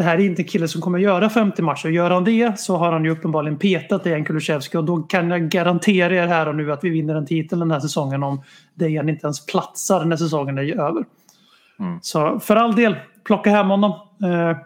Det 0.00 0.04
här 0.04 0.18
är 0.18 0.24
inte 0.24 0.42
en 0.42 0.48
kille 0.48 0.68
som 0.68 0.80
kommer 0.80 0.98
göra 0.98 1.30
50 1.30 1.62
matcher. 1.62 1.88
Gör 1.88 2.10
han 2.10 2.24
det 2.24 2.60
så 2.60 2.76
har 2.76 2.92
han 2.92 3.04
ju 3.04 3.10
uppenbarligen 3.10 3.58
petat 3.58 4.04
Dejan 4.04 4.24
Kulusevski 4.24 4.76
och 4.76 4.84
då 4.84 5.02
kan 5.02 5.30
jag 5.30 5.48
garantera 5.48 6.14
er 6.14 6.26
här 6.26 6.48
och 6.48 6.54
nu 6.54 6.72
att 6.72 6.84
vi 6.84 6.90
vinner 6.90 7.14
en 7.14 7.26
titel 7.26 7.58
den 7.58 7.70
här 7.70 7.80
säsongen 7.80 8.22
om 8.22 8.42
Dejan 8.74 9.08
inte 9.08 9.26
ens 9.26 9.46
platsar 9.46 10.04
när 10.04 10.16
säsongen 10.16 10.58
är 10.58 10.80
över. 10.80 11.04
Så 12.02 12.40
för 12.40 12.56
all 12.56 12.76
del, 12.76 12.96
plocka 13.24 13.50
hem 13.50 13.66
honom. 13.66 13.90
Eh, 14.22 14.56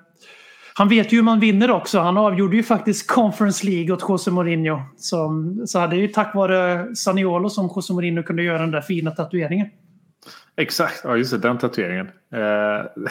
han 0.75 0.88
vet 0.88 1.12
ju 1.12 1.16
hur 1.16 1.25
man 1.25 1.40
vinner 1.40 1.70
också. 1.70 1.99
Han 1.99 2.18
avgjorde 2.18 2.57
ju 2.57 2.62
faktiskt 2.62 3.11
Conference 3.11 3.66
League 3.66 3.94
åt 3.94 4.05
José 4.09 4.31
Mourinho. 4.31 4.83
Som, 4.97 5.62
så 5.66 5.87
det 5.87 5.97
är 5.97 6.01
ju 6.01 6.09
tack 6.09 6.35
vare 6.35 6.94
Saniolo 6.97 7.51
som 7.51 7.70
José 7.77 7.94
Mourinho 7.94 8.23
kunde 8.23 8.42
göra 8.42 8.59
den 8.59 8.70
där 8.70 8.81
fina 8.81 9.11
tatueringen. 9.11 9.66
Exakt, 10.57 11.01
ja 11.05 11.17
just 11.17 11.31
det, 11.31 11.39
den 11.39 11.59
tatueringen. 11.59 12.07
Eh, 12.33 12.41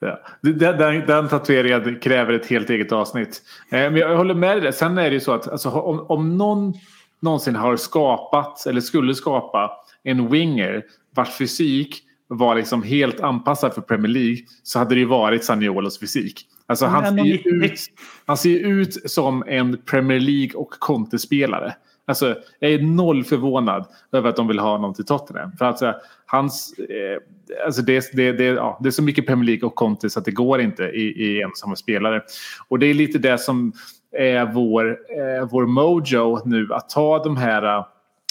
ja. 0.00 0.20
den, 0.40 0.58
den, 0.58 1.06
den 1.06 1.28
tatueringen 1.28 2.00
kräver 2.00 2.32
ett 2.32 2.46
helt 2.46 2.70
eget 2.70 2.92
avsnitt. 2.92 3.42
Eh, 3.70 3.78
men 3.78 3.96
jag 3.96 4.16
håller 4.16 4.34
med 4.34 4.62
dig. 4.62 4.72
Sen 4.72 4.98
är 4.98 5.10
det 5.10 5.14
ju 5.14 5.20
så 5.20 5.32
att 5.32 5.48
alltså, 5.48 5.70
om, 5.70 6.06
om 6.08 6.38
någon 6.38 6.74
någonsin 7.22 7.56
har 7.56 7.76
skapat 7.76 8.66
eller 8.66 8.80
skulle 8.80 9.14
skapa 9.14 9.70
en 10.02 10.30
winger 10.30 10.84
vars 11.14 11.36
fysik 11.36 12.02
var 12.28 12.54
liksom 12.54 12.82
helt 12.82 13.20
anpassad 13.20 13.74
för 13.74 13.82
Premier 13.82 14.12
League 14.12 14.38
så 14.62 14.78
hade 14.78 14.94
det 14.94 14.98
ju 14.98 15.06
varit 15.06 15.44
Saniolos 15.44 16.00
fysik. 16.00 16.46
Alltså 16.66 16.86
han 16.86 17.16
ser, 17.16 17.24
ju 17.24 17.36
1,90. 17.36 17.64
ut, 17.64 17.80
han 18.26 18.36
ser 18.36 18.58
ut 18.58 19.10
som 19.10 19.44
en 19.46 19.78
Premier 19.86 20.20
League 20.20 20.54
och 20.54 20.70
Conte-spelare. 20.70 21.74
Alltså, 22.06 22.36
jag 22.58 22.72
är 22.72 22.82
noll 22.82 23.24
förvånad 23.24 23.86
över 24.12 24.28
att 24.28 24.36
de 24.36 24.48
vill 24.48 24.58
ha 24.58 24.70
honom 24.70 24.94
till 24.94 25.04
Tottenham. 25.04 25.52
För 25.58 25.64
alltså, 25.64 25.94
hans, 26.26 26.78
eh, 26.78 27.18
alltså 27.66 27.82
det, 27.82 28.10
det, 28.12 28.32
det, 28.32 28.44
ja, 28.44 28.78
det 28.82 28.88
är 28.88 28.90
så 28.90 29.02
mycket 29.02 29.26
Premier 29.26 29.46
League 29.46 29.66
och 29.66 29.74
Conte 29.74 30.10
så 30.10 30.18
att 30.18 30.24
det 30.24 30.30
går 30.30 30.60
inte 30.60 30.84
i, 30.84 31.24
i 31.24 31.42
en 31.42 31.50
samma 31.54 31.76
spelare. 31.76 32.22
Och 32.68 32.78
det 32.78 32.86
är 32.86 32.94
lite 32.94 33.18
det 33.18 33.38
som 33.38 33.72
är 34.12 34.52
vår, 34.52 34.90
eh, 34.90 35.48
vår 35.50 35.66
mojo 35.66 36.40
nu. 36.44 36.68
Att 36.72 36.88
ta 36.88 37.24
de 37.24 37.36
här 37.36 37.78
eh, 37.78 37.86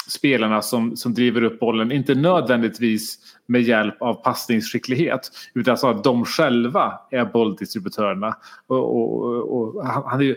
spelarna 0.07 0.61
som, 0.61 0.95
som 0.95 1.13
driver 1.13 1.43
upp 1.43 1.59
bollen, 1.59 1.91
inte 1.91 2.15
nödvändigtvis 2.15 3.17
med 3.45 3.61
hjälp 3.61 4.01
av 4.01 4.13
passningsskicklighet 4.13 5.31
utan 5.53 5.77
så 5.77 5.89
att 5.89 6.03
de 6.03 6.25
själva 6.25 6.99
är 7.11 7.25
bolldistributörerna. 7.25 8.35
Och, 8.67 8.95
och, 8.95 9.61
och 9.61 9.85
han, 9.87 10.03
han 10.05 10.19
är 10.19 10.23
ju 10.23 10.35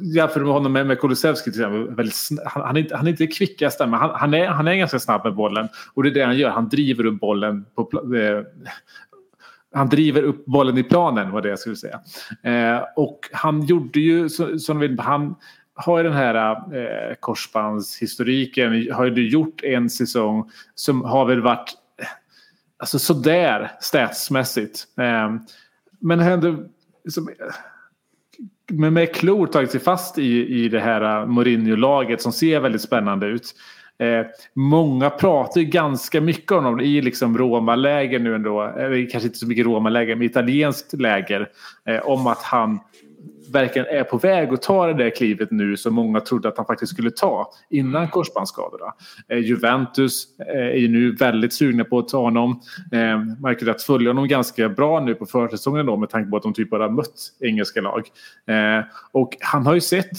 Jämför 0.00 0.40
med 0.40 0.52
honom 0.52 0.72
med, 0.72 0.86
med 0.86 1.00
Kulusevski 1.00 1.52
till 1.52 1.60
exempel. 1.60 1.94
Väldigt 1.94 2.14
han, 2.44 2.62
han, 2.62 2.76
är 2.76 2.80
inte, 2.80 2.96
han 2.96 3.06
är 3.06 3.10
inte 3.10 3.26
kvickast 3.26 3.78
där, 3.78 3.86
men 3.86 4.00
han, 4.00 4.10
han, 4.14 4.34
är, 4.34 4.46
han 4.46 4.68
är 4.68 4.74
ganska 4.74 4.98
snabb 4.98 5.24
med 5.24 5.34
bollen. 5.34 5.68
Och 5.94 6.02
det 6.02 6.08
är 6.08 6.14
det 6.14 6.24
han 6.24 6.36
gör. 6.36 6.50
Han 6.50 6.68
driver 6.68 7.06
upp 7.06 7.20
bollen 7.20 7.64
på 7.74 7.90
eh, 8.16 8.44
han 9.74 9.88
driver 9.88 10.22
upp 10.22 10.44
bollen 10.44 10.78
i 10.78 10.82
planen 10.82 11.30
var 11.30 11.42
det 11.42 11.48
jag 11.48 11.58
skulle 11.58 11.76
säga. 11.76 12.00
Eh, 12.42 12.82
och 12.96 13.18
han 13.32 13.62
gjorde 13.62 14.00
ju, 14.00 14.28
så, 14.28 14.58
som 14.58 14.78
ni 14.78 14.96
han 14.98 15.34
har 15.74 15.98
ju 15.98 16.04
den 16.04 16.12
här 16.12 16.56
eh, 16.76 17.14
korsbandshistoriken. 17.20 18.92
Har 18.92 19.04
ju 19.04 19.28
gjort 19.28 19.64
en 19.64 19.90
säsong 19.90 20.50
som 20.74 21.04
har 21.04 21.24
väl 21.24 21.40
varit 21.40 21.74
alltså 22.78 22.98
sådär 22.98 23.70
statsmässigt. 23.80 24.86
Eh, 24.98 25.34
men 26.00 26.20
hände, 26.20 26.56
liksom, 27.04 27.30
men 28.70 28.94
med 28.94 29.14
klor 29.14 29.46
tagit 29.46 29.70
sig 29.70 29.80
fast 29.80 30.18
i, 30.18 30.46
i 30.64 30.68
det 30.68 30.80
här 30.80 31.26
Mourinho-laget 31.26 32.22
som 32.22 32.32
ser 32.32 32.60
väldigt 32.60 32.82
spännande 32.82 33.26
ut. 33.26 33.54
Eh, 33.98 34.26
många 34.54 35.10
pratar 35.10 35.60
ju 35.60 35.66
ganska 35.66 36.20
mycket 36.20 36.52
om 36.52 36.64
dem 36.64 36.80
i 36.80 37.00
liksom 37.00 37.38
Roma-läger 37.38 38.18
nu 38.18 38.34
ändå. 38.34 38.62
Eh, 38.62 38.84
Eller 38.84 39.10
kanske 39.10 39.26
inte 39.26 39.38
så 39.38 39.46
mycket 39.46 39.66
Roma-läger, 39.66 40.16
men 40.16 40.26
italienskt 40.26 40.92
läger. 40.92 41.48
Eh, 41.86 42.00
om 42.08 42.26
att 42.26 42.42
han 42.42 42.80
verkligen 43.52 43.88
är 43.88 44.04
på 44.04 44.18
väg 44.18 44.52
att 44.52 44.62
ta 44.62 44.86
det 44.86 44.94
där 45.04 45.10
klivet 45.10 45.50
nu 45.50 45.76
som 45.76 45.94
många 45.94 46.20
trodde 46.20 46.48
att 46.48 46.56
han 46.56 46.66
faktiskt 46.66 46.92
skulle 46.92 47.10
ta 47.10 47.50
innan 47.70 48.08
korsbandsskadorna. 48.08 48.92
Eh, 49.28 49.38
Juventus 49.38 50.24
eh, 50.38 50.60
är 50.60 50.76
ju 50.76 50.88
nu 50.88 51.12
väldigt 51.16 51.52
sugna 51.52 51.84
på 51.84 51.98
att 51.98 52.08
ta 52.08 52.20
honom. 52.22 52.60
Eh, 52.92 53.18
märker 53.40 53.66
att 53.70 53.82
följa 53.82 54.10
honom 54.10 54.28
ganska 54.28 54.68
bra 54.68 55.00
nu 55.00 55.14
på 55.14 55.26
försäsongen 55.26 55.86
då 55.86 55.96
med 55.96 56.08
tanke 56.10 56.30
på 56.30 56.36
att 56.36 56.42
de 56.42 56.52
typ 56.54 56.70
bara 56.70 56.88
mött 56.90 57.32
engelska 57.40 57.80
lag. 57.80 58.08
Eh, 58.46 58.84
och 59.12 59.36
han 59.40 59.66
har 59.66 59.74
ju 59.74 59.80
sett 59.80 60.10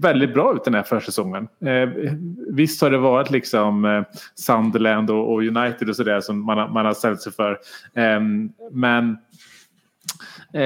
väldigt 0.00 0.34
bra 0.34 0.54
ut 0.56 0.64
den 0.64 0.74
här 0.74 0.82
försäsongen. 0.82 1.48
Eh, 1.64 1.88
visst 2.48 2.82
har 2.82 2.90
det 2.90 2.98
varit 2.98 3.30
liksom 3.30 3.84
eh, 3.84 4.02
Sunderland 4.34 5.10
och, 5.10 5.32
och 5.32 5.42
United 5.42 5.88
och 5.88 5.96
sådär 5.96 6.20
som 6.20 6.44
man, 6.46 6.58
har- 6.58 6.68
man 6.68 6.86
har 6.86 6.92
ställt 6.94 7.20
sig 7.22 7.32
för. 7.32 7.50
Eh, 7.94 8.20
men 8.72 9.18
Eh, 10.54 10.62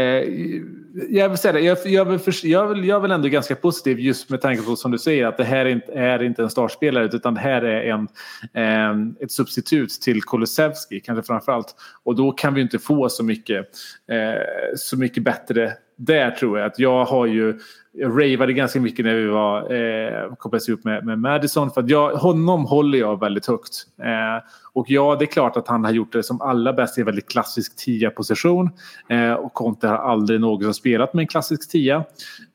jag 1.08 1.28
vill 1.28 1.38
säga 1.38 1.52
det, 1.52 1.60
jag, 1.60 1.78
jag, 1.84 2.04
vill 2.04 2.20
jag, 2.42 2.66
vill, 2.66 2.84
jag 2.84 3.00
vill 3.00 3.10
ändå 3.10 3.28
ganska 3.28 3.56
positiv 3.56 4.00
just 4.00 4.30
med 4.30 4.40
tanke 4.40 4.62
på 4.62 4.76
som 4.76 4.90
du 4.90 4.98
säger 4.98 5.26
att 5.26 5.36
det 5.36 5.44
här 5.44 5.66
är 5.66 5.70
inte, 5.70 5.92
är 5.92 6.22
inte 6.22 6.42
en 6.42 6.50
startspelare 6.50 7.04
utan 7.04 7.34
det 7.34 7.40
här 7.40 7.62
är 7.62 7.90
en, 7.90 8.08
eh, 8.54 9.24
ett 9.24 9.32
substitut 9.32 9.90
till 9.90 10.22
Kulusevski 10.22 11.00
kanske 11.00 11.26
framförallt. 11.26 11.74
Och 12.02 12.16
då 12.16 12.32
kan 12.32 12.54
vi 12.54 12.60
inte 12.60 12.78
få 12.78 13.08
så 13.08 13.24
mycket, 13.24 13.68
eh, 14.10 14.76
så 14.76 14.98
mycket 14.98 15.22
bättre 15.22 15.72
där 16.06 16.30
tror 16.30 16.58
jag. 16.58 16.66
Att 16.66 16.78
jag 16.78 17.04
har 17.04 17.26
ju 17.26 17.58
jag 17.94 18.10
ravade 18.10 18.52
ganska 18.52 18.80
mycket 18.80 19.04
när 19.04 19.14
vi 19.14 19.26
var 19.26 19.72
eh, 19.72 20.34
kopplades 20.34 20.68
ihop 20.68 20.84
med, 20.84 21.06
med 21.06 21.18
Madison. 21.18 21.70
För 21.70 21.80
att 21.80 21.88
jag, 21.88 22.10
honom 22.10 22.64
håller 22.64 22.98
jag 22.98 23.20
väldigt 23.20 23.46
högt. 23.46 23.86
Eh, 23.98 24.44
och 24.72 24.90
ja, 24.90 25.16
det 25.18 25.24
är 25.24 25.26
klart 25.26 25.56
att 25.56 25.68
han 25.68 25.84
har 25.84 25.92
gjort 25.92 26.12
det 26.12 26.22
som 26.22 26.40
allra 26.40 26.72
bäst 26.72 26.98
i 26.98 27.00
en 27.00 27.04
väldigt 27.04 27.28
klassisk 27.28 27.76
tia-position. 27.76 28.70
Eh, 29.08 29.32
och 29.32 29.54
Conte 29.54 29.88
har 29.88 29.96
aldrig 29.96 30.40
någonsin 30.40 30.74
spelat 30.74 31.14
med 31.14 31.22
en 31.22 31.26
klassisk 31.26 31.70
tia. 31.70 31.96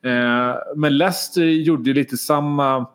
Eh, 0.04 0.54
men 0.76 0.98
Leicester 0.98 1.42
gjorde 1.42 1.90
ju 1.90 1.94
lite 1.94 2.16
samma 2.16 2.86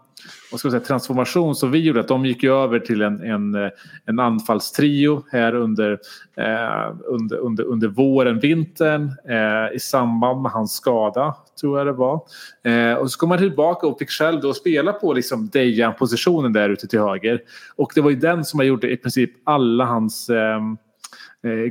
vad 0.54 0.60
ska 0.60 0.68
man 0.68 0.72
säga, 0.72 0.86
transformation 0.86 1.56
som 1.56 1.72
vi 1.72 1.80
gjorde. 1.80 2.00
Att 2.00 2.08
de 2.08 2.26
gick 2.26 2.44
ju 2.44 2.54
över 2.54 2.80
till 2.80 3.02
en, 3.02 3.22
en, 3.22 3.72
en 4.06 4.20
anfallstrio 4.20 5.24
här 5.32 5.56
under, 5.56 5.92
eh, 6.38 6.96
under, 7.06 7.38
under, 7.38 7.64
under 7.64 7.88
våren, 7.88 8.40
vintern 8.40 9.12
eh, 9.30 9.76
i 9.76 9.80
samband 9.80 10.42
med 10.42 10.52
hans 10.52 10.74
skada, 10.74 11.36
tror 11.62 11.78
jag 11.78 11.88
det 11.88 11.94
var. 11.94 12.22
Eh, 12.64 12.94
och 12.94 13.12
så 13.12 13.20
kom 13.20 13.32
han 13.32 13.40
tillbaka 13.40 13.88
och 13.88 14.00
fick 14.00 14.10
själv 14.10 14.42
då 14.42 14.54
spela 14.54 14.94
på 14.94 15.14
liksom 15.14 15.50
Dejan-positionen 15.50 16.54
där 16.54 16.70
ute 16.70 16.88
till 16.88 17.00
höger. 17.00 17.42
Och 17.76 17.92
det 17.96 18.02
var 18.02 18.10
ju 18.10 18.16
den 18.16 18.46
som 18.46 18.60
har 18.60 18.66
gjort 18.66 18.84
i 18.84 18.98
princip 18.98 19.32
alla 19.44 19.86
hans 19.86 20.30
eh, 20.30 20.60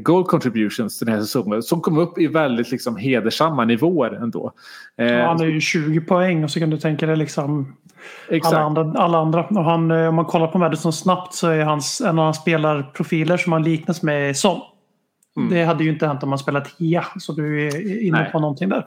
goal 0.01 0.25
contributions 0.25 0.99
den 0.99 1.09
här 1.09 1.21
säsongen 1.21 1.63
som 1.63 1.81
kom 1.81 1.99
upp 1.99 2.19
i 2.19 2.27
väldigt 2.27 2.71
liksom, 2.71 2.97
hedersamma 2.97 3.65
nivåer 3.65 4.11
ändå. 4.11 4.53
Eh, 4.99 5.27
Han 5.27 5.41
är 5.41 5.47
ju 5.47 5.61
20 5.61 6.01
poäng 6.01 6.45
och 6.45 6.51
så 6.51 6.61
kan 6.61 6.71
du 6.71 6.79
tänka 6.79 7.07
dig 7.07 7.17
liksom 7.17 7.77
exakt. 8.29 8.55
alla 8.55 8.65
andra. 8.65 9.01
Alla 9.01 9.19
andra. 9.19 9.45
Och 9.45 9.65
han, 9.65 9.91
eh, 9.91 10.09
om 10.09 10.15
man 10.15 10.25
kollar 10.25 10.47
på 10.47 10.59
Madison 10.59 10.93
snabbt 10.93 11.35
så 11.35 11.49
är 11.49 11.65
hans, 11.65 12.01
en 12.01 12.19
av 12.19 12.25
hans 12.25 12.37
spelarprofiler 12.37 13.37
som 13.37 13.53
han 13.53 13.63
liknas 13.63 14.03
med 14.03 14.37
Son. 14.37 14.61
Mm. 15.37 15.51
Det 15.51 15.65
hade 15.65 15.85
ju 15.85 15.91
inte 15.91 16.07
hänt 16.07 16.23
om 16.23 16.29
man 16.29 16.39
spelat 16.39 16.79
tia. 16.79 17.05
Så 17.19 17.33
du 17.33 17.67
är 17.67 18.07
inne 18.07 18.19
Nej. 18.19 18.33
på 18.33 18.39
någonting 18.39 18.69
där. 18.69 18.87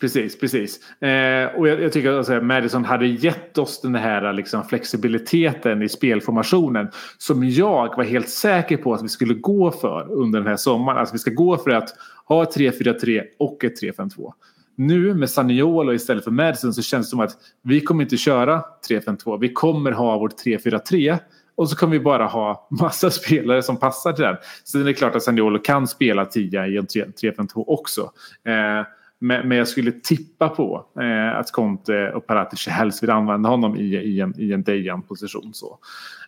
Precis, 0.00 0.38
precis. 0.38 1.02
Eh, 1.02 1.46
och 1.56 1.68
jag, 1.68 1.82
jag 1.82 1.92
tycker 1.92 2.10
att 2.10 2.18
alltså, 2.18 2.40
Madison 2.40 2.84
hade 2.84 3.06
gett 3.06 3.58
oss 3.58 3.80
den 3.80 3.94
här 3.94 4.32
liksom, 4.32 4.64
flexibiliteten 4.64 5.82
i 5.82 5.88
spelformationen 5.88 6.88
som 7.18 7.48
jag 7.48 7.96
var 7.96 8.04
helt 8.04 8.28
säker 8.28 8.76
på 8.76 8.94
att 8.94 9.02
vi 9.04 9.08
skulle 9.08 9.34
gå 9.34 9.70
för 9.70 10.06
under 10.10 10.38
den 10.38 10.48
här 10.48 10.56
sommaren. 10.56 10.98
Alltså 10.98 11.12
vi 11.12 11.18
ska 11.18 11.30
gå 11.30 11.56
för 11.56 11.70
att 11.70 11.94
ha 12.24 12.42
ett 12.42 12.56
3-4-3 12.56 13.22
och 13.38 13.64
ett 13.64 13.82
3-5-2. 13.82 14.32
Nu 14.76 15.14
med 15.14 15.30
Saniolo 15.30 15.92
istället 15.92 16.24
för 16.24 16.30
Madison 16.30 16.74
så 16.74 16.82
känns 16.82 17.06
det 17.06 17.10
som 17.10 17.20
att 17.20 17.32
vi 17.62 17.80
kommer 17.80 18.02
inte 18.02 18.16
köra 18.16 18.62
3-5-2. 18.88 19.40
Vi 19.40 19.52
kommer 19.52 19.92
ha 19.92 20.18
vårt 20.18 20.44
3-4-3 20.44 21.18
och 21.54 21.70
så 21.70 21.76
kommer 21.76 21.92
vi 21.92 22.00
bara 22.00 22.26
ha 22.26 22.68
massa 22.70 23.10
spelare 23.10 23.62
som 23.62 23.76
passar 23.76 24.12
till 24.12 24.24
den. 24.24 24.36
Sen 24.64 24.80
är 24.80 24.84
det 24.84 24.94
klart 24.94 25.14
att 25.14 25.22
Saniolo 25.22 25.58
kan 25.58 25.86
spela 25.86 26.24
10 26.24 26.66
i 26.66 26.76
en 26.76 26.86
3-5-2 26.86 27.64
också. 27.66 28.12
Eh, 28.44 28.86
men, 29.18 29.48
men 29.48 29.58
jag 29.58 29.68
skulle 29.68 29.92
tippa 29.92 30.48
på 30.48 30.86
eh, 31.00 31.38
att 31.38 31.52
Conte 31.52 32.12
och 32.12 32.26
Paratici 32.26 32.70
helst 32.70 33.02
vill 33.02 33.10
använda 33.10 33.48
honom 33.48 33.76
i, 33.76 33.96
i 33.96 34.20
en, 34.20 34.34
i 34.40 34.52
en 34.52 34.62
Dejan-position. 34.62 35.54
Så. 35.54 35.78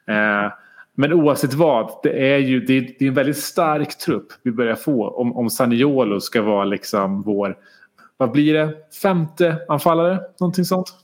Eh, 0.06 0.52
men 0.94 1.12
oavsett 1.12 1.54
vad, 1.54 1.90
det 2.02 2.32
är 2.32 2.38
ju 2.38 2.60
det 2.60 2.72
är, 2.72 2.80
det 2.98 3.04
är 3.04 3.08
en 3.08 3.14
väldigt 3.14 3.38
stark 3.38 3.98
trupp 3.98 4.26
vi 4.42 4.52
börjar 4.52 4.74
få 4.74 5.08
om, 5.08 5.36
om 5.36 5.50
Saniolo 5.50 6.20
ska 6.20 6.42
vara 6.42 6.64
liksom 6.64 7.22
vår, 7.22 7.56
vad 8.16 8.30
blir 8.30 8.54
det, 8.54 8.74
femte 9.02 9.58
anfallare? 9.68 10.20
Någonting 10.40 10.64
sånt. 10.64 10.94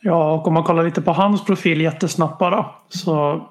Ja, 0.00 0.32
och 0.32 0.46
om 0.46 0.54
man 0.54 0.64
kollar 0.64 0.84
lite 0.84 1.02
på 1.02 1.12
hans 1.12 1.44
profil 1.44 1.80
jättesnabbt 1.80 2.38
bara. 2.38 2.66
Så, 2.88 3.46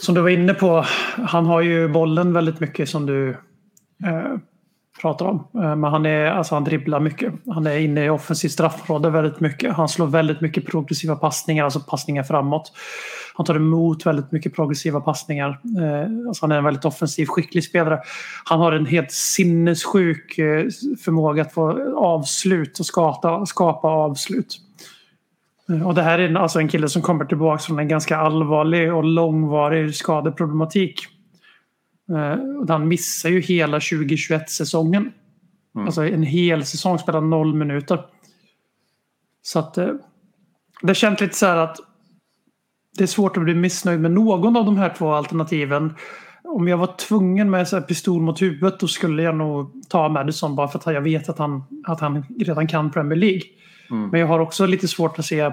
som 0.00 0.14
du 0.14 0.20
var 0.20 0.28
inne 0.28 0.54
på, 0.54 0.84
han 1.16 1.46
har 1.46 1.60
ju 1.60 1.88
bollen 1.88 2.32
väldigt 2.32 2.60
mycket 2.60 2.88
som 2.88 3.06
du 3.06 3.30
eh, 4.04 4.36
pratar 5.02 5.26
om. 5.26 5.46
Eh, 5.54 5.76
men 5.76 5.84
han, 5.84 6.06
är, 6.06 6.26
alltså 6.26 6.54
han 6.54 6.64
dribblar 6.64 7.00
mycket. 7.00 7.32
Han 7.46 7.66
är 7.66 7.78
inne 7.78 8.04
i 8.04 8.08
offensivt 8.08 8.52
straffområde 8.52 9.10
väldigt 9.10 9.40
mycket. 9.40 9.74
Han 9.74 9.88
slår 9.88 10.06
väldigt 10.06 10.40
mycket 10.40 10.66
progressiva 10.66 11.16
passningar, 11.16 11.64
alltså 11.64 11.80
passningar 11.80 12.22
framåt. 12.22 12.72
Han 13.34 13.46
tar 13.46 13.54
emot 13.54 14.06
väldigt 14.06 14.32
mycket 14.32 14.54
progressiva 14.54 15.00
passningar. 15.00 15.48
Eh, 15.48 16.28
alltså 16.28 16.44
han 16.44 16.52
är 16.52 16.58
en 16.58 16.64
väldigt 16.64 16.84
offensiv, 16.84 17.26
skicklig 17.26 17.64
spelare. 17.64 18.00
Han 18.44 18.60
har 18.60 18.72
en 18.72 18.86
helt 18.86 19.12
sinnessjuk 19.12 20.38
eh, 20.38 20.64
förmåga 21.04 21.42
att 21.42 21.52
få 21.52 21.94
avslut 21.96 22.78
och 22.78 22.86
skapa, 22.86 23.46
skapa 23.46 23.88
avslut. 23.88 24.60
Och 25.84 25.94
det 25.94 26.02
här 26.02 26.18
är 26.18 26.28
en- 26.28 26.36
alltså 26.36 26.58
en 26.58 26.68
kille 26.68 26.88
som 26.88 27.02
kommer 27.02 27.24
tillbaka 27.24 27.58
från 27.62 27.78
en 27.78 27.88
ganska 27.88 28.16
allvarlig 28.16 28.94
och 28.94 29.04
långvarig 29.04 29.94
skadeproblematik. 29.94 31.00
Eh, 32.10 32.60
och 32.60 32.68
Han 32.68 32.88
missar 32.88 33.28
ju 33.28 33.40
hela 33.40 33.78
2021-säsongen. 33.78 35.12
Alltså 35.78 36.04
en 36.04 36.22
hel 36.22 36.64
säsong, 36.64 36.98
spelar 36.98 37.20
noll 37.20 37.54
minuter. 37.54 37.98
Så 39.42 39.58
att 39.58 39.78
eh, 39.78 39.88
det 40.82 40.94
känns 40.94 41.20
lite 41.20 41.34
så 41.34 41.46
här 41.46 41.56
att 41.56 41.76
det 42.98 43.02
är 43.02 43.06
svårt 43.06 43.36
att 43.36 43.42
bli 43.42 43.54
missnöjd 43.54 44.00
med 44.00 44.10
någon 44.10 44.56
av 44.56 44.64
de 44.64 44.76
här 44.76 44.94
två 44.98 45.12
alternativen. 45.12 45.94
Om 46.44 46.68
jag 46.68 46.76
var 46.76 46.96
tvungen 46.96 47.50
med 47.50 47.68
så 47.68 47.80
pistol 47.80 48.22
mot 48.22 48.42
huvudet 48.42 48.80
då 48.80 48.88
skulle 48.88 49.22
jag 49.22 49.36
nog 49.36 49.82
ta 49.88 50.08
Madison 50.08 50.56
bara 50.56 50.68
för 50.68 50.78
att 50.78 50.94
jag 50.94 51.00
vet 51.00 51.28
att 51.28 51.38
han, 51.38 51.64
att 51.84 52.00
han 52.00 52.24
redan 52.38 52.66
kan 52.66 52.90
Premier 52.90 53.18
League. 53.18 53.42
Men 53.88 54.20
jag 54.20 54.26
har 54.26 54.38
också 54.38 54.66
lite 54.66 54.88
svårt 54.88 55.18
att 55.18 55.24
se 55.24 55.52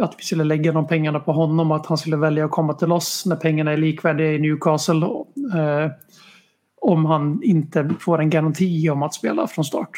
att 0.00 0.14
vi 0.18 0.24
skulle 0.24 0.44
lägga 0.44 0.72
de 0.72 0.86
pengarna 0.86 1.20
på 1.20 1.32
honom 1.32 1.70
och 1.70 1.76
att 1.76 1.86
han 1.86 1.98
skulle 1.98 2.16
välja 2.16 2.44
att 2.44 2.50
komma 2.50 2.74
till 2.74 2.92
oss 2.92 3.26
när 3.26 3.36
pengarna 3.36 3.72
är 3.72 3.76
likvärdiga 3.76 4.32
i 4.32 4.38
Newcastle. 4.38 5.06
Eh, 5.54 5.90
om 6.80 7.04
han 7.04 7.42
inte 7.42 7.90
får 8.00 8.20
en 8.20 8.30
garanti 8.30 8.90
om 8.90 9.02
att 9.02 9.14
spela 9.14 9.46
från 9.46 9.64
start. 9.64 9.90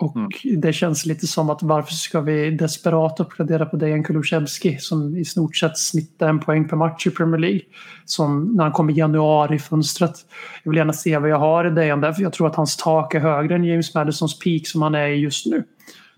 Och 0.00 0.16
det 0.56 0.72
känns 0.72 1.06
lite 1.06 1.26
som 1.26 1.50
att 1.50 1.62
varför 1.62 1.92
ska 1.92 2.20
vi 2.20 2.50
desperat 2.50 3.20
uppgradera 3.20 3.66
på 3.66 3.76
Dejan 3.76 4.04
Kulusevski 4.04 4.78
som 4.78 5.16
i 5.16 5.24
stort 5.24 5.56
sett 5.56 5.78
snittar 5.78 6.28
en 6.28 6.40
poäng 6.40 6.68
per 6.68 6.76
match 6.76 7.06
i 7.06 7.10
Premier 7.10 7.40
League. 7.40 7.60
Som 8.04 8.54
när 8.56 8.64
han 8.64 8.72
kom 8.72 8.90
i 8.90 8.92
januari-fönstret. 8.92 10.14
Jag 10.62 10.70
vill 10.70 10.78
gärna 10.78 10.92
se 10.92 11.18
vad 11.18 11.30
jag 11.30 11.38
har 11.38 11.64
i 11.64 11.70
Dejan 11.70 12.00
där 12.00 12.12
för 12.12 12.22
jag 12.22 12.32
tror 12.32 12.46
att 12.46 12.56
hans 12.56 12.76
tak 12.76 13.14
är 13.14 13.20
högre 13.20 13.54
än 13.54 13.64
James 13.64 13.94
Madisons 13.94 14.38
peak 14.38 14.66
som 14.66 14.82
han 14.82 14.94
är 14.94 15.08
i 15.08 15.14
just 15.14 15.46
nu. 15.46 15.64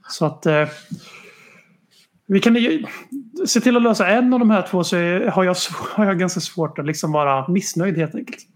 Så 0.09 0.27
att 0.27 0.47
eh, 0.47 0.69
vi 2.33 2.41
kan 2.41 2.55
ju 2.55 2.85
se 3.47 3.61
till 3.61 3.77
att 3.77 3.83
lösa 3.83 4.09
en 4.09 4.33
av 4.33 4.39
de 4.39 4.51
här 4.51 4.63
två 4.63 4.85
så 4.85 4.97
har, 5.31 5.45
jag, 5.45 5.57
har 5.95 6.05
jag 6.05 6.19
ganska 6.19 6.41
svårt 6.41 6.79
att 6.79 6.87
liksom 6.87 7.13
vara 7.13 7.49
missnöjd 7.49 7.97
helt 7.97 8.15
enkelt. 8.15 8.47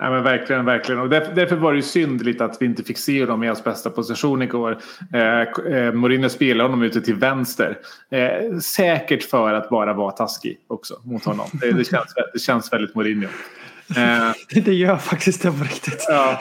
Nej, 0.00 0.10
men 0.10 0.22
verkligen, 0.22 0.64
verkligen. 0.64 1.00
Och 1.00 1.08
därför, 1.08 1.34
därför 1.34 1.56
var 1.56 1.72
det 1.72 1.76
ju 1.76 1.82
synd 1.82 2.24
lite 2.24 2.44
att 2.44 2.56
vi 2.60 2.66
inte 2.66 2.82
fick 2.82 2.98
se 2.98 3.20
honom 3.20 3.44
i 3.44 3.46
hans 3.46 3.64
bästa 3.64 3.90
position 3.90 4.42
igår. 4.42 4.78
Eh, 5.12 5.40
eh, 5.76 5.92
Mourinho 5.92 6.28
spelade 6.28 6.68
honom 6.68 6.82
ute 6.82 7.00
till 7.00 7.14
vänster. 7.14 7.78
Eh, 8.10 8.58
säkert 8.58 9.22
för 9.22 9.52
att 9.52 9.68
bara 9.68 9.92
vara 9.92 10.10
taskig 10.10 10.58
också 10.66 11.00
mot 11.04 11.24
honom. 11.24 11.46
Det, 11.52 11.72
det, 11.72 11.84
känns, 11.84 12.14
det 12.32 12.38
känns 12.38 12.72
väldigt 12.72 12.94
Mourinho. 12.94 13.28
Eh, 13.96 14.60
Det 14.62 14.74
gör 14.74 14.96
faktiskt 14.96 15.42
det 15.42 15.50
på 15.50 15.64
riktigt. 15.64 16.06
Ja, 16.08 16.40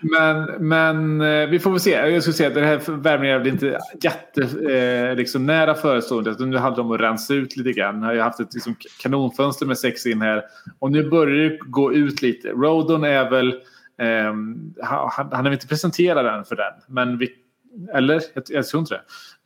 men, 0.00 0.44
men 0.68 1.20
eh, 1.20 1.48
vi 1.48 1.58
får 1.58 1.70
väl 1.70 1.80
se. 1.80 1.90
Jag 1.90 2.22
skulle 2.22 2.34
säga 2.34 2.48
att 2.48 2.54
den 2.54 2.64
här 2.64 2.96
värvningen 2.96 3.40
är 3.40 3.48
inte 3.48 3.78
jätte 4.02 4.72
eh, 4.74 5.16
liksom 5.16 5.46
nära 5.46 5.74
förestående. 5.74 6.46
Nu 6.46 6.56
handlar 6.56 6.76
det 6.76 6.88
om 6.88 6.92
att 6.92 7.00
rensa 7.00 7.34
ut 7.34 7.56
lite 7.56 7.72
grann. 7.72 8.02
Jag 8.02 8.08
har 8.08 8.16
haft 8.16 8.40
ett 8.40 8.54
liksom, 8.54 8.76
kanonfönster 9.02 9.66
med 9.66 9.78
sex 9.78 10.06
in 10.06 10.22
här. 10.22 10.42
Och 10.78 10.92
nu 10.92 11.10
börjar 11.10 11.50
det 11.50 11.58
gå 11.60 11.92
ut 11.94 12.22
lite. 12.22 12.48
Rodon 12.48 13.04
är 13.04 13.30
väl... 13.30 13.54
ehm, 13.98 14.74
han, 14.82 15.10
han 15.32 15.40
är 15.40 15.42
väl 15.42 15.52
inte 15.52 15.66
presenterad 15.68 16.38
än 16.38 16.44
för 16.44 16.56
den. 16.56 16.72
Men 16.86 17.18
vi, 17.18 17.28
eller? 17.94 18.22
Jag, 18.34 18.44
jag 18.48 18.66
tror 18.66 18.80
inte 18.80 18.94
det. 18.94 19.02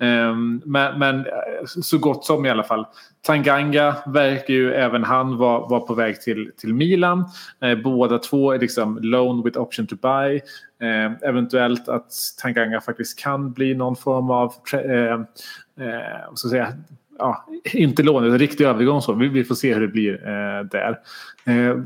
Ehm, 0.07 0.62
men, 0.64 0.99
men 0.99 1.27
så 1.66 1.99
gott 1.99 2.24
som 2.24 2.47
i 2.47 2.51
alla 2.51 2.64
fall. 2.64 2.87
Tanganga 3.22 3.97
verkar 4.07 4.55
ju 4.55 4.72
även 4.72 5.05
han 5.05 5.37
vara 5.37 5.66
var 5.66 5.81
på 5.81 5.95
väg 5.95 6.20
till, 6.20 6.51
till 6.57 6.74
Milan. 6.74 7.24
Eh, 7.62 7.74
båda 7.74 8.18
två 8.18 8.53
är 8.53 8.59
liksom 8.59 8.99
loan 9.03 9.43
with 9.43 9.59
option 9.59 9.87
to 9.87 9.97
buy. 9.97 10.41
Eh, 10.81 11.29
eventuellt 11.29 11.89
att 11.89 12.12
Tanganga 12.43 12.81
faktiskt 12.81 13.18
kan 13.18 13.53
bli 13.53 13.74
någon 13.74 13.97
form 13.97 14.31
av 14.31 14.53
eh, 14.72 14.81
eh, 14.81 15.18
vad 16.29 16.39
ska 16.39 16.49
jag 16.49 16.51
säga, 16.51 16.72
ja, 17.18 17.47
inte 17.72 18.03
lån, 18.03 18.24
utan 18.24 18.39
riktig 18.39 18.64
övergång. 18.64 19.03
Så. 19.03 19.12
Vi, 19.12 19.29
vi 19.29 19.45
får 19.45 19.55
se 19.55 19.74
hur 19.74 19.81
det 19.81 19.89
blir 19.89 20.29
eh, 20.29 20.64
där. 20.64 20.99
Eh, 21.45 21.77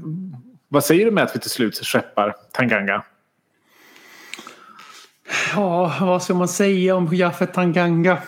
vad 0.69 0.85
säger 0.85 1.05
du 1.05 1.11
med 1.11 1.25
att 1.25 1.37
vi 1.37 1.41
till 1.41 1.51
slut 1.51 1.77
skeppar 1.77 2.35
Tanganga? 2.53 3.03
Ja, 5.55 5.93
vad 6.01 6.23
ska 6.23 6.35
man 6.35 6.49
säga 6.49 6.97
om 6.97 7.15
Jaffet 7.15 7.55
Tanganga? 7.55 8.19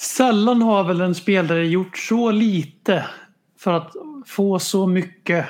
Sällan 0.00 0.62
har 0.62 0.84
väl 0.84 1.00
en 1.00 1.14
spelare 1.14 1.66
gjort 1.66 1.98
så 1.98 2.30
lite 2.30 3.04
för 3.58 3.72
att 3.72 3.92
få 4.26 4.58
så 4.58 4.86
mycket 4.86 5.46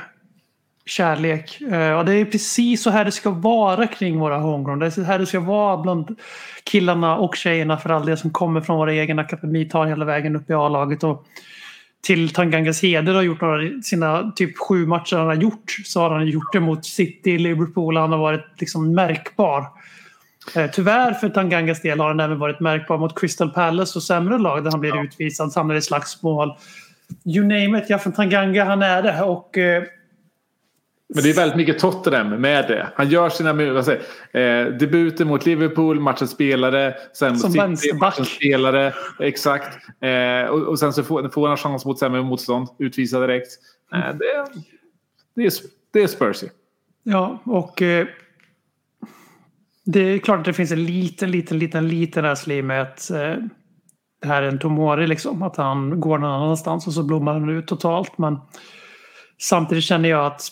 kärlek. 0.87 1.61
Eh, 1.61 1.99
och 1.99 2.05
det 2.05 2.15
är 2.15 2.25
precis 2.25 2.83
så 2.83 2.91
här 2.91 3.05
det 3.05 3.13
ska 3.13 3.31
vara 3.31 3.87
kring 3.87 4.19
våra 4.19 4.39
homegrown. 4.39 4.79
Det 4.79 4.87
är 4.87 4.91
så 4.91 5.03
här 5.03 5.19
det 5.19 5.27
ska 5.27 5.41
vara 5.41 5.77
bland 5.77 6.19
killarna 6.65 7.17
och 7.17 7.37
tjejerna 7.37 7.77
för 7.77 7.91
all 7.91 8.07
det 8.07 8.17
som 8.17 8.31
kommer 8.31 8.61
från 8.61 8.77
våra 8.77 8.93
egen 8.93 9.19
akademi, 9.19 9.65
tar 9.65 9.87
hela 9.87 10.05
vägen 10.05 10.37
upp 10.37 10.51
i 10.51 10.55
A-laget. 10.55 11.05
Och 11.05 11.27
till 12.03 12.29
Tangangas 12.35 12.83
heder 12.83 13.15
har 13.15 13.23
gjort 13.23 13.41
några, 13.41 13.83
sina 13.83 14.33
typ 14.37 14.59
sju 14.59 14.87
matcher 14.87 15.17
han 15.17 15.27
har 15.27 15.35
gjort 15.35 15.77
så 15.85 16.01
har 16.01 16.11
han 16.11 16.27
gjort 16.27 16.53
det 16.53 16.61
mot 16.61 16.87
City, 16.87 17.39
Liverpool 17.39 17.97
han 17.97 18.13
har 18.13 18.19
varit 18.19 18.61
liksom 18.61 18.95
märkbar. 18.95 19.78
Eh, 20.57 20.71
Tyvärr 20.71 21.13
för 21.13 21.29
Tangangas 21.29 21.83
del 21.83 22.01
har 22.01 22.09
han 22.09 22.21
även 22.21 22.39
varit 22.39 22.61
märkbar 22.61 22.99
mot 22.99 23.21
Crystal 23.21 23.51
Palace 23.51 23.99
och 23.99 24.03
sämre 24.03 24.39
lag 24.39 24.65
där 24.65 24.71
han 24.71 24.81
blir 24.81 25.05
utvisad, 25.05 25.53
samlar 25.53 25.75
i 25.75 25.83
slagsmål. 25.83 26.57
You 27.25 27.43
name 27.47 27.79
it, 27.79 27.85
ja 27.91 27.99
för 27.99 28.11
Tanganga 28.11 28.65
han 28.65 28.83
är 28.83 29.03
det. 29.03 29.23
Och, 29.23 29.59
eh, 29.59 29.83
Men 31.15 31.23
det 31.23 31.31
är 31.31 31.35
väldigt 31.35 31.57
mycket 31.57 31.79
Tottenham 31.79 32.29
med 32.29 32.69
det. 32.69 32.89
Han 32.95 33.09
gör 33.09 33.29
sina 33.29 33.53
vad 33.53 33.85
säger, 33.85 34.03
eh, 34.33 34.73
debuter 34.73 35.25
mot 35.25 35.47
Liverpool, 35.47 36.01
matchens 36.01 36.31
spelare. 36.31 36.95
Sen 37.13 37.33
mot 37.33 37.41
Som 37.41 37.77
City, 37.77 37.97
matchens 37.97 38.29
spelare. 38.29 38.93
Exakt. 39.21 39.79
Eh, 40.01 40.49
och, 40.51 40.63
och 40.63 40.79
sen 40.79 40.93
så 40.93 41.03
får, 41.03 41.29
får 41.29 41.49
han 41.49 41.57
chans 41.57 41.85
mot 41.85 41.99
sämre 41.99 42.23
motstånd. 42.23 42.69
Utvisa 42.79 43.21
direkt. 43.21 43.49
Eh, 43.95 43.99
det, 43.99 44.47
det, 45.35 45.47
är, 45.47 45.53
det 45.93 46.03
är 46.03 46.07
Spursy. 46.07 46.47
Ja, 47.03 47.39
och 47.45 47.83
eh, 47.83 48.07
det 49.93 50.01
är 50.01 50.19
klart 50.19 50.39
att 50.39 50.45
det 50.45 50.53
finns 50.53 50.73
en 50.73 50.85
liten, 50.85 51.31
liten, 51.31 51.59
liten, 51.59 51.89
liten 51.89 52.23
rädsla 52.23 52.63
med 52.63 52.83
att 52.83 53.11
eh, 53.11 53.37
det 54.23 54.29
här 54.29 54.43
är 54.43 54.49
en 54.49 54.59
Tomori 54.59 55.07
liksom. 55.07 55.43
Att 55.43 55.57
han 55.57 56.01
går 56.01 56.19
någon 56.19 56.31
annanstans 56.31 56.87
och 56.87 56.93
så 56.93 57.03
blommar 57.03 57.33
han 57.33 57.49
ut 57.49 57.67
totalt. 57.67 58.19
Men 58.19 58.39
samtidigt 59.39 59.85
känner 59.85 60.09
jag 60.09 60.27
att 60.27 60.43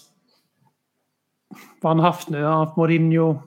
vad 1.83 1.97
han 1.97 2.05
haft 2.05 2.29
nu, 2.29 2.43
han 2.43 2.53
har 2.53 2.65
haft 2.65 2.77
Mourinho, 2.77 3.43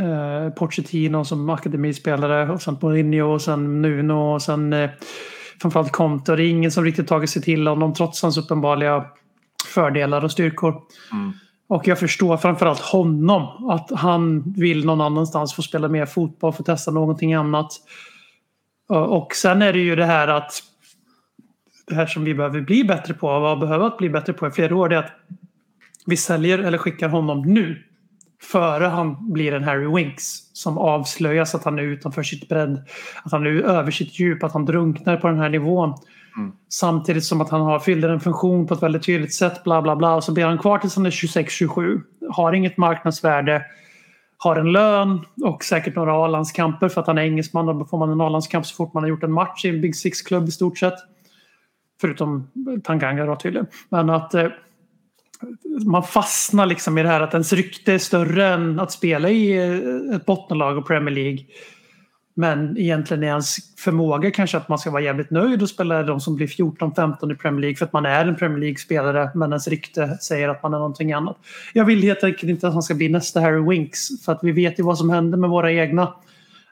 eh, 0.00 0.50
Pochettino 0.54 1.24
som 1.24 1.50
akademispelare 1.50 2.52
och 2.52 2.62
sen 2.62 2.78
Mourinho 2.82 3.32
och 3.32 3.42
sen 3.42 3.82
Nuno 3.82 4.34
och 4.34 4.42
sen 4.42 4.72
eh, 4.72 4.90
framförallt 5.62 5.92
Conte. 5.92 6.32
Och 6.32 6.36
det 6.36 6.44
är 6.44 6.50
ingen 6.50 6.70
som 6.70 6.84
riktigt 6.84 7.08
tagit 7.08 7.30
sig 7.30 7.42
till 7.42 7.66
honom 7.66 7.94
trots 7.94 8.22
hans 8.22 8.38
uppenbara 8.38 9.04
fördelar 9.74 10.24
och 10.24 10.32
styrkor. 10.32 10.82
Mm. 11.12 11.32
Och 11.70 11.88
jag 11.88 11.98
förstår 11.98 12.36
framförallt 12.36 12.80
honom. 12.80 13.70
Att 13.70 13.90
han 13.90 14.52
vill 14.56 14.86
någon 14.86 15.00
annanstans 15.00 15.54
få 15.54 15.62
spela 15.62 15.88
mer 15.88 16.06
fotboll, 16.06 16.52
få 16.52 16.62
testa 16.62 16.90
någonting 16.90 17.34
annat. 17.34 17.72
Eh, 18.92 18.96
och 18.96 19.34
sen 19.34 19.62
är 19.62 19.72
det 19.72 19.78
ju 19.78 19.96
det 19.96 20.04
här 20.04 20.28
att 20.28 20.62
det 21.86 21.94
här 21.94 22.06
som 22.06 22.24
vi 22.24 22.34
behöver 22.34 22.60
bli 22.60 22.84
bättre 22.84 23.14
på 23.14 23.28
och 23.28 23.40
har 23.40 23.56
behövt 23.56 23.98
bli 23.98 24.10
bättre 24.10 24.32
på 24.32 24.46
i 24.46 24.50
flera 24.50 24.76
år 24.76 24.88
det 24.88 24.94
är 24.94 24.98
att 24.98 25.12
vi 26.06 26.16
säljer 26.16 26.58
eller 26.58 26.78
skickar 26.78 27.08
honom 27.08 27.42
nu 27.42 27.82
före 28.42 28.84
han 28.84 29.32
blir 29.32 29.52
en 29.52 29.64
Harry 29.64 29.94
Winks 29.94 30.50
som 30.52 30.78
avslöjas 30.78 31.54
att 31.54 31.64
han 31.64 31.78
är 31.78 31.82
utanför 31.82 32.22
sitt 32.22 32.48
bredd, 32.48 32.84
att 33.22 33.32
han 33.32 33.46
är 33.46 33.50
över 33.50 33.90
sitt 33.90 34.20
djup, 34.20 34.44
att 34.44 34.52
han 34.52 34.64
drunknar 34.64 35.16
på 35.16 35.28
den 35.28 35.38
här 35.38 35.48
nivån. 35.48 35.94
Mm. 36.36 36.52
Samtidigt 36.68 37.24
som 37.24 37.40
att 37.40 37.50
han 37.50 37.60
har 37.60 37.78
fyller 37.78 38.08
en 38.08 38.20
funktion 38.20 38.66
på 38.66 38.74
ett 38.74 38.82
väldigt 38.82 39.02
tydligt 39.02 39.34
sätt, 39.34 39.64
bla 39.64 39.82
bla 39.82 39.96
bla. 39.96 40.14
Och 40.14 40.24
så 40.24 40.32
blir 40.32 40.44
han 40.44 40.58
kvar 40.58 40.78
tills 40.78 40.96
han 40.96 41.06
är 41.06 41.10
26-27. 41.10 42.00
Har 42.30 42.52
inget 42.52 42.76
marknadsvärde. 42.76 43.64
Har 44.36 44.56
en 44.56 44.72
lön 44.72 45.20
och 45.42 45.64
säkert 45.64 45.96
några 45.96 46.24
A-landskamper 46.24 46.88
för 46.88 47.00
att 47.00 47.06
han 47.06 47.18
är 47.18 47.22
engelsman. 47.22 47.66
Då 47.66 47.84
får 47.84 47.98
man 47.98 48.10
en 48.10 48.20
A-landskamp 48.20 48.66
så 48.66 48.74
fort 48.74 48.94
man 48.94 49.02
har 49.02 49.08
gjort 49.08 49.22
en 49.22 49.32
match 49.32 49.64
i 49.64 49.68
en 49.68 49.80
Big 49.80 49.96
Six-klubb 49.96 50.48
i 50.48 50.50
stort 50.50 50.78
sett. 50.78 50.94
Förutom 52.00 52.50
Tanganga 52.84 53.26
då 53.26 53.36
tydligen. 53.36 53.66
Men 53.88 54.10
att 54.10 54.34
eh, 54.34 54.46
man 55.86 56.02
fastnar 56.02 56.66
liksom 56.66 56.98
i 56.98 57.02
det 57.02 57.08
här 57.08 57.20
att 57.20 57.34
ens 57.34 57.52
rykte 57.52 57.92
är 57.92 57.98
större 57.98 58.46
än 58.46 58.80
att 58.80 58.92
spela 58.92 59.30
i 59.30 59.56
eh, 59.56 60.16
ett 60.16 60.26
bottenlag 60.26 60.78
och 60.78 60.86
Premier 60.86 61.14
League. 61.14 61.44
Men 62.40 62.78
egentligen 62.78 63.22
är 63.22 63.32
hans 63.32 63.74
förmåga 63.78 64.30
kanske 64.30 64.56
att 64.56 64.68
man 64.68 64.78
ska 64.78 64.90
vara 64.90 65.02
jävligt 65.02 65.30
nöjd 65.30 65.62
och 65.62 65.68
spela 65.68 66.02
de 66.02 66.20
som 66.20 66.36
blir 66.36 66.46
14-15 66.46 67.32
i 67.32 67.34
Premier 67.34 67.60
League 67.60 67.76
för 67.76 67.84
att 67.84 67.92
man 67.92 68.06
är 68.06 68.26
en 68.26 68.36
Premier 68.36 68.58
League-spelare 68.58 69.30
men 69.34 69.50
ens 69.50 69.68
rykte 69.68 70.18
säger 70.20 70.48
att 70.48 70.62
man 70.62 70.74
är 70.74 70.78
någonting 70.78 71.12
annat. 71.12 71.36
Jag 71.72 71.84
vill 71.84 72.02
helt 72.02 72.24
enkelt 72.24 72.50
inte 72.50 72.68
att 72.68 72.72
han 72.72 72.82
ska 72.82 72.94
bli 72.94 73.08
nästa 73.08 73.40
Harry 73.40 73.68
Winks 73.68 74.24
för 74.24 74.32
att 74.32 74.40
vi 74.42 74.52
vet 74.52 74.78
ju 74.78 74.82
vad 74.82 74.98
som 74.98 75.10
händer 75.10 75.38
med 75.38 75.50
våra 75.50 75.72
egna 75.72 76.14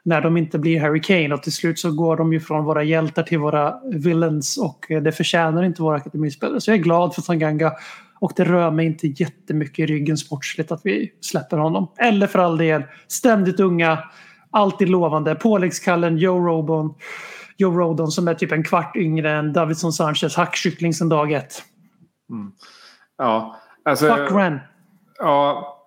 när 0.03 0.21
de 0.21 0.37
inte 0.37 0.59
blir 0.59 0.79
Harry 0.79 1.01
Kane 1.01 1.33
och 1.33 1.43
till 1.43 1.53
slut 1.53 1.79
så 1.79 1.91
går 1.91 2.17
de 2.17 2.33
ju 2.33 2.39
från 2.39 2.65
våra 2.65 2.83
hjältar 2.83 3.23
till 3.23 3.39
våra 3.39 3.79
villains 3.93 4.57
och 4.57 4.85
det 5.03 5.11
förtjänar 5.11 5.63
inte 5.63 5.81
våra 5.81 5.95
akademispelare. 5.95 6.61
Så 6.61 6.71
jag 6.71 6.77
är 6.77 6.83
glad 6.83 7.15
för 7.15 7.21
Tanganga 7.21 7.71
och 8.19 8.31
det 8.35 8.43
rör 8.43 8.71
mig 8.71 8.85
inte 8.85 9.07
jättemycket 9.07 9.79
i 9.79 9.85
ryggen 9.85 10.17
sportsligt 10.17 10.71
att 10.71 10.81
vi 10.83 11.11
släpper 11.21 11.57
honom. 11.57 11.91
Eller 11.97 12.27
för 12.27 12.39
all 12.39 12.57
del 12.57 12.83
ständigt 13.07 13.59
unga, 13.59 13.99
alltid 14.51 14.89
lovande, 14.89 15.35
påläggskallen 15.35 16.17
Joe 16.17 16.47
Robon. 16.47 16.93
Joe 17.57 17.79
Rodon 17.79 18.07
som 18.07 18.27
är 18.27 18.33
typ 18.33 18.51
en 18.51 18.63
kvart 18.63 18.95
yngre 18.95 19.31
än 19.31 19.53
Davidson 19.53 19.93
Sanchez 19.93 20.35
hackkyckling 20.35 20.93
sedan 20.93 21.09
dag 21.09 21.31
ett. 21.31 21.63
Ja, 23.17 23.59
alltså, 23.85 24.15
Fuck 24.15 24.31
Ren. 24.31 24.59
Ja, 25.19 25.77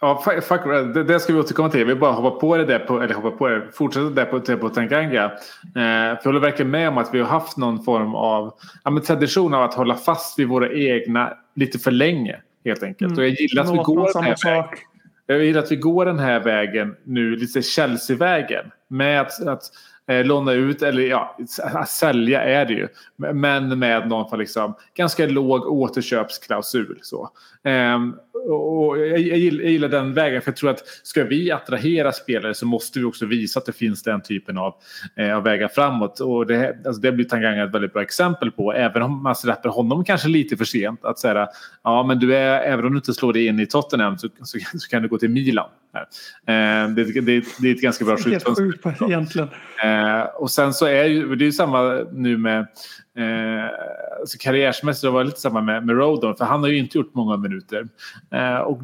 ja 0.00 0.22
fuck, 0.24 0.44
fuck, 0.44 0.64
det, 0.94 1.04
det 1.04 1.20
ska 1.20 1.32
vi 1.32 1.38
återkomma 1.38 1.68
till. 1.68 1.84
Vi 1.84 1.94
bara 1.94 2.12
hoppa 2.12 2.40
på 2.40 2.56
det 2.56 2.64
där 2.64 2.78
på, 2.78 3.00
eller 3.00 3.14
hoppa 3.14 3.30
på 3.30 3.48
det, 3.48 3.72
fortsätta 3.72 4.10
där 4.10 4.24
på, 4.24 4.56
på 4.56 4.68
Tanganga. 4.68 5.24
Eh, 5.24 5.30
för 5.72 6.18
jag 6.22 6.24
håller 6.24 6.40
verkligen 6.40 6.70
med 6.70 6.88
om 6.88 6.98
att 6.98 7.14
vi 7.14 7.20
har 7.20 7.28
haft 7.28 7.56
någon 7.56 7.84
form 7.84 8.14
av 8.14 8.54
ja, 8.84 9.00
tradition 9.06 9.54
av 9.54 9.62
att 9.62 9.74
hålla 9.74 9.94
fast 9.94 10.38
vid 10.38 10.48
våra 10.48 10.72
egna 10.72 11.32
lite 11.54 11.78
för 11.78 11.90
länge. 11.90 12.40
Helt 12.64 12.82
enkelt. 12.82 13.18
Och 13.18 13.24
jag 13.24 13.30
gillar 13.30 13.64
att 13.64 13.72
vi 13.72 13.76
går 13.76 14.12
den 14.14 14.24
här 14.24 14.36
vägen. 14.44 14.68
Jag 15.32 15.38
vill 15.38 15.58
att 15.58 15.72
vi 15.72 15.76
går 15.76 16.06
den 16.06 16.18
här 16.18 16.40
vägen 16.40 16.96
nu, 17.04 17.36
lite 17.36 17.62
Chelsea-vägen. 17.62 18.64
Med 18.88 19.20
att, 19.20 19.46
att 19.46 19.62
Eh, 20.08 20.24
låna 20.24 20.52
ut, 20.52 20.82
eller 20.82 21.02
ja, 21.02 21.36
sälja 21.88 22.42
är 22.42 22.66
det 22.66 22.72
ju. 22.72 22.88
Men 23.16 23.78
med 23.78 24.08
någon 24.08 24.30
för 24.30 24.36
liksom, 24.36 24.74
ganska 24.96 25.26
låg 25.26 25.66
återköpsklausul. 25.66 26.98
Så. 27.02 27.30
Ehm, 27.64 28.14
och 28.48 28.98
jag, 28.98 29.18
gillar, 29.18 29.62
jag 29.62 29.72
gillar 29.72 29.88
den 29.88 30.14
vägen 30.14 30.42
för 30.42 30.50
jag 30.50 30.56
tror 30.56 30.70
att 30.70 30.86
ska 31.02 31.24
vi 31.24 31.50
attrahera 31.50 32.12
spelare 32.12 32.54
så 32.54 32.66
måste 32.66 32.98
vi 32.98 33.04
också 33.04 33.26
visa 33.26 33.58
att 33.58 33.66
det 33.66 33.72
finns 33.72 34.02
den 34.02 34.22
typen 34.22 34.58
av, 34.58 34.74
eh, 35.16 35.36
av 35.36 35.42
vägar 35.42 35.68
framåt. 35.68 36.20
Och 36.20 36.46
det, 36.46 36.76
alltså 36.86 37.00
det 37.02 37.12
blir 37.12 37.24
Tanganga 37.24 37.64
ett 37.64 37.74
väldigt 37.74 37.92
bra 37.92 38.02
exempel 38.02 38.50
på. 38.50 38.72
Även 38.72 39.02
om 39.02 39.22
man 39.22 39.36
släpper 39.36 39.68
honom 39.68 40.04
kanske 40.04 40.28
lite 40.28 40.56
för 40.56 40.64
sent. 40.64 41.04
Att 41.04 41.18
säga 41.18 41.48
ja 41.82 42.02
men 42.02 42.18
du 42.18 42.36
är, 42.36 42.60
även 42.60 42.84
om 42.84 42.92
du 42.92 42.96
inte 42.96 43.14
slår 43.14 43.32
dig 43.32 43.46
in 43.46 43.60
i 43.60 43.66
Tottenham 43.66 44.18
så, 44.18 44.28
så, 44.42 44.58
så 44.78 44.88
kan 44.88 45.02
du 45.02 45.08
gå 45.08 45.18
till 45.18 45.30
Milan. 45.30 45.68
Eh, 45.94 46.88
det, 46.94 47.04
det, 47.04 47.44
det 47.58 47.68
är 47.70 47.74
ett 47.74 47.80
ganska 47.80 48.04
bra 48.04 48.14
Helt 48.14 48.24
skyltfönster. 48.24 48.64
sjukt 48.64 49.02
egentligen. 49.02 49.48
Eh, 49.84 50.22
och 50.22 50.50
sen 50.50 50.74
så 50.74 50.86
är 50.86 51.04
ju, 51.04 51.36
det 51.36 51.44
är 51.44 51.46
ju 51.46 51.52
samma 51.52 51.82
nu 52.12 52.38
med 52.38 52.60
eh, 53.18 53.70
alltså 54.20 54.38
karriärsmässigt, 54.40 55.02
det 55.02 55.10
var 55.10 55.24
lite 55.24 55.40
samma 55.40 55.60
med, 55.60 55.86
med 55.86 55.96
Rodon 55.96 56.36
för 56.36 56.44
han 56.44 56.60
har 56.60 56.68
ju 56.68 56.78
inte 56.78 56.98
gjort 56.98 57.14
många 57.14 57.36
minuter. 57.36 57.88
Eh, 58.30 58.56
och 58.58 58.80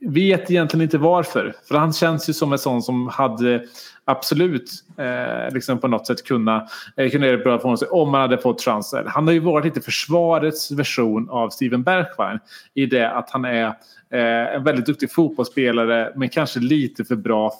vet 0.00 0.50
egentligen 0.50 0.82
inte 0.82 0.98
varför. 0.98 1.54
För 1.68 1.74
han 1.74 1.92
känns 1.92 2.28
ju 2.28 2.32
som 2.32 2.52
en 2.52 2.58
sån 2.58 2.82
som 2.82 3.08
hade 3.08 3.64
absolut 4.08 4.70
eh, 4.98 5.54
liksom 5.54 5.78
på 5.78 5.88
något 5.88 6.06
sätt 6.06 6.24
kunna, 6.24 6.68
eh, 6.96 7.10
kunna 7.10 7.26
göra 7.26 7.36
bra 7.38 7.58
från 7.58 7.78
sig 7.78 7.88
om 7.88 8.10
man 8.10 8.20
hade 8.20 8.38
fått 8.38 8.62
chanser. 8.62 9.04
Han 9.06 9.26
har 9.26 9.34
ju 9.34 9.40
varit 9.40 9.64
lite 9.64 9.80
försvarets 9.80 10.70
version 10.70 11.30
av 11.30 11.50
Steven 11.50 11.82
Bergwijn 11.82 12.38
i 12.74 12.86
det 12.86 13.10
att 13.10 13.30
han 13.30 13.44
är 13.44 13.64
eh, 14.10 14.54
en 14.54 14.64
väldigt 14.64 14.86
duktig 14.86 15.12
fotbollsspelare 15.12 16.12
men 16.16 16.28
kanske 16.28 16.60
lite 16.60 17.04
för 17.04 17.16
bra 17.16 17.52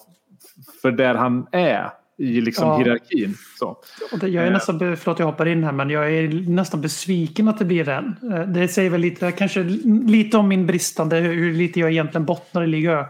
för 0.82 0.90
där 0.92 1.14
han 1.14 1.46
är 1.52 1.90
i 2.18 2.40
liksom 2.40 2.68
Ja. 2.68 2.78
hierarkin. 2.78 3.34
Så. 3.58 3.76
Jag 4.22 4.34
är 4.34 4.46
Eh. 4.46 4.52
nästan, 4.52 4.78
förlåt 4.96 5.18
jag 5.18 5.26
hoppar 5.26 5.46
in 5.48 5.64
här 5.64 5.72
men 5.72 5.90
jag 5.90 6.12
är 6.14 6.28
nästan 6.50 6.80
besviken 6.80 7.48
att 7.48 7.58
det 7.58 7.64
blir 7.64 7.84
den. 7.84 8.16
Eh, 8.32 8.40
Det 8.48 8.68
säger 8.68 8.90
väl 8.90 9.00
lite, 9.00 9.32
kanske 9.32 9.62
lite 10.06 10.36
om 10.36 10.48
min 10.48 10.66
bristande, 10.66 11.16
hur 11.16 11.54
lite 11.54 11.80
jag 11.80 11.90
egentligen 11.90 12.24
bottnar 12.24 12.64
i 12.64 12.66
Liga. 12.66 13.06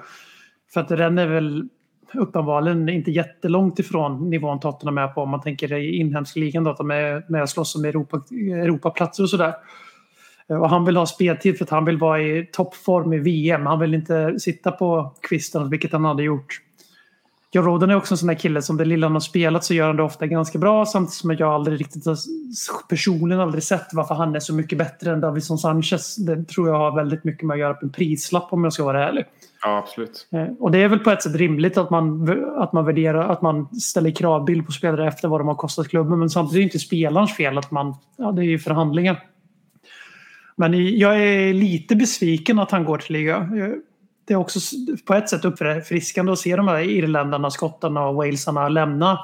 För 0.72 0.80
att 0.80 0.89
den 0.89 1.18
är 1.18 1.26
väl 1.26 1.68
uppenbarligen 2.18 2.88
inte 2.88 3.10
jättelångt 3.10 3.78
ifrån 3.78 4.30
nivån 4.30 4.60
Tottenham 4.60 4.98
är 4.98 5.08
på 5.08 5.20
om 5.20 5.30
man 5.30 5.40
tänker 5.40 5.72
i 5.72 5.96
inhemska 5.96 6.40
ligan 6.40 6.64
då, 6.64 6.70
att 6.70 6.76
de 6.76 6.90
är 6.90 7.24
med 7.28 7.42
och 7.42 7.48
slåss 7.48 7.76
om 7.76 7.84
Europa, 7.84 8.22
Europaplatser 8.32 9.22
och 9.22 9.30
sådär. 9.30 9.54
Eh, 10.48 10.56
och 10.56 10.70
han 10.70 10.84
vill 10.84 10.96
ha 10.96 11.06
speltid 11.06 11.58
för 11.58 11.64
att 11.64 11.70
han 11.70 11.84
vill 11.84 11.98
vara 11.98 12.22
i 12.22 12.48
toppform 12.52 13.12
i 13.12 13.18
VM. 13.18 13.66
Han 13.66 13.80
vill 13.80 13.94
inte 13.94 14.40
sitta 14.40 14.70
på 14.72 15.14
kvisten, 15.20 15.70
vilket 15.70 15.92
han 15.92 16.04
hade 16.04 16.22
gjort. 16.22 16.60
Joe 17.53 17.62
Roden 17.62 17.90
är 17.90 17.97
också 17.97 18.14
en 18.14 18.18
sån 18.18 18.26
där 18.26 18.34
kille 18.34 18.62
som 18.62 18.76
det 18.76 18.84
lilla 18.84 19.07
han 19.07 19.12
har 19.12 19.20
spelat 19.20 19.64
så 19.64 19.74
gör 19.74 19.86
han 19.86 19.97
det 19.97 20.03
ofta 20.03 20.26
ganska 20.26 20.59
bra 20.59 20.86
samtidigt 20.86 21.14
som 21.14 21.30
jag 21.30 21.42
aldrig 21.42 21.80
riktigt 21.80 22.07
har 22.07 22.16
personligen 22.88 23.40
aldrig 23.40 23.62
sett 23.62 23.86
varför 23.92 24.14
han 24.14 24.36
är 24.36 24.40
så 24.40 24.55
mycket 24.55 24.78
bättre 24.78 25.12
än 25.12 25.20
Davison 25.20 25.59
Sanchez. 25.59 26.16
Det 26.16 26.44
tror 26.44 26.68
jag 26.68 26.78
har 26.78 26.97
väldigt 26.97 27.24
mycket 27.24 27.42
med 27.42 27.55
att 27.55 27.61
göra 27.61 27.74
på 27.74 27.86
en 27.86 27.92
prislapp 27.92 28.53
om 28.53 28.64
jag 28.64 28.72
ska 28.72 28.84
vara 28.84 29.09
ärlig. 29.09 29.24
Ja, 29.62 29.78
absolut. 29.78 30.28
Eh, 30.32 30.47
Och 30.61 30.70
det 30.70 30.78
är 30.78 30.88
väl 30.88 30.99
på 30.99 31.11
ett 31.11 31.22
sätt 31.22 31.34
rimligt 31.34 31.78
att 31.78 31.90
man, 31.90 32.30
att 32.59 32.72
man 32.72 32.84
värderar, 32.84 33.28
att 33.28 33.42
man 33.42 33.68
ställer 33.80 34.11
kravbild 34.11 34.66
på 34.66 34.72
spelare 34.72 35.09
efter 35.09 35.28
vad 35.28 35.40
de 35.40 35.49
har 35.49 35.55
kostat 35.55 35.88
klubben. 35.88 36.18
Men 36.18 36.30
samtidigt 36.30 36.57
är 36.57 36.59
det 36.59 36.64
inte 36.64 36.78
spelarens 36.78 37.36
fel 37.36 37.59
att 37.59 37.70
man, 37.70 37.94
ja 38.16 38.32
det 38.32 38.42
är 38.42 38.47
ju 38.47 38.59
förhandlingar. 38.59 39.22
Men 40.57 40.99
jag 40.99 41.22
är 41.22 41.53
lite 41.55 41.97
besviken 41.97 42.59
att 42.59 42.70
han 42.70 42.84
går 42.84 42.99
till 42.99 43.12
liga. 43.12 43.49
Det 44.26 44.34
är 44.34 44.38
också 44.38 44.60
på 45.06 45.14
ett 45.14 45.28
sätt 45.28 45.44
uppfriskande 45.44 46.32
att 46.32 46.38
se 46.38 46.56
de 46.56 46.68
här 46.68 46.80
irländarna, 46.80 47.50
skottarna 47.50 48.06
och 48.06 48.14
walesarna 48.14 48.68
lämna 48.68 49.18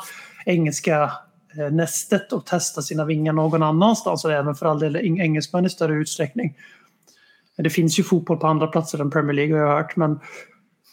engelska 0.47 1.13
eh, 1.59 1.71
nästet 1.71 2.33
och 2.33 2.47
testa 2.47 2.83
sina 2.83 3.05
vingar 3.05 3.33
någon 3.33 3.63
annanstans. 3.63 4.25
Och 4.25 4.33
även 4.33 4.55
för 4.55 4.67
all 4.67 4.79
del 4.79 4.97
eng- 4.97 5.23
engelsmän 5.23 5.67
i 5.67 5.71
större 5.71 5.95
utsträckning. 5.95 6.57
Det 7.57 7.71
finns 7.71 7.99
ju 7.99 8.03
fotboll 8.03 8.39
på 8.39 8.47
andra 8.47 8.67
platser 8.67 8.99
än 8.99 9.11
Premier 9.11 9.35
League 9.35 9.55
har 9.59 9.67
jag 9.67 9.77
hört. 9.77 9.97
Men 9.97 10.21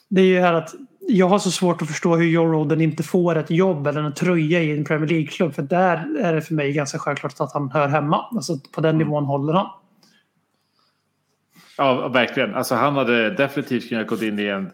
det 0.10 0.22
är 0.22 0.26
ju 0.26 0.39
här 0.39 0.53
att 0.53 0.74
jag 1.07 1.30
har 1.30 1.39
så 1.39 1.51
svårt 1.51 1.82
att 1.82 1.88
förstå 1.88 2.16
hur 2.16 2.26
Joe 2.26 2.45
Roden 2.45 2.82
inte 2.82 3.03
får 3.03 3.36
ett 3.36 3.49
jobb 3.51 3.88
eller 3.88 4.03
en 4.03 4.14
tröja 4.14 4.62
i 4.62 4.78
en 4.78 4.86
Premier 4.86 5.10
League-klubb. 5.10 5.53
För 5.53 5.62
där 5.62 6.20
är 6.20 6.34
det 6.34 6.41
för 6.41 6.53
mig 6.53 6.74
ganska 6.74 6.99
självklart 6.99 7.34
att 7.39 7.53
han 7.53 7.72
hör 7.72 7.88
hemma. 7.88 8.26
Alltså 8.36 8.60
på 8.72 8.82
den 8.82 8.97
nivån 8.97 9.26
håller 9.26 9.53
han. 9.53 9.68
Ja, 11.80 12.08
verkligen. 12.08 12.56
Alltså, 12.56 12.76
han 12.76 12.96
hade 12.96 13.30
definitivt 13.30 13.90
kunnat 13.90 14.08
gå 14.08 14.24
in 14.24 14.40
i, 14.40 14.46
en, 14.48 14.72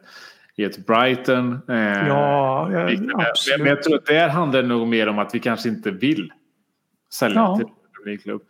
i 0.55 0.63
ett 0.63 0.85
Brighton. 0.87 1.59
Eh, 1.69 1.75
Ja, 2.07 2.69
ja, 2.71 2.89
absolut. 3.29 3.59
men 3.59 3.67
jag 3.67 3.83
tror 3.83 3.95
att 3.95 4.05
där 4.05 4.29
handlar 4.29 4.61
det 4.61 4.67
nog 4.67 4.87
mer 4.87 5.07
om 5.09 5.19
att 5.19 5.35
vi 5.35 5.39
kanske 5.39 5.69
inte 5.69 5.91
vill 5.91 6.31
sälja 7.13 7.35
Ja. 7.39 7.57
till 7.57 7.65
en 7.65 8.05
League-klubb. 8.05 8.41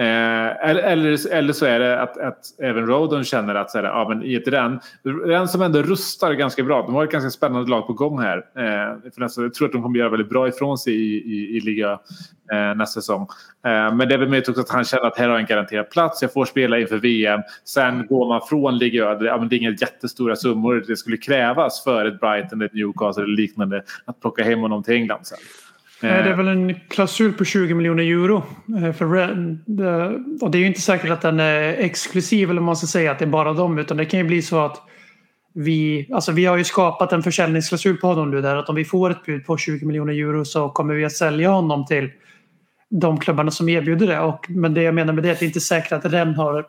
Eh, 0.00 0.68
eller, 0.68 0.82
eller, 0.82 1.32
eller 1.32 1.52
så 1.52 1.66
är 1.66 1.78
det 1.78 2.02
att, 2.02 2.18
att 2.18 2.38
även 2.62 2.86
Rodon 2.86 3.24
känner 3.24 3.54
att 3.54 3.70
så 3.70 3.78
här, 3.78 3.84
ja, 3.84 4.06
men 4.08 4.22
i 4.22 4.34
ett 4.34 4.48
Ren, 4.48 4.80
Ren 5.02 5.48
som 5.48 5.62
ändå 5.62 5.82
rustar 5.82 6.32
ganska 6.32 6.62
bra. 6.62 6.82
De 6.82 6.94
har 6.94 7.04
ett 7.04 7.10
ganska 7.10 7.30
spännande 7.30 7.70
lag 7.70 7.86
på 7.86 7.92
gång 7.92 8.20
här. 8.20 8.36
Eh, 8.36 9.12
för 9.14 9.20
nästa, 9.20 9.42
jag 9.42 9.54
tror 9.54 9.66
att 9.66 9.72
de 9.72 9.82
kommer 9.82 9.98
göra 9.98 10.08
väldigt 10.08 10.28
bra 10.28 10.48
ifrån 10.48 10.78
sig 10.78 10.92
i, 10.92 11.16
i, 11.16 11.56
i 11.56 11.60
liga 11.60 11.98
eh, 12.52 12.74
nästa 12.76 13.00
säsong. 13.00 13.22
Eh, 13.64 13.94
men 13.94 13.98
det 13.98 14.14
är 14.14 14.18
väl 14.18 14.28
möjligt 14.28 14.48
också 14.48 14.60
att 14.60 14.70
han 14.70 14.84
känner 14.84 15.04
att 15.04 15.18
här 15.18 15.24
har 15.28 15.34
jag 15.34 15.40
en 15.40 15.46
garanterad 15.46 15.90
plats. 15.90 16.22
Jag 16.22 16.32
får 16.32 16.44
spela 16.44 16.78
inför 16.78 16.98
VM. 16.98 17.40
Sen 17.64 18.06
går 18.06 18.28
man 18.28 18.40
från 18.48 18.78
Liga 18.78 19.14
det, 19.14 19.26
Ja, 19.26 19.38
men 19.38 19.48
det 19.48 19.56
är 19.56 19.58
inga 19.58 19.70
jättestora 19.70 20.36
summor 20.36 20.84
det 20.86 20.96
skulle 20.96 21.16
krävas 21.16 21.84
för 21.84 22.06
ett 22.06 22.20
Brighton, 22.20 22.62
ett 22.62 22.74
Newcastle 22.74 23.24
eller 23.24 23.36
liknande 23.36 23.82
att 24.04 24.20
plocka 24.20 24.44
hem 24.44 24.60
honom 24.60 24.82
till 24.82 24.94
England 24.94 25.26
sen. 25.26 25.38
Eh, 26.02 26.24
Det 26.24 26.30
är 26.30 26.36
väl 26.36 26.48
en 26.48 26.74
klausul 26.88 27.32
på 27.32 27.44
20 27.44 27.74
miljoner 27.74 28.02
euro. 28.02 28.42
eh, 28.84 28.92
För 28.92 29.04
Och 30.40 30.50
det 30.50 30.58
är 30.58 30.60
ju 30.60 30.66
inte 30.66 30.80
säkert 30.80 31.10
att 31.10 31.20
den 31.20 31.40
är 31.40 31.62
exklusiv 31.78 32.50
eller 32.50 32.60
man 32.60 32.76
ska 32.76 32.86
säga 32.86 33.10
att 33.10 33.18
det 33.18 33.24
är 33.24 33.30
bara 33.30 33.52
dem. 33.52 33.78
Utan 33.78 33.96
det 33.96 34.04
kan 34.04 34.20
ju 34.20 34.26
bli 34.26 34.42
så 34.42 34.64
att 34.64 34.82
vi, 35.54 36.08
alltså 36.12 36.32
vi 36.32 36.44
har 36.44 36.56
ju 36.56 36.64
skapat 36.64 37.12
en 37.12 37.22
försäljningsklausul 37.22 37.96
på 37.96 38.06
honom 38.06 38.30
nu 38.30 38.40
där 38.40 38.56
att 38.56 38.68
om 38.68 38.74
vi 38.74 38.84
får 38.84 39.10
ett 39.10 39.24
bud 39.24 39.46
på 39.46 39.56
20 39.56 39.86
miljoner 39.86 40.12
euro 40.12 40.44
så 40.44 40.68
kommer 40.68 40.94
vi 40.94 41.04
att 41.04 41.12
sälja 41.12 41.50
honom 41.50 41.86
till 41.86 42.10
de 42.90 43.20
klubbarna 43.20 43.50
som 43.50 43.68
erbjuder 43.68 44.06
det. 44.06 44.20
Och, 44.20 44.46
men 44.48 44.74
det 44.74 44.82
jag 44.82 44.94
menar 44.94 45.12
med 45.12 45.22
det 45.24 45.28
är 45.28 45.32
att 45.32 45.38
det 45.38 45.44
är 45.44 45.46
inte 45.46 45.60
säkert 45.60 45.92
att 45.92 46.04
Ren 46.04 46.34
har 46.34 46.58
eh, 46.58 46.64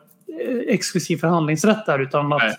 exklusiv 0.68 1.16
förhandlingsrätt 1.16 1.86
där 1.86 1.98
utan 1.98 2.32
att 2.32 2.42
Nej. 2.42 2.56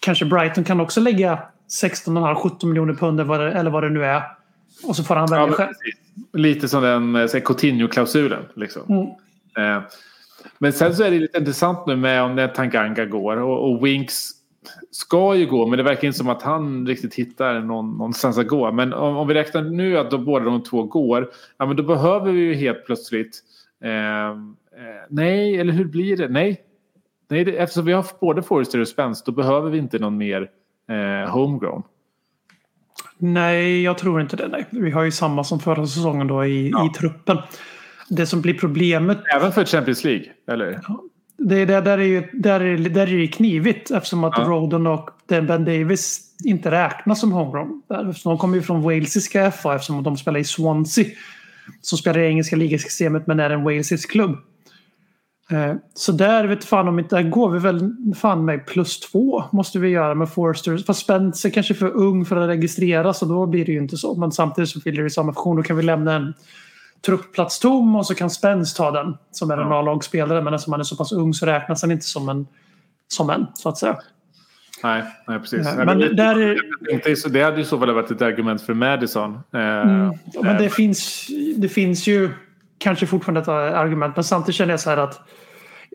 kanske 0.00 0.24
Brighton 0.24 0.64
kan 0.64 0.80
också 0.80 1.00
lägga 1.00 1.38
16,5-17 1.82 2.66
miljoner 2.66 2.94
pund 2.94 3.20
eller 3.20 3.70
vad 3.70 3.82
det 3.82 3.90
nu 3.90 4.04
är. 4.04 4.22
Och 4.84 4.96
så 4.96 5.04
får 5.04 5.14
han 5.14 5.28
välja 5.30 5.46
Ja, 5.46 5.52
själv. 5.52 5.72
Lite 6.32 6.68
som 6.68 6.82
den 6.82 7.16
eh, 7.16 7.26
Coutinho-klausulen. 7.26 8.42
Liksom. 8.54 8.82
Mm. 8.88 9.76
Eh, 9.76 9.82
men 10.58 10.72
sen 10.72 10.96
så 10.96 11.02
är 11.02 11.10
det 11.10 11.18
lite 11.18 11.38
intressant 11.38 11.86
nu 11.86 11.96
med 11.96 12.22
om 12.22 12.34
när 12.34 12.48
Tanganga 12.48 13.04
går 13.04 13.36
och, 13.36 13.70
och 13.70 13.86
Winks 13.86 14.30
ska 14.90 15.34
ju 15.34 15.46
gå 15.46 15.66
men 15.66 15.76
det 15.76 15.82
verkar 15.82 16.06
inte 16.06 16.18
som 16.18 16.28
att 16.28 16.42
han 16.42 16.86
riktigt 16.86 17.14
hittar 17.14 17.60
någon, 17.60 17.96
någonstans 17.96 18.38
att 18.38 18.48
gå. 18.48 18.72
Men 18.72 18.92
om, 18.92 19.16
om 19.16 19.28
vi 19.28 19.34
räknar 19.34 19.62
nu 19.62 19.98
att 19.98 20.10
då 20.10 20.18
båda 20.18 20.44
de 20.44 20.62
två 20.62 20.82
går, 20.82 21.30
ja, 21.56 21.66
men 21.66 21.76
då 21.76 21.82
behöver 21.82 22.32
vi 22.32 22.40
ju 22.40 22.54
helt 22.54 22.86
plötsligt 22.86 23.42
eh, 23.84 24.28
eh, 24.28 24.34
nej, 25.08 25.60
eller 25.60 25.72
hur 25.72 25.84
blir 25.84 26.16
det? 26.16 26.28
Nej, 26.28 26.60
nej 27.28 27.44
det, 27.44 27.56
eftersom 27.56 27.84
vi 27.84 27.92
har 27.92 28.06
både 28.20 28.42
Forrester 28.42 28.80
och 28.80 28.88
Spence 28.88 29.22
då 29.26 29.32
behöver 29.32 29.70
vi 29.70 29.78
inte 29.78 29.98
någon 29.98 30.16
mer 30.16 30.50
eh, 30.90 31.30
homegrown. 31.30 31.82
Nej, 33.18 33.82
jag 33.82 33.98
tror 33.98 34.20
inte 34.20 34.36
det. 34.36 34.48
Nej. 34.48 34.66
Vi 34.70 34.90
har 34.90 35.02
ju 35.02 35.10
samma 35.10 35.44
som 35.44 35.60
förra 35.60 35.86
säsongen 35.86 36.26
då 36.26 36.44
i, 36.44 36.68
i 36.68 36.98
truppen. 36.98 37.38
Det 38.08 38.26
som 38.26 38.40
blir 38.40 38.54
problemet 38.54 39.18
Även 39.36 39.52
för 39.52 39.64
Champions 39.64 40.04
League, 40.04 40.24
eller? 40.48 40.80
det 41.38 41.56
är 41.60 41.66
där, 41.66 41.98
är 41.98 42.02
ju, 42.02 42.28
där, 42.32 42.60
är, 42.60 42.78
där 42.78 43.12
är 43.12 43.18
det 43.18 43.26
knivigt 43.26 43.90
eftersom 43.90 44.24
att 44.24 44.34
Ja. 44.36 44.44
Rodon 44.44 44.86
och 44.86 45.10
Ben 45.28 45.46
Davis 45.46 46.20
inte 46.44 46.70
räknas 46.70 47.20
som 47.20 47.32
homegrown. 47.32 47.82
De 48.24 48.38
kommer 48.38 48.56
ju 48.56 48.62
från 48.62 48.82
walesiska 48.82 49.50
FA 49.50 49.74
eftersom 49.74 50.02
de 50.02 50.16
spelar 50.16 50.40
i 50.40 50.44
Swansea. 50.44 51.06
Som 51.80 51.98
spelar 51.98 52.18
i 52.20 52.26
engelska 52.26 52.56
ligasystemet 52.56 53.26
men 53.26 53.40
är 53.40 53.50
en 53.50 53.62
walesisk 53.62 54.10
klubb. 54.10 54.38
Eh, 55.50 55.74
Så 55.94 56.12
där 56.12 56.44
vet 56.44 56.64
fan 56.64 56.88
om 56.88 56.98
inte, 56.98 57.16
där 57.16 57.22
går 57.22 57.50
vi 57.50 57.58
väl 57.58 57.90
fan 58.16 58.44
med 58.44 58.66
plus 58.66 59.00
två 59.00 59.44
måste 59.52 59.78
vi 59.78 59.88
göra 59.88 60.14
med 60.14 60.28
Forster. 60.28 60.78
Fast 60.78 61.00
Spencer 61.00 61.50
kanske 61.50 61.74
är 61.74 61.76
för 61.76 61.96
ung 61.96 62.24
för 62.24 62.36
att 62.36 62.48
registreras 62.48 63.22
och 63.22 63.28
då 63.28 63.46
blir 63.46 63.64
det 63.66 63.72
ju 63.72 63.78
inte 63.78 63.96
så. 63.96 64.14
Men 64.14 64.32
samtidigt 64.32 64.70
så 64.70 64.80
fyller 64.80 65.02
det 65.02 65.10
samma 65.10 65.32
funktion. 65.32 65.56
Då 65.56 65.62
kan 65.62 65.76
vi 65.76 65.82
lämna 65.82 66.14
en 66.14 66.34
truppplats 67.06 67.58
tom 67.60 67.96
och 67.96 68.06
så 68.06 68.14
kan 68.14 68.30
Spence 68.30 68.76
ta 68.76 68.90
den 68.90 69.14
som 69.30 69.50
är 69.50 69.56
en 69.58 69.68
Ja. 69.68 69.78
A-lagsspelare. 69.78 70.42
Men 70.42 70.54
eftersom 70.54 70.72
han 70.72 70.80
är 70.80 70.84
så 70.84 70.96
pass 70.96 71.12
ung 71.12 71.34
så 71.34 71.46
räknas 71.46 71.82
han 71.82 71.90
inte 71.90 72.04
som 72.06 72.28
en, 72.28 72.46
som 73.08 73.30
en 73.30 73.46
så 73.54 73.68
att 73.68 73.78
säga. 73.78 73.96
Nej, 74.82 75.02
nej 75.28 75.38
precis. 75.38 75.64
Nej, 75.64 75.74
Nej, 75.76 75.86
men 75.86 75.98
det- 75.98 76.14
där 76.14 76.40
är- 76.40 76.58
tänkte 77.02 77.28
Det 77.28 77.42
hade 77.42 77.56
ju 77.58 77.64
så 77.64 77.76
väl 77.76 77.94
varit 77.94 78.10
ett 78.10 78.22
argument 78.22 78.62
för 78.62 78.74
Madison. 78.74 79.34
Eh, 79.54 79.60
Mm. 79.60 80.12
Men 80.42 80.62
det 80.62 80.70
finns, 80.70 81.26
det 81.56 81.68
finns 81.68 82.06
ju 82.06 82.30
kanske 82.78 83.06
fortfarande 83.06 83.40
ett 83.40 83.48
eh, 83.48 83.54
argument. 83.54 84.16
Men 84.16 84.24
samtidigt 84.24 84.56
känner 84.56 84.72
jag 84.72 84.80
så 84.80 84.90
här 84.90 84.96
att 84.96 85.20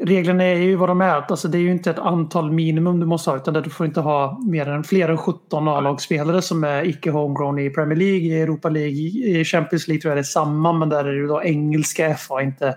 reglerna 0.02 0.44
är 0.44 0.56
ju 0.56 0.76
vad 0.76 0.90
de 0.90 1.02
är. 1.02 1.24
Alltså 1.30 1.48
det 1.48 1.58
är 1.58 1.62
ju 1.62 1.72
inte 1.72 1.90
ett 1.90 2.00
antal 2.00 2.52
minimum 2.52 3.00
du 3.00 3.06
måste 3.06 3.30
ha 3.30 3.38
utan 3.38 3.54
du 3.54 3.70
får 3.70 3.86
inte 3.86 4.00
ha 4.00 4.40
mer 4.46 4.70
än 4.70 4.84
fler 4.84 5.10
än 5.10 5.18
17 5.18 5.68
A-lagsspelare 5.68 6.42
som 6.42 6.64
är 6.64 6.84
icke 6.84 7.12
homegrown 7.12 7.60
i 7.60 7.70
Premier 7.70 7.98
League, 7.98 8.22
i 8.22 8.42
Europa 8.42 8.70
League, 8.70 8.92
i 8.92 9.46
Champions 9.46 9.88
League 9.88 10.02
tror 10.02 10.12
jag 10.12 10.18
det 10.18 10.22
är 10.22 10.24
samma 10.24 10.74
men 10.74 10.90
där 10.90 11.06
är 11.06 11.12
det 11.12 11.18
ju 11.18 11.28
då 11.28 11.44
engelska 11.44 12.16
FA 12.16 12.42
inte, 12.42 12.76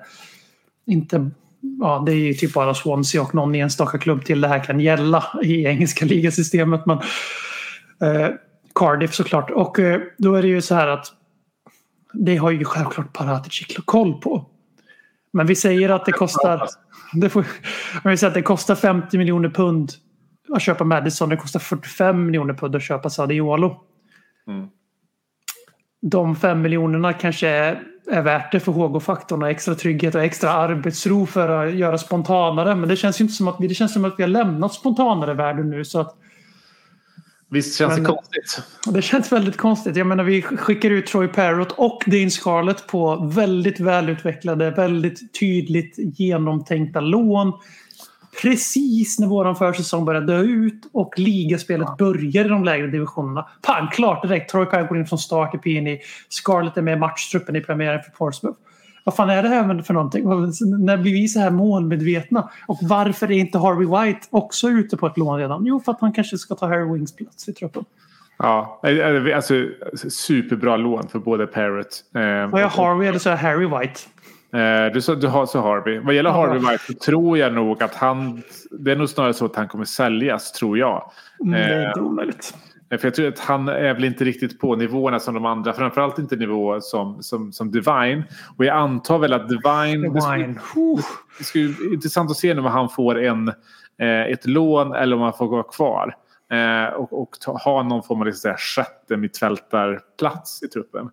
inte 0.86 1.30
Ja, 1.80 2.02
det 2.07 2.12
är 2.12 2.16
ju 2.16 2.34
typ 2.34 2.52
bara 2.52 2.74
Swansea 2.74 3.22
och 3.22 3.34
någon 3.34 3.55
enstaka 3.55 3.98
klubb 3.98 4.24
till 4.24 4.40
det 4.40 4.48
här 4.48 4.64
kan 4.64 4.80
gälla 4.80 5.24
i 5.42 5.66
engelska 5.66 6.05
ligasystemet. 6.05 6.86
Men, 6.86 6.98
eh, 8.02 8.30
Cardiff 8.74 9.14
såklart. 9.14 9.50
Och 9.50 9.78
eh, 9.78 10.00
då 10.18 10.34
är 10.34 10.42
det 10.42 10.48
ju 10.48 10.62
så 10.62 10.74
här 10.74 10.88
att 10.88 11.07
det 12.14 12.36
har 12.36 12.50
ju 12.50 12.64
självklart 12.64 13.12
Paratici 13.12 13.64
koll 13.84 14.20
på. 14.20 14.46
Men 15.32 15.46
vi 15.46 15.56
säger 15.56 15.88
att 15.88 16.04
det 16.04 16.12
kostar... 16.12 16.68
Det 17.14 17.28
får, 17.28 17.46
vi 18.04 18.16
säger 18.16 18.30
att 18.30 18.34
det 18.34 18.42
kostar 18.42 18.74
50 18.74 19.18
miljoner 19.18 19.48
pund 19.48 19.92
att 20.54 20.62
köpa 20.62 20.84
Madison. 20.84 21.28
Det 21.28 21.36
kostar 21.36 21.60
45 21.60 22.26
miljoner 22.26 22.54
pund 22.54 22.76
att 22.76 22.82
köpa 22.82 23.10
Sadiolo. 23.10 23.80
Mm. 24.46 24.68
De 26.02 26.36
fem 26.36 26.62
miljonerna 26.62 27.12
kanske 27.12 27.48
är, 27.48 27.82
är 28.10 28.22
värt 28.22 28.52
det 28.52 28.60
för 28.60 28.72
HG-faktorn 28.72 29.42
och 29.42 29.50
extra 29.50 29.74
trygghet 29.74 30.14
och 30.14 30.22
extra 30.22 30.50
arbetsro 30.50 31.26
för 31.26 31.48
att 31.48 31.74
göra 31.74 31.98
spontanare. 31.98 32.74
Men 32.74 32.88
det 32.88 32.96
känns 32.96 33.20
ju 33.20 33.22
inte 33.22 33.34
som 33.34 33.48
att 33.48 33.56
vi, 33.60 33.68
det 33.68 33.74
känns 33.74 33.92
som 33.92 34.04
att 34.04 34.18
vi 34.18 34.22
har 34.22 34.28
lämnat 34.28 34.74
spontanare 34.74 35.34
världen 35.34 35.70
nu. 35.70 35.84
Så 35.84 36.00
att 36.00 36.16
Visst 37.55 37.78
känns 37.78 37.94
Men- 37.94 38.02
det 38.02 38.09
konstigt? 38.09 38.62
det 38.86 39.02
känns 39.02 39.32
väldigt 39.32 39.57
konstigt. 39.57 39.96
Jag 39.96 40.07
menar 40.07 40.24
vi 40.24 40.42
skickar 40.42 40.90
ut 40.90 41.07
Troy 41.07 41.28
Parrott 41.28 41.72
och 41.72 42.02
Dean 42.07 42.30
Scarlett 42.30 42.86
på 42.86 43.16
väldigt 43.16 43.80
välutvecklade, 43.80 44.70
väldigt 44.70 45.34
tydligt 45.40 45.94
genomtänkta 45.96 47.00
lån. 47.00 47.52
Precis 48.42 49.18
när 49.18 49.26
våran 49.26 49.57
försäsong 49.57 50.05
börjar 50.05 50.20
dö 50.20 50.40
ut 50.40 50.90
och 50.92 51.18
ligaspelet 51.18 51.96
börjar 51.98 52.44
i 52.44 52.48
de 52.48 52.64
lägre 52.64 52.86
divisionerna. 52.86 53.48
Pang, 53.62 53.88
klart 53.92 54.22
direkt. 54.22 54.50
Troy 54.50 54.66
Parrott 54.66 54.88
går 54.88 54.98
in 54.98 55.07
från 55.07 55.18
start 55.18 55.55
i 55.55 55.59
PNI. 55.59 56.00
Scarlett 56.28 56.76
är 56.76 56.82
med 56.82 56.96
i 56.96 57.00
matchtruppen 57.00 57.57
i 57.57 57.61
premiären 57.61 58.02
för 58.02 58.11
Portsmouth. 58.11 58.59
Vad 59.05 59.14
fan 59.16 59.30
är 59.30 59.42
det 59.42 59.48
här 59.48 59.82
för 59.82 59.94
någonting? 59.94 60.24
När 60.84 60.96
blir 60.96 61.12
vi 61.12 61.28
så 61.28 61.40
här 61.40 61.50
målmedvetna? 61.50 62.48
Och 62.66 62.78
varför 62.82 63.26
är 63.30 63.36
inte 63.36 63.59
Harvey 63.59 63.86
White 64.07 64.26
också 64.30 64.68
ute 64.68 64.96
på 64.96 65.07
ett 65.07 65.16
lån 65.16 65.38
redan? 65.38 65.66
Jo, 65.66 65.80
för 65.80 65.92
att 65.92 66.00
han 66.00 66.12
kanske 66.12 66.38
ska 66.38 66.55
ta 66.55 66.66
Harry 66.66 66.92
Wings 66.94 67.16
plats 67.16 67.48
i 67.48 67.52
truppen. 67.52 67.84
Ja, 68.38 68.80
alltså 69.34 69.55
superbra 70.11 70.76
lån 70.76 71.09
för 71.09 71.18
både 71.18 71.46
Parrot. 71.46 71.86
Eh, 72.14 72.20
Har 72.50 72.61
jag 72.61 72.68
Harvey 72.68 73.09
eller 73.09 73.18
så 73.18 73.30
är 73.30 73.36
Harry 73.36 73.66
White? 73.66 74.00
Eh, 74.86 74.92
du, 74.94 75.00
sa- 75.00 75.14
du 75.14 75.26
har 75.26 75.46
så 75.46 75.61
Harvey. 75.61 75.98
Vad 75.98 76.14
gäller. 76.14 76.30
Harvey 76.30 76.59
White 76.59 76.84
så 76.86 76.92
tror 76.94 77.38
jag 77.38 77.52
nog 77.52 77.82
att 77.82 77.94
han... 77.94 78.42
Det 78.70 78.92
är 78.92 78.96
nog 78.96 79.09
snarare 79.09 79.34
så 79.34 79.44
att 79.44 79.57
han 79.57 79.68
kommer 79.68 79.84
säljas, 79.84 80.52
tror 80.52 80.78
jag. 80.78 81.11
Mm, 81.40 81.52
det 81.52 81.59
är 81.74 81.82
Eh, 81.82 81.88
inte 81.88 82.00
omöjligt. 82.00 82.55
För 82.99 83.07
jag 83.07 83.14
tror 83.14 83.28
att 83.28 83.38
han 83.38 83.68
är 83.68 83.95
väl 83.95 84.05
inte 84.05 84.24
riktigt 84.24 84.61
på 84.61 84.76
nivåerna 84.76 85.20
som 85.20 85.34
de 85.34 85.47
andra. 85.47 85.72
Framförallt 85.72 86.18
inte 86.18 86.36
nivå 86.36 86.80
som, 86.80 87.22
som, 87.22 87.53
som 87.53 87.70
Divine. 87.70 88.24
Och 88.57 88.64
jag 88.64 88.76
antar 88.76 89.18
väl 89.18 89.32
att 89.32 89.49
Divine... 89.49 90.03
Det 90.12 90.20
skulle, 90.20 90.55
det 91.38 91.45
skulle 91.45 91.68
bli 91.68 91.95
intressant 91.95 92.30
att 92.30 92.36
se 92.36 92.59
om 92.59 92.64
han 92.64 92.88
får 92.88 93.22
en, 93.22 93.49
eh, 93.99 94.22
ett 94.22 94.47
lån 94.47 94.95
eller 94.95 95.16
om 95.16 95.22
han 95.22 95.32
får 95.32 95.47
gå 95.47 95.62
kvar. 95.62 96.14
Eh, 96.53 96.95
och 96.95 97.22
och 97.22 97.30
ta, 97.40 97.57
ha 97.59 97.82
någon 97.82 98.03
form 98.03 98.20
av 98.20 98.26
liksom, 98.26 98.55
sjätte 98.59 99.16
mittfältarplats 99.16 100.62
i 100.62 100.68
truppen. 100.68 101.11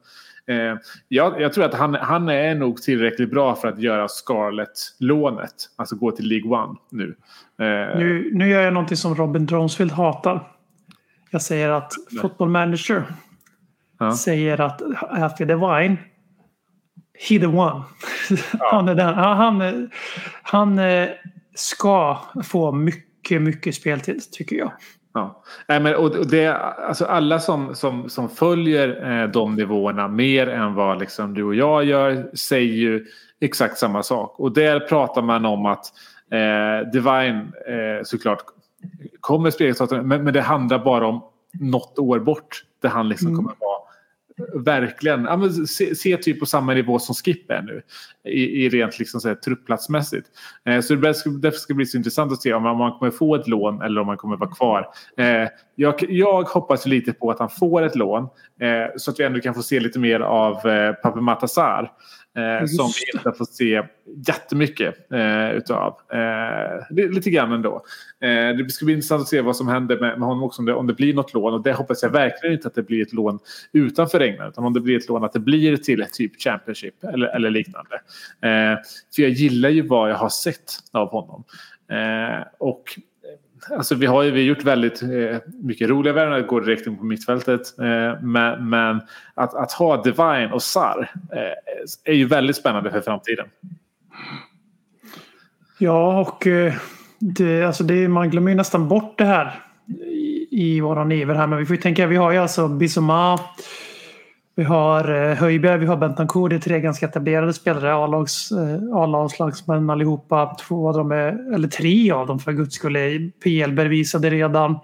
Eh, 0.48 0.76
jag, 1.08 1.42
jag 1.42 1.54
tror 1.54 1.66
att 1.66 1.74
han, 1.74 1.96
han 1.96 2.30
är 2.30 2.56
nog 2.56 2.82
tillräckligt 2.82 3.32
bra 3.32 3.56
för 3.56 3.68
att 3.68 3.80
göra 3.80 4.08
Scarlett-lånet. 4.08 5.54
Alltså 5.76 5.96
gå 5.96 6.12
till 6.12 6.28
League 6.28 6.52
One 6.52 6.76
nu. 6.90 7.16
Eh, 7.60 7.98
Nu, 8.00 8.30
nu 8.34 8.50
gör 8.50 8.62
jag 8.62 8.74
någonting 8.74 8.98
som 8.98 9.16
Robin 9.16 9.46
Dronesfield 9.46 9.92
hatar. 9.92 10.48
Jag 11.32 11.42
säger 11.42 11.70
att 11.70 11.94
Football 12.22 12.50
Manager 12.50 13.04
Ja. 14.00 14.16
säger 14.16 14.62
att 14.62 14.82
after 15.10 15.46
the 15.46 15.54
wine 15.56 15.98
he 17.30 17.40
the 17.40 17.46
one. 17.48 17.84
han, 18.60 18.90
är 18.90 18.96
den, 18.96 19.08
ja, 19.08 19.34
han, 19.34 19.90
han 20.44 20.80
eh, 20.80 21.10
ska 21.56 22.20
få 22.44 22.72
mycket, 22.72 23.42
mycket 23.42 23.76
speltid 23.76 24.22
tycker 24.32 24.56
jag. 24.56 24.72
Ja. 25.14 25.44
Nej, 25.68 25.80
men, 25.80 25.96
och 25.96 26.28
det, 26.28 26.56
alltså 26.58 27.06
alla 27.06 27.40
som, 27.40 27.76
som, 27.76 28.10
som 28.10 28.30
följer 28.30 29.22
eh, 29.24 29.30
de 29.30 29.56
nivåerna 29.56 30.08
mer 30.08 30.50
än 30.50 30.74
vad 30.74 31.00
liksom 31.00 31.34
du 31.34 31.44
och 31.44 31.56
jag 31.56 31.84
gör 31.86 32.36
säger 32.36 32.74
ju 32.74 33.06
exakt 33.42 33.78
samma 33.78 34.04
sak. 34.04 34.40
Och 34.40 34.54
där 34.54 34.80
pratar 34.80 35.22
man 35.22 35.46
om 35.46 35.66
att 35.66 35.86
eh, 36.32 36.92
Divine 36.92 37.52
eh, 37.68 38.04
såklart 38.04 38.44
kommer 39.20 39.50
spela 39.50 40.04
men, 40.04 40.24
men 40.24 40.34
det 40.34 40.42
handlar 40.42 40.80
bara 40.80 41.08
om 41.08 41.24
något 41.52 42.00
år 42.00 42.20
bort 42.20 42.64
där 42.82 42.90
han 42.90 43.10
liksom 43.10 43.36
kommer 43.36 43.54
vara 43.60 43.82
verkligen 44.54 45.24
ja, 45.24 45.38
men 45.38 45.68
se, 45.68 45.96
se 45.96 46.18
typ 46.18 46.40
på 46.40 46.46
samma 46.46 46.74
nivå 46.74 47.00
som 47.00 47.16
Skip 47.16 47.52
är 47.52 47.62
nu 47.62 47.82
i, 48.24 48.66
i 48.66 48.70
rent 48.70 49.00
liksom 49.00 49.22
så 49.22 49.28
här, 49.28 49.36
truppplatsmässigt. 49.36 50.28
Eh, 50.66 50.82
så 50.82 50.96
det 50.96 51.14
ska, 51.14 51.30
därför 51.30 51.58
ska 51.58 51.74
det 51.74 51.78
bli 51.78 51.86
så 51.86 51.98
intressant 51.98 52.32
att 52.32 52.42
se 52.42 52.54
om 52.54 52.64
man, 52.64 52.72
om 52.72 52.78
man 52.78 52.92
kommer 52.92 53.12
få 53.12 53.36
ett 53.36 53.48
lån 53.48 53.82
eller 53.82 54.02
om 54.02 54.08
man 54.08 54.18
kommer 54.18 54.38
vara 54.38 54.50
kvar. 54.50 54.88
Eh, 55.18 55.48
jag, 55.76 55.96
jag 56.10 56.44
hoppas 56.44 56.86
lite 56.86 57.14
på 57.14 57.32
att 57.32 57.40
han 57.40 57.50
får 57.50 57.82
ett 57.82 57.96
lån 57.96 58.24
eh, 58.60 58.96
så 58.98 59.12
att 59.12 59.20
vi 59.20 59.24
ändå 59.24 59.40
kan 59.40 59.54
få 59.54 59.64
se 59.64 59.80
lite 59.80 60.00
mer 60.00 60.20
av 60.20 60.68
eh, 60.68 60.94
Pape 60.94 61.22
Matasar. 61.22 61.92
Eh, 62.38 62.66
som 62.66 62.86
vi 62.88 63.18
inte 63.18 63.38
fått 63.38 63.54
se 63.54 63.84
jättemycket 64.28 65.12
eh, 65.12 65.52
utav. 65.52 65.98
Eh, 66.14 66.84
li- 66.90 67.12
lite 67.14 67.30
grann 67.30 67.52
ändå. 67.52 67.84
Eh, 68.22 68.58
det 68.58 68.72
ska 68.72 68.86
bli 68.86 68.94
intressant 68.94 69.22
att 69.22 69.28
se 69.28 69.42
vad 69.42 69.56
som 69.56 69.68
händer 69.68 70.00
med, 70.00 70.20
med 70.20 70.28
honom 70.28 70.44
också 70.44 70.62
om 70.62 70.66
det, 70.66 70.74
om 70.74 70.88
det 70.88 70.94
blir 70.94 71.14
något 71.14 71.34
lån. 71.34 71.54
Och 71.54 71.64
det 71.64 71.74
hoppas 71.74 72.04
jag 72.04 72.10
verkligen 72.10 72.54
inte 72.56 72.68
att 72.68 72.76
det 72.76 72.84
blir 72.84 73.02
ett 73.02 73.14
lån 73.14 73.40
utanför 73.74 74.20
England. 74.20 74.50
Utan 74.50 74.66
om 74.66 74.74
det 74.74 74.80
blir 74.82 74.98
ett 74.98 75.10
lån 75.10 75.24
att 75.24 75.34
det 75.34 75.40
blir 75.40 75.78
till 75.78 76.02
ett 76.02 76.14
typ 76.14 76.42
Championship 76.42 77.04
eller, 77.04 77.28
eller 77.28 77.50
liknande. 77.50 77.96
Eh, 78.42 78.80
för 79.16 79.22
jag 79.22 79.32
gillar 79.32 79.70
ju 79.70 79.88
vad 79.88 80.10
jag 80.10 80.16
har 80.16 80.30
sett 80.30 80.72
av 80.92 81.10
honom. 81.10 81.44
Eh, 81.92 82.46
och 82.60 82.84
Alltså 83.70 83.96
vi 83.96 84.06
har 84.06 84.24
ju 84.24 84.32
vi 84.32 84.40
har 84.40 84.46
gjort 84.46 84.64
väldigt 84.64 85.02
eh, 85.02 85.38
mycket 85.64 85.90
roliga 85.90 86.14
värvningar, 86.14 86.58
att 86.58 86.66
direkt 86.66 86.88
in 86.88 86.98
på 86.98 87.04
mittfältet. 87.04 87.80
Eh, 87.80 88.22
men 88.22 88.70
men 88.70 89.02
att, 89.34 89.54
att 89.54 89.72
ha 89.72 90.04
Divine 90.04 90.52
och 90.54 90.64
Sar 90.64 91.12
eh, 91.34 92.12
är 92.12 92.14
ju 92.14 92.26
väldigt 92.26 92.56
spännande 92.56 92.92
för 92.92 93.02
framtiden. 93.02 93.48
Ja, 95.78 96.20
och 96.20 96.48
eh, 96.48 96.74
det, 97.20 97.64
alltså 97.64 97.84
det, 97.84 98.08
man 98.08 98.30
glömmer 98.30 98.52
ju 98.52 98.58
nästan 98.58 98.88
bort 98.88 99.18
det 99.18 99.26
här 99.26 99.60
i, 100.06 100.48
i 100.52 100.82
våran 100.82 101.12
iver 101.12 101.36
här. 101.36 101.48
Men 101.48 101.60
vi 101.60 101.66
får 101.66 101.76
ju 101.76 101.82
tänka, 101.82 102.08
vi 102.08 102.16
har 102.16 102.32
ju 102.32 102.38
alltså 102.38 102.68
Bissoma, 102.68 103.40
vi 104.56 104.64
har 104.64 105.30
eh, 105.30 105.36
Höjberg, 105.38 105.80
vi 105.80 105.86
har 105.86 105.98
Bentancourt. 105.98 106.50
Det 106.50 106.56
är 106.56 106.60
tre 106.60 106.80
ganska 106.80 107.06
etablerade 107.06 107.54
spelare. 107.54 107.90
Eh, 107.90 108.96
A-landslagsmän 108.96 109.90
allihopa. 109.90 110.56
Två 110.68 110.88
av 110.88 110.94
dem 110.94 111.12
är, 111.12 111.54
eller 111.54 111.68
tre 111.68 112.12
av 112.12 112.28
dem 112.28 112.40
för 112.40 112.52
guds 112.52 112.76
skull, 112.76 112.96
är 112.96 113.32
PL 113.44 113.74
bevisade 113.74 114.30
redan. 114.30 114.80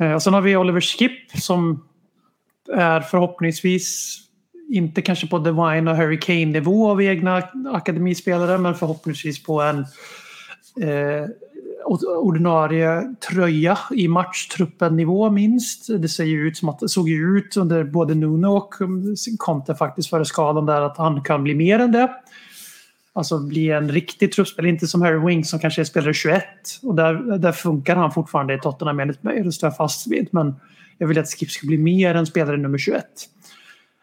Eh, 0.00 0.12
och 0.12 0.22
sen 0.22 0.34
har 0.34 0.40
vi 0.40 0.56
Oliver 0.56 0.80
Skipp 0.80 1.30
som 1.34 1.84
är 2.72 3.00
förhoppningsvis 3.00 4.18
inte 4.68 5.02
kanske 5.02 5.26
på 5.26 5.38
Divine 5.38 5.88
och 5.88 5.96
Harry 5.96 6.20
Kane-nivå 6.20 6.90
av 6.90 7.02
egna 7.02 7.42
akademispelare 7.72 8.58
men 8.58 8.74
förhoppningsvis 8.74 9.42
på 9.42 9.62
en 9.62 9.78
eh, 10.80 11.28
ordinarie 11.96 13.14
tröja 13.30 13.78
i 13.90 14.08
matchtruppen-nivå 14.08 15.30
minst. 15.30 15.86
Det 15.98 16.08
ser 16.08 16.24
ju 16.24 16.48
ut 16.48 16.56
som 16.56 16.68
att 16.68 16.78
det 16.78 16.88
såg 16.88 17.08
ju 17.08 17.38
ut 17.38 17.56
under 17.56 17.84
både 17.84 18.14
Nuno 18.14 18.46
och 18.46 18.80
mm, 18.80 19.14
Conte 19.38 19.74
faktiskt 19.74 20.10
före 20.10 20.24
skadan 20.24 20.66
där 20.66 20.80
att 20.80 20.96
han 20.96 21.22
kan 21.22 21.42
bli 21.44 21.54
mer 21.54 21.78
än 21.78 21.92
det. 21.92 22.10
Alltså 23.12 23.38
bli 23.38 23.70
en 23.70 23.92
riktig 23.92 24.32
truppspelare, 24.32 24.70
inte 24.70 24.86
som 24.86 25.02
Harry 25.02 25.26
Wings 25.26 25.50
som 25.50 25.58
kanske 25.58 25.82
är 25.82 25.84
spelare 25.84 26.14
21. 26.14 26.44
Och 26.82 26.94
där, 26.94 27.38
där 27.38 27.52
funkar 27.52 27.96
han 27.96 28.12
fortfarande 28.12 28.54
i 28.54 28.58
Tottenham 28.58 29.00
enligt 29.00 29.22
mig, 29.22 29.42
det 29.42 29.52
står 29.52 29.66
jag 29.66 29.76
fast 29.76 30.06
vid. 30.06 30.28
Men 30.30 30.54
jag 30.98 31.08
vill 31.08 31.18
att 31.18 31.28
Skip 31.28 31.50
ska 31.50 31.66
bli 31.66 31.78
mer 31.78 32.14
än 32.14 32.26
spelare 32.26 32.56
nummer 32.56 32.78
21. 32.78 33.04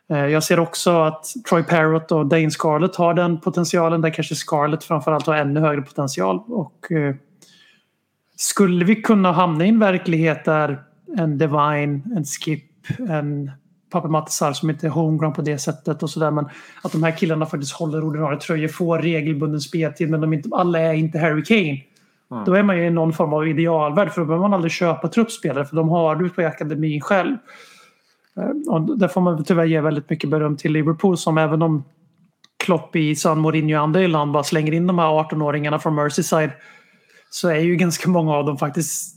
Eh, 0.09 0.17
jag 0.17 0.43
ser 0.43 0.59
också 0.59 1.01
att 1.01 1.25
Troy 1.49 1.63
Parrott 1.63 2.11
och 2.11 2.25
Dane 2.25 2.51
Scarlett 2.51 2.95
har 2.95 3.13
den 3.13 3.39
potentialen. 3.39 4.01
Där 4.01 4.09
kanske 4.09 4.35
Scarlett 4.35 4.83
framförallt 4.83 5.27
har 5.27 5.35
ännu 5.35 5.59
högre 5.59 5.81
potential. 5.81 6.43
Och 6.47 6.91
eh, 6.91 7.15
skulle 8.35 8.85
vi 8.85 8.95
kunna 8.95 9.31
hamna 9.31 9.65
i 9.65 9.69
en 9.69 9.79
verklighet 9.79 10.45
där 10.45 10.83
en 11.17 11.37
Divine, 11.37 12.01
en 12.15 12.25
Skip, 12.25 12.63
en 13.09 13.51
Pape 13.91 14.07
Matasar 14.07 14.53
som 14.53 14.69
inte 14.69 14.87
är 14.87 14.91
homegrown 14.91 15.33
på 15.33 15.41
det 15.41 15.57
sättet 15.57 16.03
och 16.03 16.09
sådär. 16.09 16.31
Men 16.31 16.45
att 16.83 16.91
de 16.91 17.03
här 17.03 17.11
killarna 17.11 17.45
faktiskt 17.45 17.73
håller 17.73 18.03
ordinarie 18.03 18.39
tröjor, 18.39 18.67
får 18.67 18.99
regelbunden 18.99 19.61
speltid 19.61 20.09
men 20.09 20.21
de 20.21 20.33
inte, 20.33 20.49
alla 20.51 20.79
är 20.79 20.93
inte 20.93 21.19
Harry 21.19 21.43
Kane. 21.43 21.81
Då 22.45 22.53
är 22.53 22.63
man 22.63 22.77
ju 22.77 22.85
i 22.85 22.89
någon 22.89 23.13
form 23.13 23.33
av 23.33 23.47
idealvärld 23.47 24.11
för 24.11 24.21
då 24.21 24.27
behöver 24.27 24.41
man 24.41 24.53
aldrig 24.53 24.71
köpa 24.71 25.07
truppspelare 25.07 25.65
för 25.65 25.75
de 25.75 25.89
har 25.89 26.15
du 26.15 26.29
på 26.29 26.41
akademin 26.41 27.01
själv. 27.01 27.37
Eh, 28.37 28.73
Och 28.73 28.97
där 28.97 29.07
får 29.07 29.21
man 29.21 29.43
tyvärr 29.43 29.65
ge 29.65 29.81
väldigt 29.81 30.09
mycket 30.09 30.29
beröm 30.29 30.57
till 30.57 30.71
Liverpool 30.71 31.17
som 31.17 31.37
även 31.37 31.61
om 31.61 31.83
Klopp 32.57 32.95
i 32.95 33.15
San 33.15 33.39
Mourinho 33.39 33.77
och 33.77 33.83
andra 33.83 34.01
i 34.01 34.07
land 34.07 34.31
bara 34.31 34.43
slänger 34.43 34.71
in 34.71 34.87
de 34.87 34.99
här 34.99 35.07
18-åringarna 35.07 35.79
från 35.79 35.95
Merseyside 35.95 36.51
så 37.35 37.49
är 37.49 37.59
ju 37.59 37.75
ganska 37.75 38.09
många 38.09 38.33
av 38.33 38.45
dem 38.45 38.57
faktiskt 38.57 39.15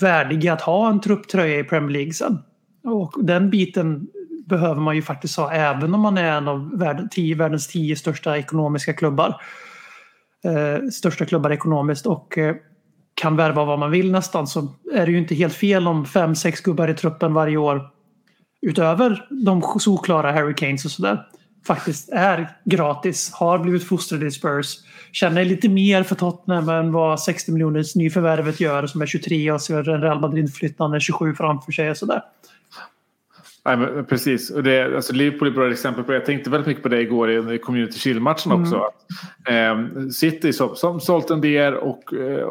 värdiga 0.00 0.52
att 0.52 0.60
ha 0.60 0.90
en 0.90 1.00
trupptröja 1.00 1.58
i 1.58 1.64
Premier 1.64 1.90
League 1.90 2.12
sen. 2.12 2.38
Och 2.84 3.14
den 3.24 3.50
biten 3.50 4.06
behöver 4.46 4.80
man 4.80 4.96
ju 4.96 5.02
faktiskt 5.02 5.36
ha 5.36 5.52
även 5.52 5.94
om 5.94 6.00
man 6.00 6.18
är 6.18 6.32
en 6.32 6.48
av 6.48 6.70
tio, 7.10 7.34
världens 7.34 7.68
tio 7.68 7.96
största 7.96 8.38
ekonomiska 8.38 8.92
klubbar. 8.92 9.42
Eh, 10.44 10.88
största 10.88 11.24
klubbar 11.24 11.50
ekonomiskt 11.50 12.06
och 12.06 12.38
eh, 12.38 12.56
kan 13.14 13.36
värva 13.36 13.64
vad 13.64 13.78
man 13.78 13.90
vill 13.90 14.12
nästan 14.12 14.46
så 14.46 14.68
är 14.94 15.06
det 15.06 15.12
ju 15.12 15.18
inte 15.18 15.34
helt 15.34 15.54
fel 15.54 15.88
om 15.88 16.06
fem, 16.06 16.34
sex 16.34 16.60
gubbar 16.60 16.88
i 16.88 16.94
truppen 16.94 17.34
varje 17.34 17.56
år 17.56 17.90
utöver 18.62 19.26
de 19.44 19.62
solklara 19.62 20.32
Harry 20.32 20.54
Kanes 20.54 20.84
och 20.84 20.90
sådär 20.90 21.26
faktiskt 21.66 22.08
är 22.12 22.56
gratis, 22.64 23.32
har 23.32 23.58
blivit 23.58 23.84
fostrade 23.84 24.26
i 24.26 24.30
Spurs, 24.30 24.76
känner 25.12 25.44
lite 25.44 25.68
mer 25.68 26.02
för 26.02 26.14
Tottenham 26.14 26.68
än 26.68 26.92
vad 26.92 27.20
60 27.20 27.52
miljoners 27.52 27.94
nyförvärvet 27.94 28.60
gör 28.60 28.86
som 28.86 29.02
är 29.02 29.06
23 29.06 29.52
och 29.52 29.62
ser 29.62 29.88
en 29.88 30.02
Real 30.02 30.20
Madrid-flyttande 30.20 31.00
27 31.00 31.34
framför 31.34 31.72
sig 31.72 31.90
och 31.90 31.96
sådär. 31.96 32.22
Nej, 33.64 33.76
men 33.76 34.04
precis. 34.04 34.50
Och 34.50 34.62
det, 34.62 34.96
alltså 34.96 35.12
Liverpool 35.12 35.48
är 35.48 35.50
ett 35.50 35.56
bra 35.56 35.70
exempel 35.70 36.04
på 36.04 36.12
det. 36.12 36.18
Jag 36.18 36.26
tänkte 36.26 36.50
väldigt 36.50 36.66
mycket 36.66 36.82
på 36.82 36.88
det 36.88 37.00
igår 37.00 37.52
i 37.54 37.58
Community 37.58 37.98
Shield-matchen 37.98 38.52
också. 38.52 38.76
Att, 38.76 38.94
eh, 39.48 40.08
City 40.10 40.52
som, 40.52 40.76
som 40.76 41.00
sålt 41.00 41.30
en 41.30 41.40
del 41.40 41.74
och 41.74 42.14
eh, 42.14 42.46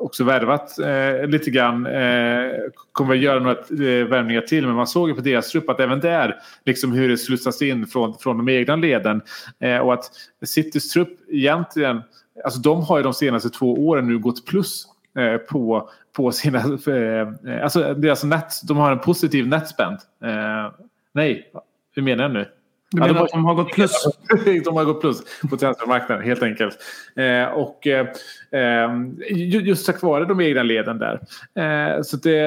också 0.00 0.24
värvat 0.24 0.78
eh, 0.78 1.28
lite 1.28 1.50
grann. 1.50 1.86
Eh, 1.86 2.50
kommer 2.92 3.14
att 3.14 3.20
göra 3.20 3.40
några 3.40 3.56
eh, 3.58 4.06
värvningar 4.06 4.40
till 4.40 4.66
men 4.66 4.76
man 4.76 4.86
såg 4.86 5.08
ju 5.08 5.14
på 5.14 5.20
deras 5.20 5.50
trupp 5.50 5.68
att 5.68 5.80
även 5.80 6.00
där 6.00 6.36
liksom 6.64 6.92
hur 6.92 7.08
det 7.08 7.18
slussas 7.18 7.62
in 7.62 7.86
från, 7.86 8.14
från 8.18 8.36
de 8.36 8.48
egna 8.48 8.76
leden. 8.76 9.20
Eh, 9.60 9.78
och 9.78 9.94
att 9.94 10.10
Citys 10.44 10.90
trupp 10.90 11.18
egentligen, 11.28 12.02
alltså 12.44 12.60
de 12.60 12.82
har 12.82 12.96
ju 12.96 13.02
de 13.02 13.14
senaste 13.14 13.50
två 13.50 13.86
åren 13.88 14.08
nu 14.08 14.18
gått 14.18 14.46
plus 14.46 14.84
eh, 14.84 14.95
Eh, 15.16 15.36
på, 15.36 15.90
på 16.16 16.32
sina... 16.32 16.58
Eh, 16.58 17.52
eh, 17.54 17.62
alltså 17.62 17.94
deras 17.94 18.24
net, 18.24 18.52
de 18.68 18.76
har 18.76 18.92
en 18.92 18.98
positiv 18.98 19.48
netspend. 19.48 19.98
spend, 20.24 20.72
nej, 21.12 21.52
hur 21.94 22.02
menar 22.02 22.22
jag 22.22 22.32
nu? 22.32 22.48
Du 22.90 23.00
Ja, 23.00 23.06
menar 23.06 23.14
de 23.14 23.24
att 23.24 23.30
de 23.30 23.44
har 23.44 23.54
gått 23.54 23.72
plus? 23.72 23.92
de 24.64 24.76
har 24.76 24.84
gått 24.84 25.00
plus 25.00 25.22
på 25.50 25.56
transfermarknaden 25.56 26.24
helt 26.24 26.42
enkelt. 26.42 26.76
Eh, 27.16 27.44
och 27.44 27.86
eh, 27.86 28.06
eh, 28.50 28.90
ju- 29.30 29.60
just 29.60 29.86
tack 29.86 30.02
vare 30.02 30.24
de 30.24 30.40
egna 30.40 30.62
leden 30.62 30.98
där. 30.98 31.20
Eh, 31.54 32.02
så 32.02 32.16
det, 32.16 32.38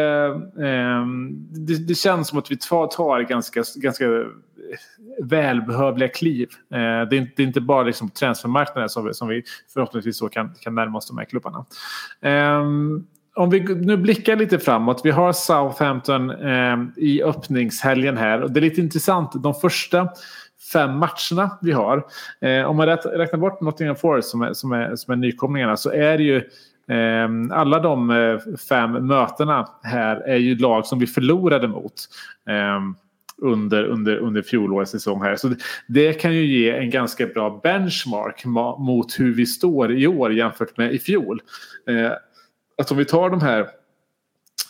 eh, 0.66 1.06
det, 1.52 1.88
det 1.88 1.96
känns 1.96 2.28
som 2.28 2.40
att 2.40 2.52
vi 2.52 2.58
tar, 2.58 2.88
tar 2.88 3.22
ganska, 3.22 3.64
ganska 3.76 4.06
välbehövliga 5.24 6.10
kliv. 6.10 6.48
Eh, 6.74 6.78
det, 6.80 6.84
är 6.86 7.14
inte, 7.14 7.32
det 7.36 7.44
är 7.44 7.48
inte 7.48 7.62
bara 7.62 7.84
liksom 7.84 8.10
transfermarknaden 8.10 8.90
som 8.90 9.06
vi, 9.06 9.14
som 9.14 9.28
vi 9.28 9.44
förhoppningsvis 9.74 10.18
så 10.18 10.30
kan, 10.30 10.54
kan 10.62 10.76
närma 10.76 10.98
oss 10.98 11.08
de 11.08 11.18
här 11.18 11.26
klubbarna. 11.26 11.66
Om 13.40 13.50
vi 13.50 13.60
nu 13.60 13.98
blickar 13.98 14.36
lite 14.36 14.60
framåt. 14.60 15.02
Vi 15.04 15.12
har 15.12 15.34
Southampton 15.34 16.30
eh, 16.30 16.78
i 16.96 17.24
öppningshelgen 17.24 18.18
här. 18.18 18.42
Och 18.42 18.52
det 18.52 18.60
är 18.60 18.62
lite 18.62 18.82
intressant. 18.82 19.44
De 19.44 19.54
första 19.54 20.10
fem 20.74 20.98
matcherna 20.98 21.58
vi 21.62 21.72
har. 21.72 22.04
Eh, 22.42 22.64
om 22.64 22.78
man 22.78 22.88
räknar 22.88 23.38
bort 23.38 23.62
Nottingham 23.62 23.96
Forest 23.96 24.30
som 24.30 24.42
är, 24.42 24.54
som 24.54 24.72
är, 24.72 24.96
som 24.96 25.12
är 25.12 25.16
nykomlingarna 25.16 25.78
så 25.78 25.92
är 25.92 26.18
det 26.18 26.24
ju 26.24 26.38
eh, 26.96 27.58
alla 27.58 27.80
de 27.80 28.10
eh, 28.10 28.58
fem 28.70 28.92
mötena 28.92 29.68
här 29.84 30.16
är 30.16 30.38
ju 30.38 30.58
lag 30.58 30.86
som 30.86 31.00
vi 31.00 31.08
förlorade 31.08 31.68
mot. 31.68 31.94
Eh, 32.50 32.80
under, 33.42 33.84
under, 33.84 34.18
under 34.18 34.42
fjolårets 34.42 34.92
säsong 34.92 35.22
här. 35.22 35.36
Så 35.36 35.48
det, 35.48 35.58
det 35.88 36.14
kan 36.14 36.34
ju 36.34 36.46
ge 36.46 36.72
en 36.72 36.90
ganska 36.90 37.28
bra 37.28 37.60
benchmark 37.64 38.46
ma- 38.46 38.80
mot 38.80 39.20
hur 39.20 39.34
vi 39.34 39.46
står 39.46 39.92
i 39.92 40.08
år 40.08 40.34
jämfört 40.34 40.78
med 40.78 40.94
i 40.94 41.00
fjol. 41.00 41.42
Eh, 41.90 42.12
att 42.80 42.92
om 42.92 42.98
vi 42.98 43.06
tar 43.06 43.30
de 43.30 43.42
här 43.42 43.70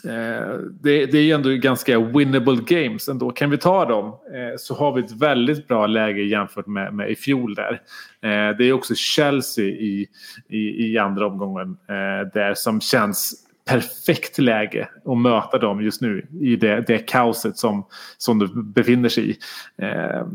Eh, 0.03 0.57
det, 0.81 1.05
det 1.05 1.17
är 1.17 1.21
ju 1.21 1.31
ändå 1.31 1.49
ganska 1.49 1.99
winnable 1.99 2.57
games 2.67 3.07
ändå. 3.07 3.31
Kan 3.31 3.49
vi 3.49 3.57
ta 3.57 3.85
dem 3.85 4.07
eh, 4.07 4.57
så 4.57 4.75
har 4.75 4.93
vi 4.93 5.01
ett 5.01 5.11
väldigt 5.11 5.67
bra 5.67 5.87
läge 5.87 6.21
jämfört 6.21 6.67
med, 6.67 6.93
med 6.93 7.11
i 7.11 7.15
fjol 7.15 7.55
där. 7.55 7.81
Eh, 8.21 8.57
det 8.57 8.65
är 8.65 8.73
också 8.73 8.95
Chelsea 8.95 9.65
i, 9.65 10.07
i, 10.47 10.91
i 10.91 10.97
andra 10.97 11.27
omgången 11.27 11.77
eh, 11.87 12.31
där 12.33 12.53
som 12.53 12.81
känns 12.81 13.45
perfekt 13.69 14.37
läge 14.37 14.89
att 15.05 15.17
möta 15.17 15.57
dem 15.57 15.81
just 15.81 16.01
nu 16.01 16.27
i 16.41 16.55
det, 16.55 16.81
det 16.87 16.97
kaoset 16.97 17.57
som, 17.57 17.85
som 18.17 18.39
du 18.39 18.63
befinner 18.63 19.09
sig 19.09 19.29
i. 19.29 19.37
Eh, 19.85 20.25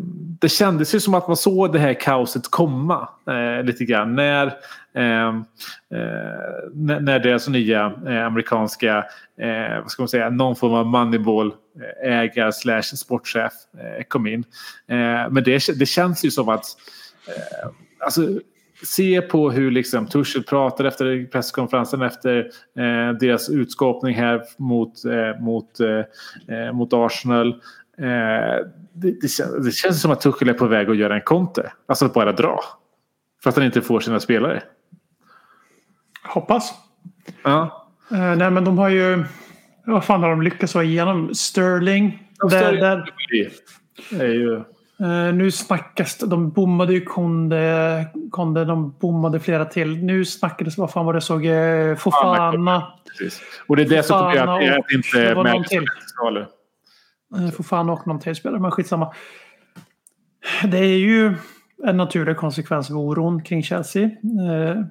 det 0.40 0.48
kändes 0.48 0.94
ju 0.94 1.00
som 1.00 1.14
att 1.14 1.28
man 1.28 1.36
såg 1.36 1.72
det 1.72 1.78
här 1.78 1.94
kaoset 1.94 2.50
komma 2.50 3.08
eh, 3.26 3.64
lite 3.64 3.84
grann 3.84 4.14
när, 4.14 4.46
ehm, 4.94 5.44
eh, 5.94 7.00
när 7.00 7.18
deras 7.18 7.48
nya 7.48 7.92
eh, 8.06 8.26
amerikanska 8.26 9.04
eh, 9.40 9.80
vad 9.82 9.90
ska 9.90 10.02
man 10.02 10.08
säga, 10.08 10.30
någon 10.30 10.56
form 10.56 10.74
av 10.74 10.86
moneyball 10.86 11.54
eh, 12.04 12.12
ägare 12.12 12.52
slash 12.52 12.82
sportchef 12.82 13.52
eh, 13.78 14.04
kom 14.08 14.26
in. 14.26 14.44
Eh, 14.88 15.30
men 15.30 15.44
det, 15.44 15.78
det 15.78 15.86
känns 15.86 16.24
ju 16.24 16.30
som 16.30 16.48
att 16.48 16.64
eh, 17.28 17.70
alltså, 18.00 18.28
se 18.84 19.22
på 19.22 19.50
hur 19.50 19.70
liksom 19.70 20.06
Tuchel 20.06 20.42
pratar 20.42 20.84
efter 20.84 21.26
presskonferensen 21.26 22.02
efter 22.02 22.38
eh, 22.78 23.18
deras 23.20 23.50
utskåpning 23.50 24.14
här 24.14 24.42
mot, 24.58 25.04
eh, 25.04 25.40
mot, 25.40 25.80
eh, 25.80 26.56
eh, 26.56 26.72
mot 26.72 26.92
Arsenal. 26.92 27.48
Eh, 27.98 28.66
det, 28.92 29.20
det, 29.20 29.28
känns, 29.28 29.64
det 29.64 29.72
känns 29.72 30.02
som 30.02 30.10
att 30.10 30.20
Tuchel 30.20 30.48
är 30.48 30.54
på 30.54 30.66
väg 30.66 30.90
att 30.90 30.96
göra 30.96 31.14
en 31.14 31.22
konter. 31.22 31.72
Alltså 31.86 32.06
att 32.06 32.14
bara 32.14 32.32
dra. 32.32 32.60
För 33.42 33.50
att 33.50 33.56
han 33.56 33.64
inte 33.64 33.82
får 33.82 34.00
sina 34.00 34.20
spelare. 34.20 34.62
Hoppas. 36.24 36.74
Ja. 37.42 37.88
Eh, 38.10 38.36
nej, 38.36 38.50
men 38.50 38.64
de 38.64 38.78
har 38.78 38.88
ju... 38.88 39.24
Vad 39.86 40.04
fan 40.04 40.22
har 40.22 40.30
de 40.30 40.42
lyckats 40.42 40.72
få 40.72 40.82
igenom? 40.82 41.34
Sterling. 41.34 42.28
Där, 42.50 42.72
där, 42.72 43.14
Det 44.10 44.24
är 44.24 44.34
ju... 44.34 44.64
eh, 45.00 45.34
nu 45.34 45.50
snackas. 45.50 46.18
De 46.18 46.50
bommade 46.50 46.92
ju 46.92 47.00
Konde. 47.00 48.06
Konde 48.30 48.64
de 48.64 48.94
bommade 49.00 49.40
flera 49.40 49.64
till. 49.64 50.04
Nu 50.04 50.24
snackades 50.24 50.78
vad 50.78 50.90
fan 50.90 51.06
var 51.06 51.12
det 51.12 51.20
såg? 51.20 51.46
Eh, 51.46 51.96
Fofana. 51.96 52.92
Precis. 53.08 53.42
Och 53.68 53.76
det 53.76 53.82
är 53.82 53.88
det 53.88 54.02
som 54.02 54.16
jag 54.16 54.36
att 54.36 54.60
det 54.60 54.66
är 54.66 54.78
att 54.78 54.84
det 54.88 54.94
inte 54.94 55.42
märks 55.42 55.68
till. 55.68 55.84
skaller. 56.06 56.48
Eh, 57.36 57.50
Fofana 57.50 57.92
och 57.92 58.06
någon 58.06 58.20
till 58.20 58.34
spelare, 58.36 58.60
men 58.60 58.70
skitsamma. 58.70 59.12
Det 60.64 60.78
är 60.78 60.98
ju 60.98 61.34
en 61.84 61.96
naturlig 61.96 62.36
konsekvens 62.36 62.90
av 62.90 62.98
oron 62.98 63.42
kring 63.42 63.62
Chelsea. 63.62 64.10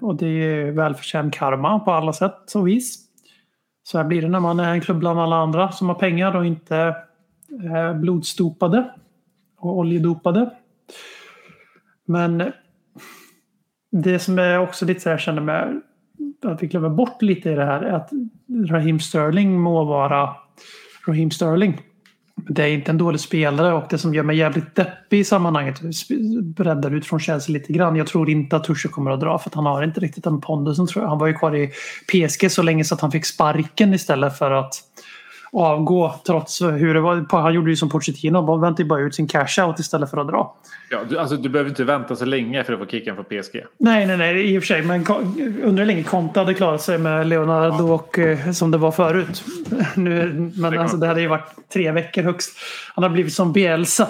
Och 0.02 0.16
det 0.16 0.28
är 0.28 0.72
välförtjänt 0.72 1.34
karma 1.34 1.80
på 1.80 1.92
alla 1.92 2.14
sätt 2.14 2.56
och 2.56 2.68
vis. 2.68 3.00
Så 3.84 3.98
här 3.98 4.06
blir 4.06 4.22
det 4.22 4.28
när 4.28 4.40
man 4.40 4.60
är 4.60 4.72
en 4.72 4.82
klubb 4.82 4.98
bland 4.98 5.20
alla 5.20 5.36
andra 5.36 5.72
som 5.72 5.88
har 5.90 5.96
pengar 5.96 6.36
och 6.36 6.46
inte 6.46 6.96
är 7.74 7.94
blodstopade 7.94 8.94
och 9.66 9.78
oljedopade. 9.78 10.50
Men 12.06 12.52
det 13.92 14.20
som 14.20 14.40
är 14.40 14.60
också 14.60 14.86
lite 14.86 15.00
så 15.00 15.10
här 15.10 15.14
jag 15.14 15.22
känner 15.22 15.42
med 15.42 15.82
att 16.46 16.64
vi 16.64 16.68
glömmer 16.68 16.90
bort 16.90 17.22
lite 17.22 17.50
i 17.50 17.56
det 17.56 17.66
här 17.66 17.82
är 17.82 17.94
att 17.94 18.10
Raheem 18.70 19.00
Sterling 19.00 19.60
må 19.60 19.84
vara 19.84 20.36
Raheem 21.08 21.32
Sterling. 21.32 21.82
Det 22.36 22.64
är 22.64 22.68
inte 22.68 22.92
en 22.92 22.98
dålig 22.98 23.20
spelare 23.20 23.74
och 23.74 23.86
det 23.90 23.98
som 23.98 24.14
gör 24.14 24.24
mig 24.24 24.38
jävligt 24.38 24.76
deppig 24.76 25.20
i 25.20 25.24
sammanhanget 25.24 25.82
breddar 26.44 26.92
ut 26.92 27.06
från 27.06 27.20
Chelsea 27.20 27.54
lite 27.54 27.74
grann. 27.74 27.96
Jag 27.96 28.08
tror 28.08 28.30
inte 28.30 28.56
att 28.56 28.64
Tusche 28.64 28.88
kommer 28.92 29.12
att 29.12 29.20
dra 29.20 29.40
för 29.40 29.50
att 29.50 29.56
han 29.56 29.66
har 29.66 29.84
inte 29.84 30.00
riktigt 30.00 30.24
den 30.24 30.42
pondusen 30.42 30.88
tror 30.88 31.04
jag. 31.04 31.10
Han 31.10 31.20
var 31.20 31.28
ju 31.28 31.34
kvar 31.34 31.56
i 31.56 31.72
PSG 32.12 32.52
så 32.52 32.62
länge 32.62 32.84
så 32.84 32.96
att 32.96 33.02
han 33.02 33.12
fick 33.12 33.26
sparken 33.26 33.94
istället 33.94 34.38
för 34.38 34.52
att 34.52 34.76
avgå 35.54 36.16
trots 36.26 36.62
hur 36.62 36.94
det 36.94 37.00
var. 37.00 37.42
Han 37.42 37.54
gjorde 37.54 37.70
ju 37.70 37.76
som 37.76 37.90
Pochettino, 37.90 38.52
han 38.52 38.62
väntade 38.62 38.84
ju 38.84 38.88
bara 38.88 39.02
ut 39.02 39.16
sin 39.16 39.28
cash 39.28 39.66
out 39.66 39.80
istället 39.80 40.10
för 40.10 40.18
att 40.18 40.28
dra. 40.28 40.56
Ja, 40.90 41.00
du, 41.10 41.20
alltså, 41.20 41.38
du 41.38 41.50
behöver 41.50 41.70
inte 41.70 41.84
vänta 41.84 42.16
så 42.16 42.26
länge 42.26 42.64
för 42.64 42.74
att 42.74 42.80
få 42.80 42.86
kicken 42.86 43.16
från 43.16 43.26
PSG. 43.26 43.64
Nej, 43.78 44.06
nej, 44.06 44.18
nej, 44.18 44.54
i 44.54 44.58
och 44.58 44.64
för 44.64 44.68
sig. 44.68 44.82
Men 44.82 45.08
undrar 45.64 45.78
hur 45.78 45.86
länge 45.86 46.04
Conte 46.04 46.40
hade 46.40 46.54
klarat 46.54 46.82
sig 46.82 46.98
med 46.98 47.28
Leonardo 47.28 47.94
och 47.94 48.20
eh, 48.20 48.52
som 48.52 48.72
det 48.72 48.78
var 48.78 48.92
förut. 48.92 49.44
Nu, 49.96 50.34
men 50.56 50.72
kan 50.72 50.82
alltså, 50.82 50.98
det 50.98 51.08
hade 51.08 51.22
ju 51.22 51.28
varit 51.28 51.70
tre 51.74 51.92
veckor 51.92 52.24
högst. 52.24 52.58
Han 52.96 53.04
har 53.04 53.10
blivit 53.10 53.34
som 53.34 53.54
Bielsa. 53.54 54.08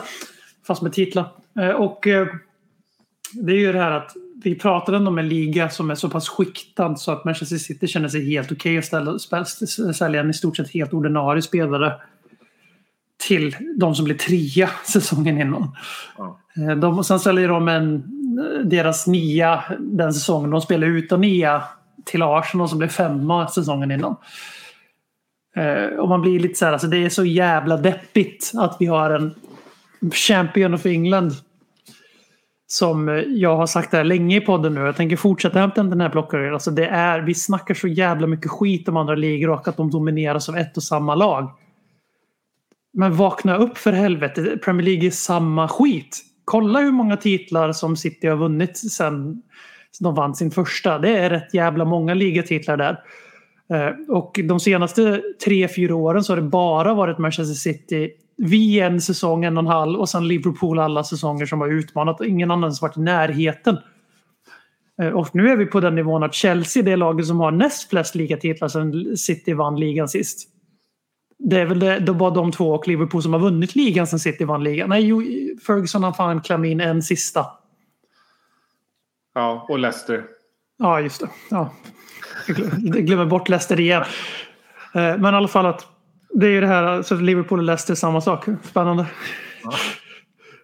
Fast 0.68 0.82
med 0.82 0.94
titlar. 0.94 1.26
Eh, 1.60 1.70
och 1.70 2.08
eh, 2.08 2.28
det 3.34 3.52
är 3.52 3.58
ju 3.58 3.74
det 3.74 3.80
här 3.80 3.92
att 3.92 4.12
vi 4.46 4.56
pratar 4.56 4.94
ändå 4.94 5.12
om 5.12 5.18
en 5.18 5.28
liga 5.30 5.70
som 5.70 5.90
är 5.92 5.96
så 5.96 6.10
pass 6.10 6.30
skiktad 6.30 6.96
så 6.96 7.12
att 7.12 7.26
Manchester 7.26 7.58
City 7.58 7.88
känner 7.88 8.08
sig 8.08 8.26
helt 8.32 8.52
okej 8.52 8.78
att 8.78 8.86
ställa, 8.86 9.20
spel- 9.20 9.94
sälja 9.94 10.22
en 10.22 10.30
i 10.30 10.34
stort 10.34 10.58
sett 10.58 10.74
helt 10.74 10.94
ordinarie 10.94 11.42
spelare 11.42 11.94
till 13.28 13.56
de 13.78 13.96
som 13.96 14.06
blir 14.06 14.16
trea 14.16 14.70
säsongen 14.86 15.42
innan. 15.42 15.72
Ja. 16.18 16.40
Eh, 16.58 16.76
De, 16.78 17.04
sen 17.04 17.20
säljer 17.20 17.48
de 17.48 17.68
en, 17.68 18.04
deras 18.70 19.08
nia 19.08 19.64
den 19.80 20.14
säsongen. 20.14 20.50
De 20.50 20.62
spelar 20.62 20.88
utan 20.88 21.22
nia 21.22 21.64
till 22.06 22.22
Arsenal 22.24 22.70
som 22.70 22.78
blev 22.78 22.88
femma 22.90 23.48
säsongen 23.48 23.92
innan. 23.92 24.16
Eh, 25.56 26.00
och 26.00 26.10
man 26.10 26.22
blir 26.22 26.40
lite 26.40 26.60
så 26.60 26.66
här, 26.66 26.74
alltså 26.74 26.88
det 26.88 26.98
är 26.98 27.10
så 27.10 27.26
jävla 27.26 27.78
deppigt 27.78 28.52
att 28.56 28.78
vi 28.80 28.86
har 28.86 29.10
en 29.10 29.34
champion 30.14 30.74
of 30.74 30.86
England. 30.86 31.32
Som 32.74 33.10
eh, 33.10 33.16
jag 33.16 33.58
har 33.58 33.68
sagt 33.68 33.92
det 33.92 33.98
här 33.98 34.04
länge 34.04 34.38
i 34.38 34.42
podden 34.42 34.74
nu. 34.74 34.82
Jag 34.82 34.96
tänker 34.96 35.16
fortsätta 35.16 35.60
hämta 35.60 35.84
den 35.84 36.02
här 36.02 36.10
blockaren. 36.10 36.54
Alltså 36.54 36.72
det 36.72 36.86
är, 36.86 37.20
vi 37.20 37.34
snackar 37.34 37.74
så 37.74 37.88
jävla 37.88 38.28
mycket 38.28 38.52
skit 38.52 38.88
om 38.90 38.98
andra 38.98 39.16
ligor 39.16 39.50
och 39.50 39.68
att 39.68 39.78
de 39.78 39.92
domineras 39.92 40.50
av 40.50 40.58
ett 40.58 40.78
och 40.78 40.84
samma 40.84 41.16
lag. 41.16 41.52
Men 42.94 43.16
vakna 43.16 43.58
upp 43.58 43.78
för 43.78 43.92
helvete. 43.92 44.58
Premier 44.64 44.86
League 44.86 45.06
är 45.06 45.12
samma 45.12 45.68
skit. 45.68 46.20
Kolla 46.46 46.80
hur 46.80 46.92
många 46.92 47.18
titlar 47.18 47.72
som 47.72 47.98
City 47.98 48.28
har 48.28 48.38
vunnit 48.38 48.78
sen 48.78 49.42
de 50.00 50.16
vann 50.16 50.36
sin 50.36 50.52
första. 50.52 51.00
Det 51.00 51.18
är 51.18 51.30
rätt 51.30 51.54
jävla 51.54 51.86
många 51.86 52.14
ligatitlar 52.14 52.78
där. 52.78 53.00
Eh, 53.74 54.16
och 54.16 54.40
de 54.44 54.60
senaste 54.60 55.22
tre, 55.46 55.68
fyra 55.68 55.96
åren 55.96 56.24
så 56.24 56.32
har 56.32 56.38
det 56.38 56.50
bara 56.50 56.94
varit 56.94 57.18
Manchester 57.18 57.54
City 57.54 58.12
vi 58.38 58.80
en 58.80 59.02
säsong, 59.02 59.46
en 59.46 59.58
och 59.58 59.64
en 59.64 59.68
halv 59.68 60.00
och 60.00 60.10
sen 60.10 60.28
Liverpool 60.28 60.80
alla 60.80 61.04
säsonger 61.04 61.46
som 61.46 61.62
har 61.62 61.68
utmanat 61.68 62.20
och 62.20 62.26
ingen 62.26 62.52
annan 62.52 62.64
har 62.64 62.82
varit 62.82 62.98
i 62.98 63.02
närheten. 63.02 63.78
Eh, 65.02 65.08
Och 65.08 65.30
nu 65.36 65.50
är 65.50 65.58
vi 65.58 65.66
på 65.66 65.80
den 65.80 65.96
nivån 65.96 66.24
att 66.24 66.34
Chelsea 66.34 66.82
är 66.82 66.86
det 66.86 66.96
laget 66.96 67.28
som 67.28 67.40
har 67.40 67.52
näst 67.52 67.90
flest 67.90 68.16
ligatitlar 68.16 68.68
sedan 68.68 69.18
City 69.18 69.54
vann 69.54 69.80
ligan 69.80 70.08
sist. 70.10 70.50
Det 71.40 71.60
är 71.60 71.66
väl 71.66 71.80
det, 71.80 72.00
det 72.00 72.12
var 72.12 72.32
de 72.32 72.52
två 72.52 72.70
och 72.74 72.88
Liverpool 72.88 73.24
som 73.24 73.34
har 73.34 73.40
vunnit 73.40 73.76
ligan 73.76 74.08
sen 74.08 74.20
City 74.20 74.46
vann 74.46 74.64
ligan. 74.64 74.90
Nej, 74.90 75.12
Ferguson 75.68 76.04
har 76.04 76.14
fan 76.14 76.42
klämt 76.42 76.66
in 76.66 76.82
en 76.82 77.02
sista. 77.04 77.46
Ja, 79.36 79.66
och 79.70 79.80
Leicester. 79.80 80.24
Ja, 80.78 81.00
just 81.00 81.22
det. 81.22 81.30
Ja. 81.50 81.74
Jag 82.82 83.06
glömmer 83.06 83.26
bort 83.26 83.50
Leicester 83.50 83.80
igen. 83.80 84.04
Eh, 84.96 85.18
Men 85.18 85.34
i 85.34 85.38
alla 85.38 85.48
fall 85.48 85.66
att 85.66 85.88
det 86.34 86.46
är 86.46 86.52
ju 86.52 86.62
det 86.62 86.68
här, 86.68 87.02
så 87.02 87.16
Liverpool 87.16 87.60
och 87.60 87.66
Leicester 87.66 87.96
samma 87.96 88.22
sak. 88.22 88.46
Spännande. 88.64 89.06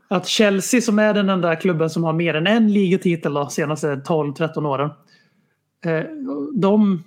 Att 0.07 0.27
Chelsea 0.27 0.81
som 0.81 0.99
är 0.99 1.13
den 1.13 1.29
enda 1.29 1.55
klubben 1.55 1.89
som 1.89 2.03
har 2.03 2.13
mer 2.13 2.33
än 2.33 2.47
en 2.47 2.73
ligatitel 2.73 3.33
de 3.33 3.49
senaste 3.49 3.87
12-13 3.95 4.67
åren. 4.67 4.89
eh, 5.85 6.03
De 6.53 7.03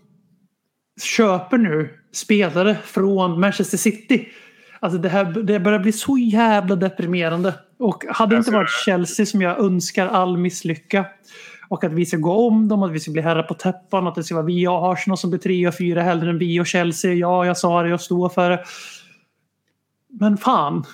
köper 1.03 1.59
nu 1.59 1.99
spelare 2.13 2.77
från 2.85 3.41
Manchester 3.41 3.79
City. 3.79 4.29
Alltså 4.81 4.99
det, 4.99 5.09
här, 5.09 5.25
det 5.25 5.61
börjar 5.61 5.79
bli 5.79 5.93
så 5.93 6.19
jävla 6.19 6.77
deprimerande. 6.77 7.55
Och 7.79 8.05
hade 8.09 8.35
det 8.35 8.39
inte 8.39 8.51
varit 8.51 8.71
Chelsea 8.85 9.27
som 9.27 9.43
jag 9.43 9.59
önskar 9.59 10.07
all 10.07 10.37
misslycka 10.39 11.05
och 11.73 11.85
att 11.85 11.93
vi 11.93 12.07
ska 12.07 12.17
gå 12.17 12.49
om 12.49 12.69
dem, 12.69 12.83
att 12.83 12.93
vi 12.93 13.01
ska 13.01 13.11
bli 13.11 13.23
herrar 13.23 13.43
på 13.43 13.55
täppan, 13.55 14.07
att 14.07 14.15
det 14.15 14.25
ska 14.25 14.35
vara 14.35 14.47
vi 14.47 14.67
och 14.67 14.93
Arsenal 14.93 15.19
som 15.19 15.31
blir 15.31 15.41
tre 15.41 15.69
och 15.69 15.75
fyra 15.75 16.03
hellre 16.03 16.31
än 16.31 16.39
vi 16.39 16.61
och 16.61 16.67
Chelsea. 16.67 17.13
Ja, 17.13 17.47
jag 17.47 17.59
sa 17.59 17.83
det, 17.83 17.89
jag 17.89 18.01
står 18.01 18.29
för 18.29 18.51
det. 18.51 18.65
Men 20.09 20.37
fan. 20.37 20.85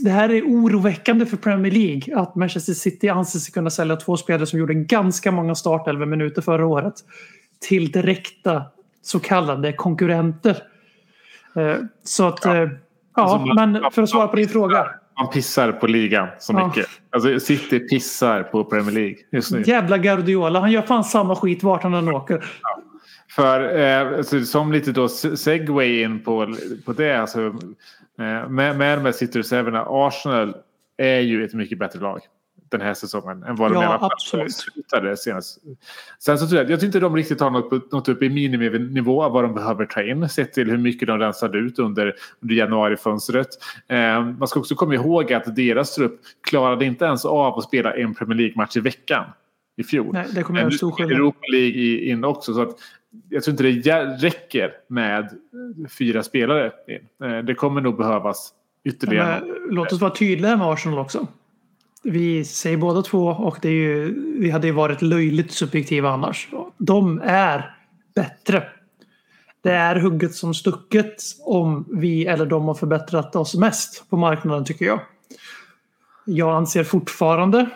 Det, 0.00 0.10
här, 0.10 0.28
är 0.28 0.42
oroväckande 0.42 1.26
för 1.26 1.36
Premier 1.36 1.72
League. 1.72 2.18
Att 2.18 2.34
Manchester 2.34 2.72
City 2.72 3.08
anser 3.08 3.38
sig 3.38 3.52
kunna 3.52 3.70
sälja 3.70 3.96
två 3.96 4.16
spelare 4.16 4.46
som 4.46 4.58
gjorde 4.58 4.74
ganska 4.74 5.32
många 5.32 5.54
startelva 5.54 6.06
minuter 6.06 6.42
förra 6.42 6.66
året. 6.66 6.94
Till 7.68 7.92
direkta 7.92 8.62
så 9.02 9.20
kallade 9.20 9.72
konkurrenter. 9.72 10.56
Eh, 11.56 11.76
Så 12.02 12.28
att, 12.28 12.44
ja, 12.44 12.56
ja 12.56 12.68
Alltså, 13.12 13.54
men 13.54 13.90
för 13.92 14.02
att 14.02 14.10
svara 14.10 14.28
på 14.28 14.36
din 14.36 14.48
fråga. 14.48 14.86
Man 15.18 15.30
pissar 15.32 15.72
på 15.72 15.86
ligan 15.86 16.28
så 16.38 16.52
Ja. 16.52 16.66
mycket. 16.66 16.86
Alltså 17.10 17.40
City 17.40 17.78
pissar 17.78 18.42
på 18.42 18.64
Premier 18.64 18.94
League 18.94 19.16
just 19.32 19.52
nu. 19.52 19.62
Jävla 19.66 19.98
Guardiola, 19.98 20.60
han 20.60 20.72
gör 20.72 20.82
fan 20.82 21.04
samma 21.04 21.36
skit 21.36 21.62
vart 21.62 21.82
han 21.82 21.94
än 21.94 22.08
åker. 22.08 22.44
För 23.30 23.78
eh, 23.78 24.18
alltså, 24.18 24.44
som 24.44 24.72
lite 24.72 24.92
då 24.92 25.08
se- 25.08 25.36
segway 25.36 26.02
in 26.02 26.24
på, 26.24 26.54
på 26.84 26.92
det. 26.92 27.20
Alltså, 27.20 27.40
eh, 27.46 28.48
med, 28.48 28.78
med 28.78 28.98
de 28.98 29.04
här 29.04 29.12
City 29.12 29.38
Reserverna. 29.38 29.84
Arsenal 29.88 30.54
är 30.96 31.20
ju 31.20 31.44
ett 31.44 31.54
mycket 31.54 31.78
bättre 31.78 32.00
lag 32.00 32.20
den 32.70 32.80
här 32.80 32.94
säsongen 32.94 33.42
än 33.42 33.56
vad 33.56 33.72
de 33.72 33.82
Ja, 33.82 33.98
absolut. 34.12 34.52
slutade 34.54 35.16
senast. 35.16 35.58
Sen 36.18 36.38
så 36.38 36.46
tror 36.46 36.60
jag, 36.60 36.70
jag 36.70 36.80
tycker 36.80 36.86
inte 36.86 37.00
de 37.00 37.16
riktigt 37.16 37.40
har 37.40 37.50
något, 37.50 37.92
något 37.92 38.08
upp 38.08 38.22
i 38.22 38.28
miniminivå 38.28 39.22
av 39.22 39.32
vad 39.32 39.44
de 39.44 39.54
behöver 39.54 39.86
ta 39.86 40.02
in 40.02 40.28
sett 40.28 40.52
till 40.52 40.70
hur 40.70 40.78
mycket 40.78 41.08
de 41.08 41.18
rensade 41.18 41.58
ut 41.58 41.78
under, 41.78 42.14
under 42.40 42.54
januarifönstret. 42.54 43.48
Eh, 43.88 44.24
man 44.24 44.48
ska 44.48 44.60
också 44.60 44.74
komma 44.74 44.94
ihåg 44.94 45.32
att 45.32 45.56
deras 45.56 45.94
trupp 45.94 46.20
klarade 46.50 46.84
inte 46.84 47.04
ens 47.04 47.24
av 47.24 47.58
att 47.58 47.64
spela 47.64 47.94
en 47.94 48.14
Premier 48.14 48.36
League-match 48.38 48.76
i 48.76 48.80
veckan 48.80 49.24
i 49.76 49.84
fjol. 49.84 50.10
Nej, 50.12 50.26
det 50.34 50.42
kommer 50.42 50.60
en 50.60 50.70
stor 50.72 50.92
skillnad. 50.92 51.12
Europa 51.16 51.46
League 51.52 51.98
in 51.98 52.24
också. 52.24 52.54
Så 52.54 52.62
att 52.62 52.76
jag 53.28 53.42
tror 53.42 53.52
inte 53.52 53.90
det 53.90 54.04
räcker 54.04 54.72
med 54.88 55.28
fyra 55.98 56.22
spelare 56.22 56.72
in. 56.88 57.28
Eh, 57.28 57.38
Det 57.38 57.54
kommer 57.54 57.80
nog 57.80 57.96
behövas 57.96 58.52
ytterligare. 58.84 59.40
Men, 59.40 59.56
låt 59.74 59.92
oss 59.92 60.00
vara 60.00 60.10
tydliga 60.14 60.56
med 60.56 60.66
Arsenal 60.66 60.98
också. 60.98 61.26
Vi 62.02 62.44
säger 62.44 62.76
båda 62.76 63.02
två 63.02 63.26
och 63.26 63.58
det 63.62 63.68
är 63.68 63.72
ju, 63.72 64.14
vi 64.40 64.50
hade 64.50 64.66
ju 64.66 64.72
varit 64.72 65.02
löjligt 65.02 65.52
subjektiva 65.52 66.10
annars. 66.10 66.48
De 66.78 67.20
är 67.24 67.76
bättre. 68.14 68.62
Det 69.62 69.70
är 69.72 69.96
hugget 69.96 70.34
som 70.34 70.54
stucket 70.54 71.14
om 71.44 71.84
vi 71.92 72.26
eller 72.26 72.46
de 72.46 72.64
har 72.64 72.74
förbättrat 72.74 73.36
oss 73.36 73.54
mest 73.54 74.10
på 74.10 74.16
marknaden 74.16 74.64
tycker 74.64 74.84
jag. 74.84 75.00
Jag 76.24 76.56
anser 76.56 76.84
fortfarande 76.84 77.66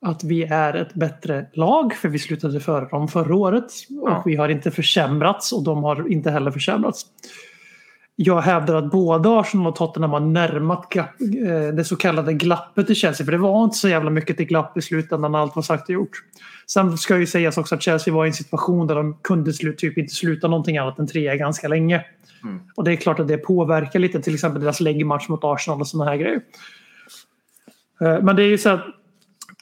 att 0.00 0.24
vi 0.24 0.42
är 0.42 0.74
ett 0.74 0.94
bättre 0.94 1.46
lag 1.52 1.94
för 1.94 2.08
vi 2.08 2.18
slutade 2.18 2.60
före 2.60 2.88
dem 2.88 3.08
förra 3.08 3.34
året. 3.34 3.64
Och 4.00 4.10
Ja. 4.10 4.22
vi 4.26 4.36
har 4.36 4.48
inte 4.48 4.70
försämrats 4.70 5.52
och 5.52 5.62
de 5.64 5.84
har 5.84 6.08
inte 6.12 6.30
heller 6.30 6.50
försämrats. 6.50 7.06
Jag 8.16 8.40
hävdar 8.40 8.74
att 8.74 8.90
både 8.90 9.28
Arsenal 9.40 9.66
och 9.66 9.76
Tottenham 9.76 10.10
har 10.10 10.20
närmat 10.20 10.88
glapp, 10.88 11.20
eh, 11.20 11.74
det 11.74 11.84
så 11.84 11.96
kallade 11.96 12.32
glappet 12.32 12.90
i 12.90 12.94
Chelsea. 12.94 13.24
För 13.24 13.32
det 13.32 13.38
var 13.38 13.64
inte 13.64 13.76
så 13.76 13.88
jävla 13.88 14.10
mycket 14.10 14.36
till 14.36 14.46
glapp 14.46 14.76
i 14.76 14.82
slutändan 14.82 15.32
när 15.32 15.38
allt 15.38 15.56
var 15.56 15.62
sagt 15.62 15.88
och 15.88 15.90
gjort. 15.90 16.10
Sen 16.66 16.98
ska 16.98 17.18
ju 17.18 17.26
sägas 17.26 17.58
också 17.58 17.74
att 17.74 17.82
Chelsea 17.82 18.14
var 18.14 18.24
i 18.24 18.28
en 18.28 18.34
situation 18.34 18.86
där 18.86 18.94
de 18.94 19.18
kunde 19.22 19.52
typ 19.52 19.98
inte 19.98 20.14
sluta 20.14 20.48
någonting 20.48 20.78
annat 20.78 20.98
än 20.98 21.06
trea 21.06 21.36
ganska 21.36 21.68
länge. 21.68 22.04
Mm. 22.44 22.60
Och 22.74 22.84
det 22.84 22.92
är 22.92 22.96
klart 22.96 23.20
att 23.20 23.28
det 23.28 23.38
påverkar 23.38 23.98
lite 23.98 24.22
till 24.22 24.34
exempel 24.34 24.62
deras 24.62 24.80
läggmatch 24.80 25.28
mot 25.28 25.40
Arsenal 25.42 25.80
och 25.80 25.88
sådana 25.88 26.10
här 26.10 26.18
grejer. 26.18 26.40
Eh, 28.00 28.22
Men 28.22 28.36
det 28.36 28.42
är 28.42 28.48
ju 28.48 28.58
så 28.58 28.70
att 28.70 28.84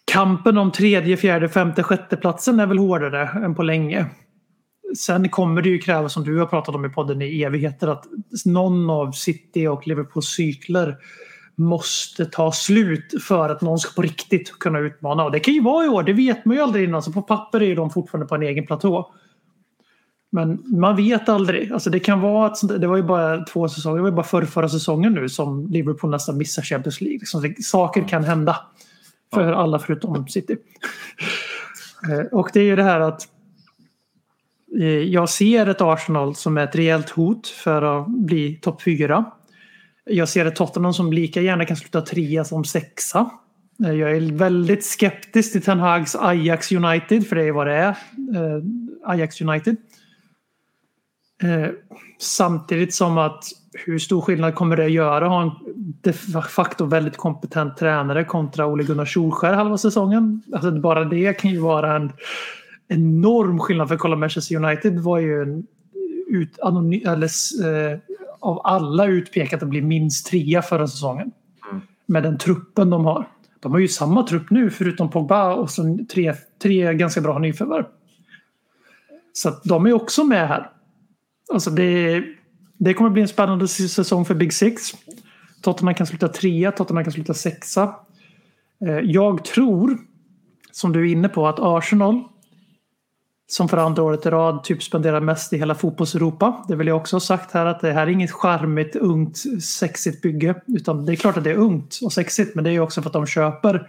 kampen 0.04 0.58
om 0.58 0.72
tredje, 0.72 1.16
fjärde, 1.16 1.48
femte, 1.48 1.82
sjätte 1.82 2.16
platsen 2.16 2.60
är 2.60 2.66
väl 2.66 2.78
hårdare 2.78 3.44
än 3.44 3.54
på 3.54 3.62
länge. 3.62 4.06
Sen 4.98 5.28
kommer 5.28 5.62
det 5.62 5.68
ju 5.68 5.78
kräva, 5.78 6.08
som 6.08 6.24
du 6.24 6.38
har 6.38 6.46
pratat 6.46 6.74
om 6.74 6.84
i 6.84 6.88
podden 6.88 7.22
i 7.22 7.42
evigheter, 7.42 7.88
att 7.88 8.04
någon 8.44 8.90
av 8.90 9.12
City 9.12 9.66
och 9.66 9.86
Liverpools 9.86 10.26
cykler 10.26 10.96
måste 11.54 12.26
ta 12.26 12.52
slut 12.52 13.14
för 13.28 13.48
att 13.48 13.60
någon 13.60 13.78
ska 13.78 13.94
på 13.94 14.02
riktigt 14.02 14.58
kunna 14.58 14.78
utmana. 14.78 15.24
Och 15.24 15.32
det 15.32 15.40
kan 15.40 15.54
ju 15.54 15.62
vara 15.62 15.84
i 15.84 15.88
år, 15.88 16.02
det 16.02 16.12
vet 16.12 16.44
man 16.44 16.56
ju 16.56 16.62
aldrig 16.62 16.84
innan. 16.84 17.02
Så 17.02 17.12
på 17.12 17.22
papper 17.22 17.60
är 17.60 17.66
ju 17.66 17.74
de 17.74 17.90
fortfarande 17.90 18.26
på 18.26 18.34
en 18.34 18.42
egen 18.42 18.66
platå. 18.66 19.12
Men 20.32 20.62
man 20.80 20.96
vet 20.96 21.28
aldrig. 21.28 21.72
Alltså 21.72 21.90
det 21.90 22.00
kan 22.00 22.20
vara 22.20 22.46
att 22.46 22.80
det 22.80 22.86
var 22.86 22.96
ju 22.96 23.02
bara 23.02 23.44
två 23.44 23.68
säsonger, 23.68 23.96
det 23.96 24.02
var 24.02 24.08
ju 24.08 24.16
bara 24.16 24.26
förra, 24.26 24.46
förra 24.46 24.68
säsongen 24.68 25.12
nu 25.12 25.28
som 25.28 25.66
Liverpool 25.66 26.10
nästan 26.10 26.38
missar 26.38 26.62
Champions 26.62 27.00
League. 27.00 27.18
Liksom, 27.18 27.54
saker 27.62 28.08
kan 28.08 28.24
hända. 28.24 28.56
För 29.34 29.52
alla 29.52 29.78
förutom 29.78 30.28
City. 30.28 30.56
Eh, 32.10 32.26
Och 32.32 32.50
det 32.52 32.60
är 32.60 32.64
ju 32.64 32.76
det 32.76 32.82
här 32.82 33.00
att 33.00 33.28
Eh, 34.78 34.86
jag 34.86 35.28
ser 35.28 35.66
ett 35.66 35.80
Arsenal 35.80 36.34
som 36.34 36.58
är 36.58 36.64
ett 36.64 36.76
rejält 36.76 37.10
hot 37.10 37.48
för 37.48 37.82
att 37.82 38.08
bli 38.08 38.54
topp 38.54 38.82
fyra. 38.82 39.24
Jag 40.04 40.28
ser 40.28 40.46
ett 40.46 40.56
Tottenham 40.56 40.92
som 40.92 41.12
lika 41.12 41.40
gärna 41.40 41.64
kan 41.64 41.76
sluta 41.76 42.00
trea 42.00 42.44
som 42.44 42.64
sexa. 42.64 43.30
Eh, 43.84 43.92
jag 43.92 44.16
är 44.16 44.32
väldigt 44.32 44.84
skeptisk 44.84 45.52
till 45.52 45.62
Ten 45.62 45.78
Hags 45.78 46.16
Ajax 46.16 46.72
United, 46.72 47.26
för 47.26 47.36
det 47.36 47.42
är 47.42 47.52
vad 47.52 47.66
det 47.66 47.74
är. 47.74 47.88
Eh, 47.88 48.62
Ajax 49.04 49.40
United. 49.40 49.76
Samtidigt 52.18 52.94
som 52.94 53.18
att 53.18 53.44
hur 53.72 53.98
stor 53.98 54.20
skillnad 54.20 54.54
kommer 54.54 54.76
det 54.76 54.84
att 54.84 54.90
göra 54.90 55.24
att 55.24 55.30
ha 55.30 55.42
en 55.42 55.50
de 56.02 56.12
facto 56.42 56.84
väldigt 56.84 57.16
kompetent 57.16 57.76
tränare 57.76 58.24
kontra 58.24 58.66
Ole 58.66 58.84
Gunnar 58.84 59.04
Solskjaer 59.04 59.52
halva 59.52 59.78
säsongen? 59.78 60.42
Alltså 60.52 60.70
bara 60.70 61.04
det 61.04 61.32
kan 61.40 61.50
ju 61.50 61.60
vara 61.60 61.96
en 61.96 62.12
enorm 62.90 63.58
skillnad. 63.58 63.88
För 63.88 63.96
kolla 63.96 64.16
Manchester 64.16 64.56
United 64.64 64.98
var 64.98 65.18
ju 65.18 65.42
en 65.42 65.66
ut, 66.28 66.58
anony, 66.60 67.02
eller, 67.02 67.30
eh, 67.64 67.98
av 68.40 68.60
alla 68.64 69.06
utpekat 69.06 69.62
att 69.62 69.68
bli 69.68 69.82
minst 69.82 70.26
trea 70.26 70.62
förra 70.62 70.86
säsongen. 70.86 71.30
Med 72.06 72.22
den 72.22 72.38
truppen 72.38 72.90
de 72.90 73.04
har. 73.04 73.28
De 73.60 73.72
har 73.72 73.78
ju 73.78 73.88
samma 73.88 74.22
trupp 74.22 74.50
nu 74.50 74.70
förutom 74.70 75.10
Pogba 75.10 75.54
och 75.54 75.70
så 75.70 75.98
tre, 76.12 76.34
tre 76.62 76.94
ganska 76.94 77.20
bra 77.20 77.38
nyförvärv. 77.38 77.84
Så 79.32 79.48
att 79.48 79.64
de 79.64 79.86
är 79.86 79.92
också 79.92 80.24
med 80.24 80.48
här. 80.48 80.70
Alltså 81.52 81.70
det, 81.70 82.24
det 82.78 82.94
kommer 82.94 83.10
bli 83.10 83.22
en 83.22 83.28
spännande 83.28 83.68
säsong 83.68 84.24
för 84.24 84.34
Big 84.34 84.52
Six. 84.52 84.82
Tottenham 85.62 85.94
kan 85.94 86.06
sluta 86.06 86.28
trea, 86.28 86.72
Tottenham 86.72 87.04
kan 87.04 87.12
sluta 87.12 87.34
sexa. 87.34 87.94
Eh, 88.86 88.98
Jag 88.98 89.44
tror, 89.44 89.98
som 90.72 90.92
du 90.92 91.00
är 91.00 91.12
inne 91.12 91.28
på, 91.28 91.48
att 91.48 91.58
Arsenal 91.58 92.24
som 93.50 93.68
för 93.68 93.76
andra 93.76 94.02
året 94.02 94.26
i 94.26 94.30
rad 94.30 94.64
typ 94.64 94.82
spenderar 94.82 95.20
mest 95.20 95.52
i 95.52 95.58
hela 95.58 95.74
fotbolls-Europa. 95.74 96.64
Det 96.68 96.76
vill 96.76 96.86
jag 96.86 96.96
också 96.96 97.16
ha 97.16 97.20
sagt 97.20 97.52
här 97.52 97.66
att 97.66 97.80
det 97.80 97.92
här 97.92 98.06
är 98.06 98.10
inget 98.10 98.30
charmigt, 98.30 98.96
ungt, 98.96 99.38
sexigt 99.62 100.22
bygge. 100.22 100.54
Utan 100.66 101.06
det 101.06 101.12
är 101.12 101.16
klart 101.16 101.36
att 101.36 101.44
det 101.44 101.50
är 101.50 101.56
ungt 101.56 101.98
och 102.02 102.12
sexigt 102.12 102.54
men 102.54 102.64
det 102.64 102.70
är 102.70 102.72
ju 102.72 102.80
också 102.80 103.02
för 103.02 103.08
att 103.08 103.12
de 103.12 103.26
köper 103.26 103.88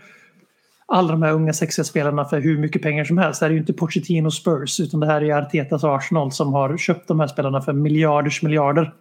alla 0.86 1.12
de 1.12 1.22
här 1.22 1.34
unga 1.34 1.54
sexiga 1.54 1.84
spelarna 1.84 2.26
för 2.26 2.42
hur 2.42 2.58
mycket 2.58 2.82
pengar 2.82 3.06
som 3.06 3.18
helst. 3.18 3.40
Det 3.40 3.46
här 3.46 3.50
är 3.50 3.54
ju 3.54 3.60
inte 3.60 3.74
Pochettino 3.74 4.32
Spurs 4.32 4.80
utan 4.80 5.00
det 5.00 5.08
här 5.08 5.24
är 5.24 5.34
Artetas 5.34 5.84
Arsenal 5.84 6.32
som 6.32 6.54
har 6.54 6.78
köpt 6.78 7.08
de 7.08 7.20
här 7.20 7.28
spelarna 7.28 7.62
för 7.62 7.74
miljarders 7.74 8.42
miljarder. 8.42 8.94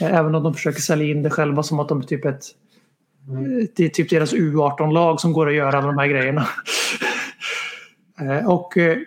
Eh, 0.00 0.14
Även 0.14 0.34
om 0.34 0.42
de 0.42 0.54
försöker 0.54 0.80
sälja 0.80 1.06
in 1.06 1.22
det 1.22 1.30
själva 1.30 1.62
som 1.62 1.80
att 1.80 1.88
de 1.88 1.98
är 2.00 2.04
typ 2.04 2.24
ett 2.24 2.44
det 3.76 3.84
är 3.84 3.88
typ 3.88 4.10
deras 4.10 4.34
U18-lag 4.34 5.20
som 5.20 5.32
går 5.32 5.48
att 5.48 5.54
göra 5.54 5.78
alla 5.78 5.86
de 5.86 5.98
här 5.98 6.06
grejerna. 6.06 6.48
Eh, 8.20 8.50
och 8.50 8.76
eh, 8.76 8.98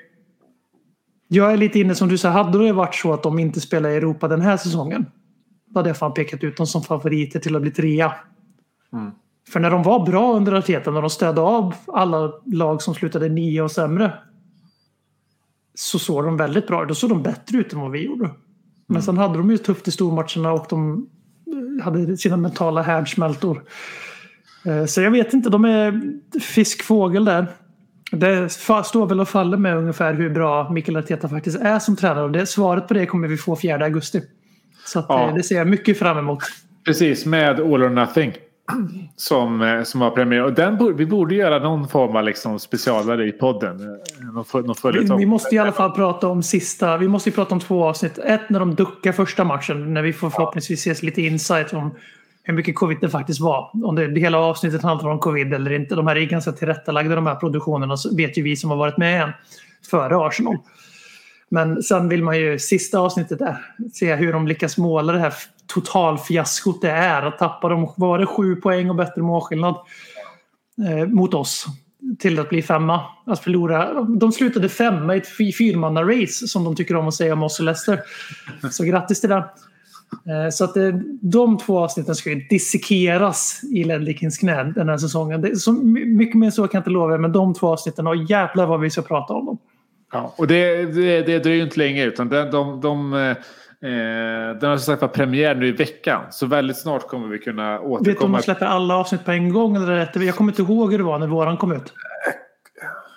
jag 1.32 1.53
är 1.53 1.57
lite 1.57 1.80
inne 1.80 1.95
som 1.95 2.09
du 2.09 2.17
sa, 2.17 2.30
hade 2.30 2.65
det 2.65 2.73
varit 2.73 2.95
så 2.95 3.13
att 3.13 3.23
de 3.23 3.39
inte 3.39 3.61
spelar 3.61 3.89
i 3.89 3.95
Europa 3.95 4.27
den 4.27 4.41
här 4.41 4.57
säsongen 4.57 5.05
då 5.69 5.80
hade 5.80 5.89
jag 5.89 5.97
fan 5.97 6.13
pekat 6.13 6.43
ut 6.43 6.57
dem 6.57 6.67
som 6.67 6.84
favoriter 6.84 7.39
till 7.39 7.55
att 7.55 7.61
bli 7.61 7.71
trea. 7.71 8.13
För 9.49 9.59
när 9.59 9.71
de 9.71 9.84
var 9.84 10.05
bra 10.05 10.34
under 10.36 10.53
Arteta, 10.53 10.91
när 10.91 11.01
de 11.01 11.09
stödde 11.09 11.41
av 11.41 11.75
alla 11.88 12.34
lag 12.45 12.82
som 12.82 12.95
slutade 12.95 13.30
nio 13.30 13.61
och 13.61 13.71
sämre 13.71 14.13
så 15.75 15.99
såg 15.99 16.23
de 16.23 16.38
väldigt 16.38 16.67
bra 16.67 16.86
Då 16.86 16.95
såg 16.95 17.09
de 17.09 17.23
bättre 17.23 17.57
ut 17.57 17.73
än 17.73 17.80
vad 17.80 17.91
vi 17.91 18.05
gjorde. 18.05 18.30
Men 18.88 19.03
sen 19.03 19.17
hade 19.17 19.38
de 19.38 19.51
ju 19.51 19.57
tufft 19.57 19.88
i 19.88 19.91
stormatcherna 19.91 20.51
och 20.51 20.65
de 20.69 21.09
hade 21.84 22.17
sina 22.17 22.38
mentala 22.38 22.82
härdsmältor. 22.82 23.63
Eh, 24.65 24.86
Så 24.86 25.01
jag 25.01 25.11
vet 25.11 25.34
inte, 25.34 25.49
de 25.49 25.65
är 25.65 26.01
fiskfågel 26.39 27.25
där. 27.25 27.47
Det 28.12 28.49
står 28.49 29.05
väl 29.07 29.20
och 29.20 29.30
faller 29.30 29.57
med 29.57 29.78
ungefär 29.78 30.14
hur 30.14 30.30
bra 30.30 30.70
Mikael 30.70 30.97
Arteta 30.97 31.30
faktiskt 31.30 31.60
är 31.62 31.80
som 31.80 31.95
tränare. 31.95 32.24
Och 32.24 32.32
det, 32.32 32.45
svaret 32.45 32.88
på 32.88 32.93
det 32.93 33.05
kommer 33.05 33.28
vi 33.28 33.38
få 33.38 33.55
4 33.55 33.84
augusti. 33.86 34.22
Så 34.86 34.99
att, 34.99 35.05
Ja. 35.10 35.28
eh, 35.30 35.36
det 35.36 35.43
ser 35.43 35.55
jag 35.55 35.68
mycket 35.68 35.99
fram 35.99 36.18
emot. 36.18 36.39
Precis, 36.86 37.26
med 37.26 37.60
All 37.60 37.84
or 37.84 37.89
Nothing. 37.89 38.34
Som, 39.16 39.62
eh, 39.62 39.84
som 39.84 40.01
har 40.01 40.12
premiär. 40.12 40.43
Och 40.43 40.53
den 40.53 40.78
borde, 40.78 40.93
vi 40.93 41.05
borde 41.05 41.36
göra 41.36 41.60
någon 41.60 41.88
form 41.88 42.16
av 42.16 42.24
liksom 42.24 42.60
specialare 42.60 43.28
i 43.28 43.32
podden. 43.32 43.80
eh, 43.80 44.26
Någon, 44.34 44.66
någon 44.66 44.76
Vi, 44.93 45.16
vi 45.18 45.26
måste 45.26 45.55
i 45.55 45.57
alla 45.57 45.72
fall 45.72 45.91
prata 45.91 46.28
om 46.28 46.43
sista. 46.43 46.97
Vi 46.97 47.07
måste 47.07 47.30
ju 47.30 47.36
prata 47.36 47.53
om 47.55 47.60
två 47.60 47.84
avsnitt. 47.86 48.18
Ett 48.18 48.49
när 48.49 48.60
de 48.60 48.76
duckar 48.76 49.12
första 49.12 49.43
matchen. 49.43 49.93
När 49.93 50.01
vi 50.01 50.14
får 50.14 50.30
förhoppningsvis 50.30 50.80
ses 50.80 51.03
lite 51.03 51.22
insight 51.22 51.74
om 51.74 51.95
hur 52.49 52.55
mycket 52.55 52.75
covid 52.75 52.97
det 53.01 53.09
faktiskt 53.09 53.39
var. 53.39 53.71
Om 53.83 53.95
det, 53.95 54.07
det 54.07 54.19
hela 54.19 54.37
avsnittet 54.37 54.81
handlar 54.81 55.09
om 55.09 55.19
covid 55.19 55.53
eller 55.53 55.71
inte. 55.71 55.95
De 55.95 56.07
här 56.07 56.15
är 56.15 56.25
ganska 56.25 56.51
tillrättalagda 56.51 57.15
de 57.15 57.27
här 57.27 57.35
produktionerna. 57.35 57.97
Så 57.97 58.15
vet 58.15 58.37
ju 58.37 58.43
vi 58.43 58.55
som 58.55 58.69
har 58.69 58.77
varit 58.77 58.97
med 58.97 59.23
än. 59.23 59.31
Före 59.91 60.17
Arsenal. 60.17 60.57
Men 61.49 61.83
sen 61.83 62.09
vill 62.09 62.23
man 62.23 62.37
ju 62.37 62.59
sista 62.59 62.99
avsnittet 62.99 63.39
där 63.39 63.57
se 63.93 64.15
hur 64.15 64.33
de 64.33 64.47
lyckas 64.47 64.77
måla 64.77 65.13
det 65.13 65.19
här 65.19 65.33
totalfiaskot 65.67 66.81
det 66.81 66.91
är. 66.91 67.21
Att 67.21 67.37
tappa 67.37 67.69
dem, 67.69 67.93
var 67.97 68.19
det 68.19 68.25
sju 68.25 68.55
poäng 68.55 68.89
och 68.89 68.95
bättre 68.95 69.21
målskillnad 69.21 69.75
eh, 70.87 71.07
mot 71.07 71.33
oss 71.33 71.65
till 72.19 72.39
att 72.39 72.49
bli 72.49 72.61
femma. 72.61 73.01
Att 73.25 73.39
förlora. 73.39 74.03
De 74.03 74.31
slutade 74.31 74.69
femma 74.69 75.15
i 75.15 75.17
ett 75.17 75.27
fyrmannarace 75.27 76.23
race 76.23 76.47
som 76.47 76.63
de 76.63 76.75
tycker 76.75 76.95
om 76.95 77.07
att 77.07 77.13
säga 77.13 77.33
om 77.33 77.43
oss 77.43 77.59
och 77.59 77.65
Leicester. 77.65 78.01
Så 78.71 78.83
grattis 78.83 79.21
till 79.21 79.29
det. 79.29 79.43
Eh, 80.30 80.49
Så 80.51 80.64
att 80.64 80.78
eh, 80.78 80.88
de 81.22 81.57
två 81.57 81.80
avsnitten 81.80 82.16
ska 82.16 82.30
ju 82.30 82.36
dissekeras 82.36 83.62
i 83.74 83.84
Ledlikins 83.84 84.38
knä 84.38 84.64
den 84.64 84.89
här 84.89 84.97
säsongen. 84.97 85.41
Det 85.41 85.47
är 85.49 85.55
så 85.55 85.72
my- 85.74 86.05
mycket 86.05 86.36
mer 86.36 86.49
så 86.49 86.62
kan 86.68 86.78
jag 86.78 86.80
inte 86.82 86.89
lova 86.89 87.14
er, 87.14 87.18
men 87.18 87.32
de 87.32 87.53
två 87.53 87.68
avsnitten, 87.68 88.07
och 88.07 88.16
jävlar 88.16 88.66
vad 88.66 88.80
vi 88.80 88.89
ska 88.89 89.01
prata 89.01 89.34
om 89.34 89.45
dem. 89.45 89.57
Ja, 90.12 90.34
och 90.38 90.47
det, 90.47 90.86
det, 90.86 91.22
det 91.22 91.39
dröjer 91.39 91.57
ju 91.57 91.64
inte 91.64 91.80
länge 91.80 92.05
utan 92.05 92.30
de, 92.30 92.51
de, 92.51 92.82
de, 92.82 93.14
eh, 93.14 93.36
den 94.60 94.70
har 94.70 94.78
som 94.78 94.86
sagt 94.93 95.01
var 95.01 95.10
premiär 95.10 95.55
nu 95.55 95.68
i 95.68 95.72
veckan. 95.72 96.22
Så 96.32 96.45
väldigt 96.45 96.78
snart 96.78 97.07
kommer 97.07 97.28
vi 97.28 97.38
kunna 97.39 97.72
Vet 97.72 97.82
du 97.82 97.86
om 97.88 97.91
återkomma. 97.91 98.38
de 98.38 98.43
släpper 98.43 98.66
alla 98.66 98.95
avsnitt 98.97 99.26
på 99.26 99.32
en 99.32 99.53
gång? 99.53 99.76
Eller 99.76 99.86
rätt? 99.95 100.16
Jag 100.16 100.36
kommer 100.36 100.51
inte 100.51 100.62
ihåg 100.62 100.91
hur 100.91 100.97
det 100.97 101.03
var 101.03 101.20
när 101.20 101.28
våran 101.28 101.57
kom 101.57 101.72
ut. 101.72 101.93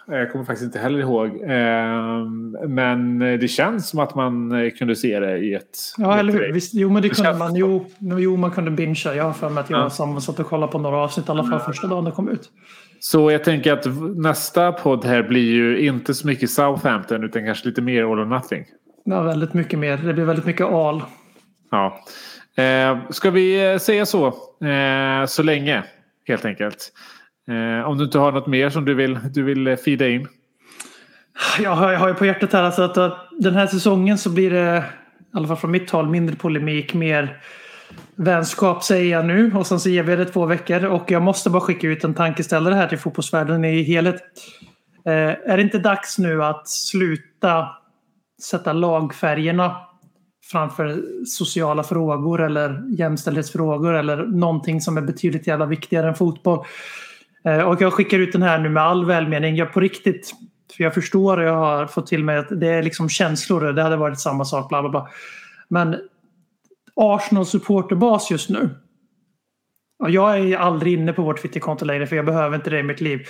Jag 0.07 0.33
kommer 0.33 0.45
faktiskt 0.45 0.65
inte 0.65 0.79
heller 0.79 0.99
ihåg. 0.99 1.27
Eh, 1.29 2.69
Men 2.69 3.19
det 3.19 3.49
känns 3.49 3.89
som 3.89 4.01
att 4.01 4.15
man 4.15 4.53
eh, 4.53 4.71
kunde 4.71 4.97
se 4.97 5.21
det 5.21 5.39
i 5.39 5.55
ett... 5.55 5.79
Ja, 5.99 6.19
eller 6.19 6.33
hur? 6.33 6.53
Visst, 6.53 6.75
jo, 6.75 6.91
men 6.91 7.03
det 7.03 7.09
Det 7.09 7.15
kunde 7.15 7.35
man. 7.35 7.55
Jo, 7.57 7.87
jo, 7.99 8.37
man 8.37 8.51
kunde 8.51 8.71
bingea. 8.71 9.15
Jag 9.15 9.25
har 9.25 9.33
för 9.33 9.49
mig 9.49 9.61
att 9.61 9.71
jag 9.71 9.81
Ja. 9.81 9.91
Sam 9.91 10.21
satt 10.21 10.39
och 10.41 10.47
kollade 10.47 10.73
på 10.73 10.79
några 10.79 10.97
avsnitt 10.97 11.29
i 11.29 11.31
alla 11.31 11.45
fall 11.45 11.61
första 11.61 11.87
dagen 11.87 12.05
det 12.05 12.11
kom 12.11 12.29
ut. 12.29 12.51
Så 13.01 13.31
jag 13.31 13.45
tänker 13.45 13.73
att 13.73 13.87
nästa 14.17 14.73
podd 14.73 15.05
här 15.05 15.23
blir 15.23 15.53
ju 15.53 15.79
inte 15.87 16.15
så 16.15 16.27
mycket 16.27 16.51
Southampton 16.51 17.25
utan 17.25 17.45
kanske 17.45 17.69
lite 17.69 17.83
mer 17.83 18.03
All 18.03 18.19
or 18.19 18.25
Nothing. 18.25 18.65
Ja, 19.05 19.23
väldigt 19.23 19.55
mycket 19.55 19.79
mer. 19.79 19.97
Det 19.97 20.15
blir 20.15 20.25
väldigt 20.25 20.47
mycket 20.47 20.67
al. 20.67 21.03
Ja. 21.71 22.01
Eh, 22.63 22.99
ska 23.11 23.31
vi 23.31 23.73
eh, 23.73 23.79
säga 23.79 24.07
så? 24.07 24.27
Eh, 24.67 25.27
så 25.27 25.43
länge, 25.43 25.83
helt 26.29 26.45
enkelt. 26.45 26.93
Eh, 27.49 27.89
om 27.89 27.99
du 27.99 28.05
inte 28.05 28.19
har 28.19 28.33
något 28.33 28.47
mer 28.47 28.71
som 28.71 28.85
du 28.85 28.95
vill, 28.95 29.19
du 29.33 29.43
vill 29.43 29.67
eh, 29.67 29.77
feeda 29.77 30.09
in. 30.09 30.29
Jag 31.61 31.71
har, 31.71 31.93
jag 31.93 31.99
har 31.99 32.09
ju 32.09 32.15
på 32.15 32.27
hjärtat 32.27 32.53
här 32.53 32.63
alltså 32.63 32.83
att, 32.83 32.99
att 32.99 33.29
den 33.39 33.55
här 33.55 33.67
säsongen 33.67 34.19
så 34.19 34.31
blir 34.31 34.51
det, 34.51 34.85
i 35.35 35.37
alla 35.37 35.49
fall 35.49 35.57
från 35.57 35.71
mitt 35.71 35.91
håll, 35.91 36.09
mindre 36.09 36.37
polemik, 36.37 36.95
mer 36.95 37.41
vänskap 38.15 38.85
säger 38.85 39.13
jag 39.13 39.27
nu. 39.27 39.53
Och 39.55 39.67
sen 39.67 39.81
så 39.81 39.89
ger 39.89 40.03
vi 40.03 40.17
det 40.17 40.25
två 40.25 40.47
veckor. 40.47 40.85
Och 40.85 41.11
jag 41.11 41.23
måste 41.23 41.51
bara 41.51 41.61
skicka 41.61 41.87
ut 41.87 42.05
en 42.05 42.15
tankeställare 42.15 42.75
här 42.75 42.89
till 42.89 42.99
fotbollsvärlden 42.99 43.65
i 43.65 43.83
helhet. 43.83 44.23
Eh, 45.07 45.13
är 45.51 45.57
det 45.57 45.63
inte 45.63 45.79
dags 45.79 46.19
nu 46.19 46.45
att 46.45 46.69
sluta 46.69 47.69
sätta 48.43 48.73
lagfärgerna 48.73 49.77
framför 50.53 51.03
sociala 51.27 51.83
frågor 51.83 52.43
eller 52.43 52.83
jämställdhetsfrågor 52.99 53.95
eller 53.95 54.17
någonting 54.17 54.81
som 54.81 54.97
är 54.97 55.03
betydligt 55.03 55.47
jävla 55.47 55.67
viktigare 55.67 56.09
än 56.09 56.15
fotboll. 56.15 56.65
Eh, 57.45 57.61
och 57.61 57.81
jag 57.81 57.93
skickar 57.93 58.19
ut 58.19 58.33
den 58.33 58.43
här 58.43 58.59
nu 58.59 58.69
med 58.69 58.83
all 58.83 59.05
välmening. 59.05 59.57
Jag 59.57 59.73
på 59.73 59.81
riktigt, 59.81 60.33
för 60.77 60.85
jag 60.85 60.95
förstår 60.95 61.37
och 61.37 61.45
jag 61.45 61.57
har 61.57 61.87
fått 61.87 62.07
till 62.07 62.25
mig 62.25 62.37
att 62.37 62.61
det 62.61 62.69
är 62.69 62.83
liksom 62.83 63.09
känslor 63.09 63.65
och 63.65 63.75
det 63.75 63.83
hade 63.83 63.97
varit 63.97 64.21
samma 64.21 64.45
sak. 64.45 64.69
Bla 64.69 64.83
bla 64.83 64.91
bla. 64.91 65.09
Men 65.69 65.97
Arsenal 66.97 67.47
supporterbas 67.47 68.31
just 68.31 68.51
nu. 68.51 68.71
Och 69.99 70.11
jag 70.11 70.39
är 70.39 70.57
aldrig 70.57 70.93
inne 70.93 71.13
på 71.13 71.23
vårt 71.23 71.43
Twitterkonto 71.43 71.85
längre 71.85 72.07
för 72.07 72.17
jag 72.17 72.27
behöver 72.27 72.57
inte 72.57 72.71
det 72.71 72.79
i 72.79 72.83
mitt 72.83 73.01
liv. 73.01 73.27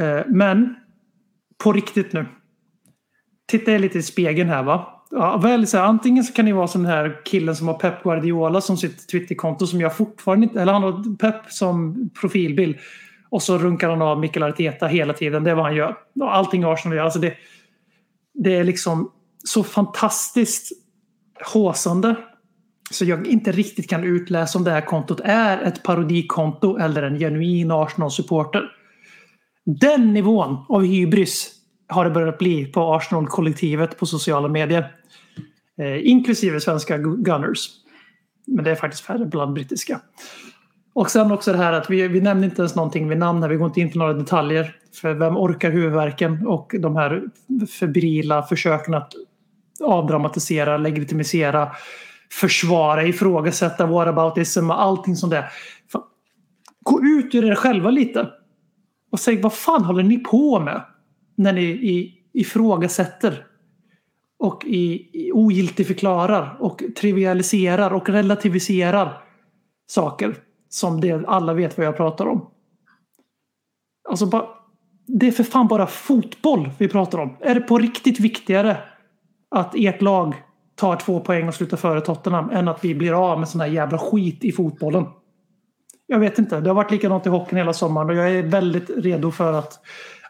Eh, 0.00 0.20
men 0.26 0.74
på 1.64 1.72
riktigt 1.72 2.12
nu. 2.12 2.26
Titta 3.50 3.72
er 3.72 3.78
lite 3.78 3.98
i 3.98 4.02
spegeln 4.02 4.48
här 4.48 4.62
va. 4.62 5.04
Ja, 5.10 5.36
väl, 5.36 5.66
så 5.66 5.76
här, 5.76 5.84
antingen 5.84 6.24
så 6.24 6.32
kan 6.32 6.44
ni 6.44 6.52
vara 6.52 6.68
som 6.68 6.82
den 6.82 6.92
här 6.92 7.20
killen 7.24 7.56
som 7.56 7.68
har 7.68 7.74
Pep 7.74 8.02
Guardiola 8.02 8.60
som 8.60 8.76
sitt 8.76 9.08
Twitterkonto 9.08 9.66
som 9.66 9.80
jag 9.80 9.96
fortfarande 9.96 10.44
inte... 10.46 10.60
Eller 10.60 10.72
han 10.72 10.82
har 10.82 11.16
Pep 11.16 11.52
som 11.52 12.10
profilbild. 12.20 12.76
Och 13.32 13.42
så 13.42 13.58
runkar 13.58 13.88
han 13.88 14.02
av 14.02 14.20
Mikael 14.20 14.42
Arteta 14.42 14.86
hela 14.86 15.12
tiden. 15.12 15.44
Det 15.44 15.50
är 15.50 15.54
vad 15.54 15.64
han 15.64 15.74
gör. 15.76 15.96
Och 16.20 16.36
Allting 16.36 16.64
Arsenal 16.64 16.96
gör. 16.96 17.04
Alltså 17.04 17.18
det, 17.18 17.34
det 18.34 18.54
är 18.54 18.64
liksom 18.64 19.12
så 19.44 19.64
fantastiskt 19.64 20.72
håsande. 21.52 22.14
Så 22.90 23.04
jag 23.04 23.26
inte 23.26 23.52
riktigt 23.52 23.90
kan 23.90 24.04
utläsa 24.04 24.58
om 24.58 24.64
det 24.64 24.70
här 24.70 24.80
kontot 24.80 25.20
är 25.24 25.62
ett 25.62 25.82
parodikonto 25.82 26.76
eller 26.76 27.02
en 27.02 27.18
genuin 27.18 27.70
Arsenal-supporter. 27.70 28.62
Den 29.64 30.12
nivån 30.12 30.64
av 30.68 30.84
hybris 30.84 31.50
har 31.88 32.04
det 32.04 32.10
börjat 32.10 32.38
bli 32.38 32.66
på 32.66 32.94
Arsenal-kollektivet 32.94 33.98
på 33.98 34.06
sociala 34.06 34.48
medier. 34.48 34.94
Eh, 35.78 36.06
inklusive 36.06 36.60
svenska 36.60 36.98
Gunners. 36.98 37.70
Men 38.46 38.64
det 38.64 38.70
är 38.70 38.74
faktiskt 38.74 39.04
färre 39.04 39.24
bland 39.26 39.54
brittiska. 39.54 40.00
Och 40.94 41.10
sen 41.10 41.32
också 41.32 41.52
det 41.52 41.58
här 41.58 41.72
att 41.72 41.90
vi, 41.90 42.08
vi 42.08 42.20
nämnde 42.20 42.46
inte 42.46 42.62
ens 42.62 42.74
någonting 42.74 43.08
vid 43.08 43.18
namn 43.18 43.42
här. 43.42 43.48
Vi 43.48 43.56
går 43.56 43.66
inte 43.66 43.80
in 43.80 43.92
på 43.92 43.98
några 43.98 44.12
detaljer. 44.12 44.76
För 45.00 45.14
vem 45.14 45.36
orkar 45.36 45.70
huvudvärken 45.70 46.46
och 46.46 46.74
de 46.80 46.96
här 46.96 47.22
febrila 47.80 48.42
försöken 48.42 48.94
att 48.94 49.12
avdramatisera, 49.84 50.76
legitimisera, 50.76 51.72
försvara, 52.30 53.04
ifrågasätta 53.04 53.86
whataboutism 53.86 54.70
och 54.70 54.82
allting 54.82 55.16
sånt 55.16 55.30
där. 55.30 55.44
Fan, 55.92 56.02
Gå 56.84 57.00
ut 57.02 57.34
ur 57.34 57.44
er 57.44 57.54
själva 57.54 57.90
lite. 57.90 58.28
Och 59.10 59.20
säg 59.20 59.40
vad 59.40 59.52
fan 59.52 59.84
håller 59.84 60.02
ni 60.02 60.18
på 60.18 60.60
med? 60.60 60.82
När 61.36 61.52
ni 61.52 61.62
i, 61.62 62.14
ifrågasätter 62.32 63.46
och 64.38 64.64
i, 64.66 65.10
i 65.12 65.32
ogiltigförklarar 65.32 66.56
och 66.60 66.82
trivialiserar 66.96 67.92
och 67.92 68.08
relativiserar 68.08 69.22
saker 69.86 70.34
som 70.74 71.00
det, 71.00 71.26
alla 71.26 71.54
vet 71.54 71.78
vad 71.78 71.86
jag 71.86 71.96
pratar 71.96 72.26
om. 72.26 72.50
Alltså 74.08 74.26
bara, 74.26 74.46
det 75.06 75.26
är 75.26 75.32
för 75.32 75.44
fan 75.44 75.68
bara 75.68 75.86
fotboll 75.86 76.70
vi 76.78 76.88
pratar 76.88 77.18
om. 77.18 77.36
Är 77.40 77.54
det 77.54 77.60
på 77.60 77.78
riktigt 77.78 78.20
viktigare 78.20 78.76
att 79.50 79.74
ert 79.74 80.02
lag 80.02 80.34
tar 80.74 80.96
två 80.96 81.20
poäng 81.20 81.48
och 81.48 81.54
slutar 81.54 81.76
före 81.76 82.00
Tottenham 82.00 82.50
än 82.50 82.68
att 82.68 82.84
vi 82.84 82.94
blir 82.94 83.32
av 83.32 83.38
med 83.38 83.48
sån 83.48 83.60
här 83.60 83.68
jävla 83.68 83.98
skit 83.98 84.44
i 84.44 84.52
fotbollen? 84.52 85.06
Jag 86.06 86.18
vet 86.18 86.38
inte. 86.38 86.60
Det 86.60 86.70
har 86.70 86.74
varit 86.74 86.90
likadant 86.90 87.26
i 87.26 87.28
hockeyn 87.28 87.58
hela 87.58 87.72
sommaren 87.72 88.10
och 88.10 88.16
jag 88.16 88.30
är 88.30 88.42
väldigt 88.42 88.90
redo 88.90 89.30
för 89.30 89.52
att 89.52 89.80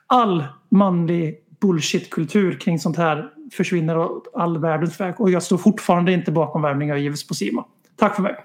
all 0.07 0.45
manlig 0.71 1.39
bullshitkultur 1.61 2.61
kring 2.61 2.79
sånt 2.79 2.97
här 2.97 3.31
försvinner 3.53 3.99
åt 3.99 4.31
all 4.35 4.59
världens 4.59 5.01
väg. 5.01 5.21
Och 5.21 5.31
jag 5.31 5.43
står 5.43 5.59
fortfarande 5.59 6.13
inte 6.13 6.33
bakom 6.33 6.63
värvning 6.63 6.93
av 6.93 6.99
Gives 6.99 7.27
på 7.27 7.35
Sima. 7.35 7.65
Tack 7.97 8.15
för 8.15 8.23
mig. 8.23 8.37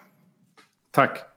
Tack. 0.92 1.37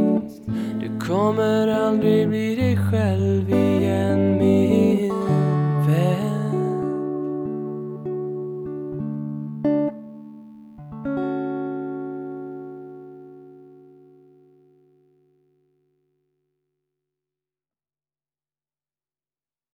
kommer 1.11 1.67
aldrig 1.67 2.27
bli 2.27 2.55
dig 2.55 2.77
själv 2.77 3.49
igen 3.49 4.37
min 4.37 4.80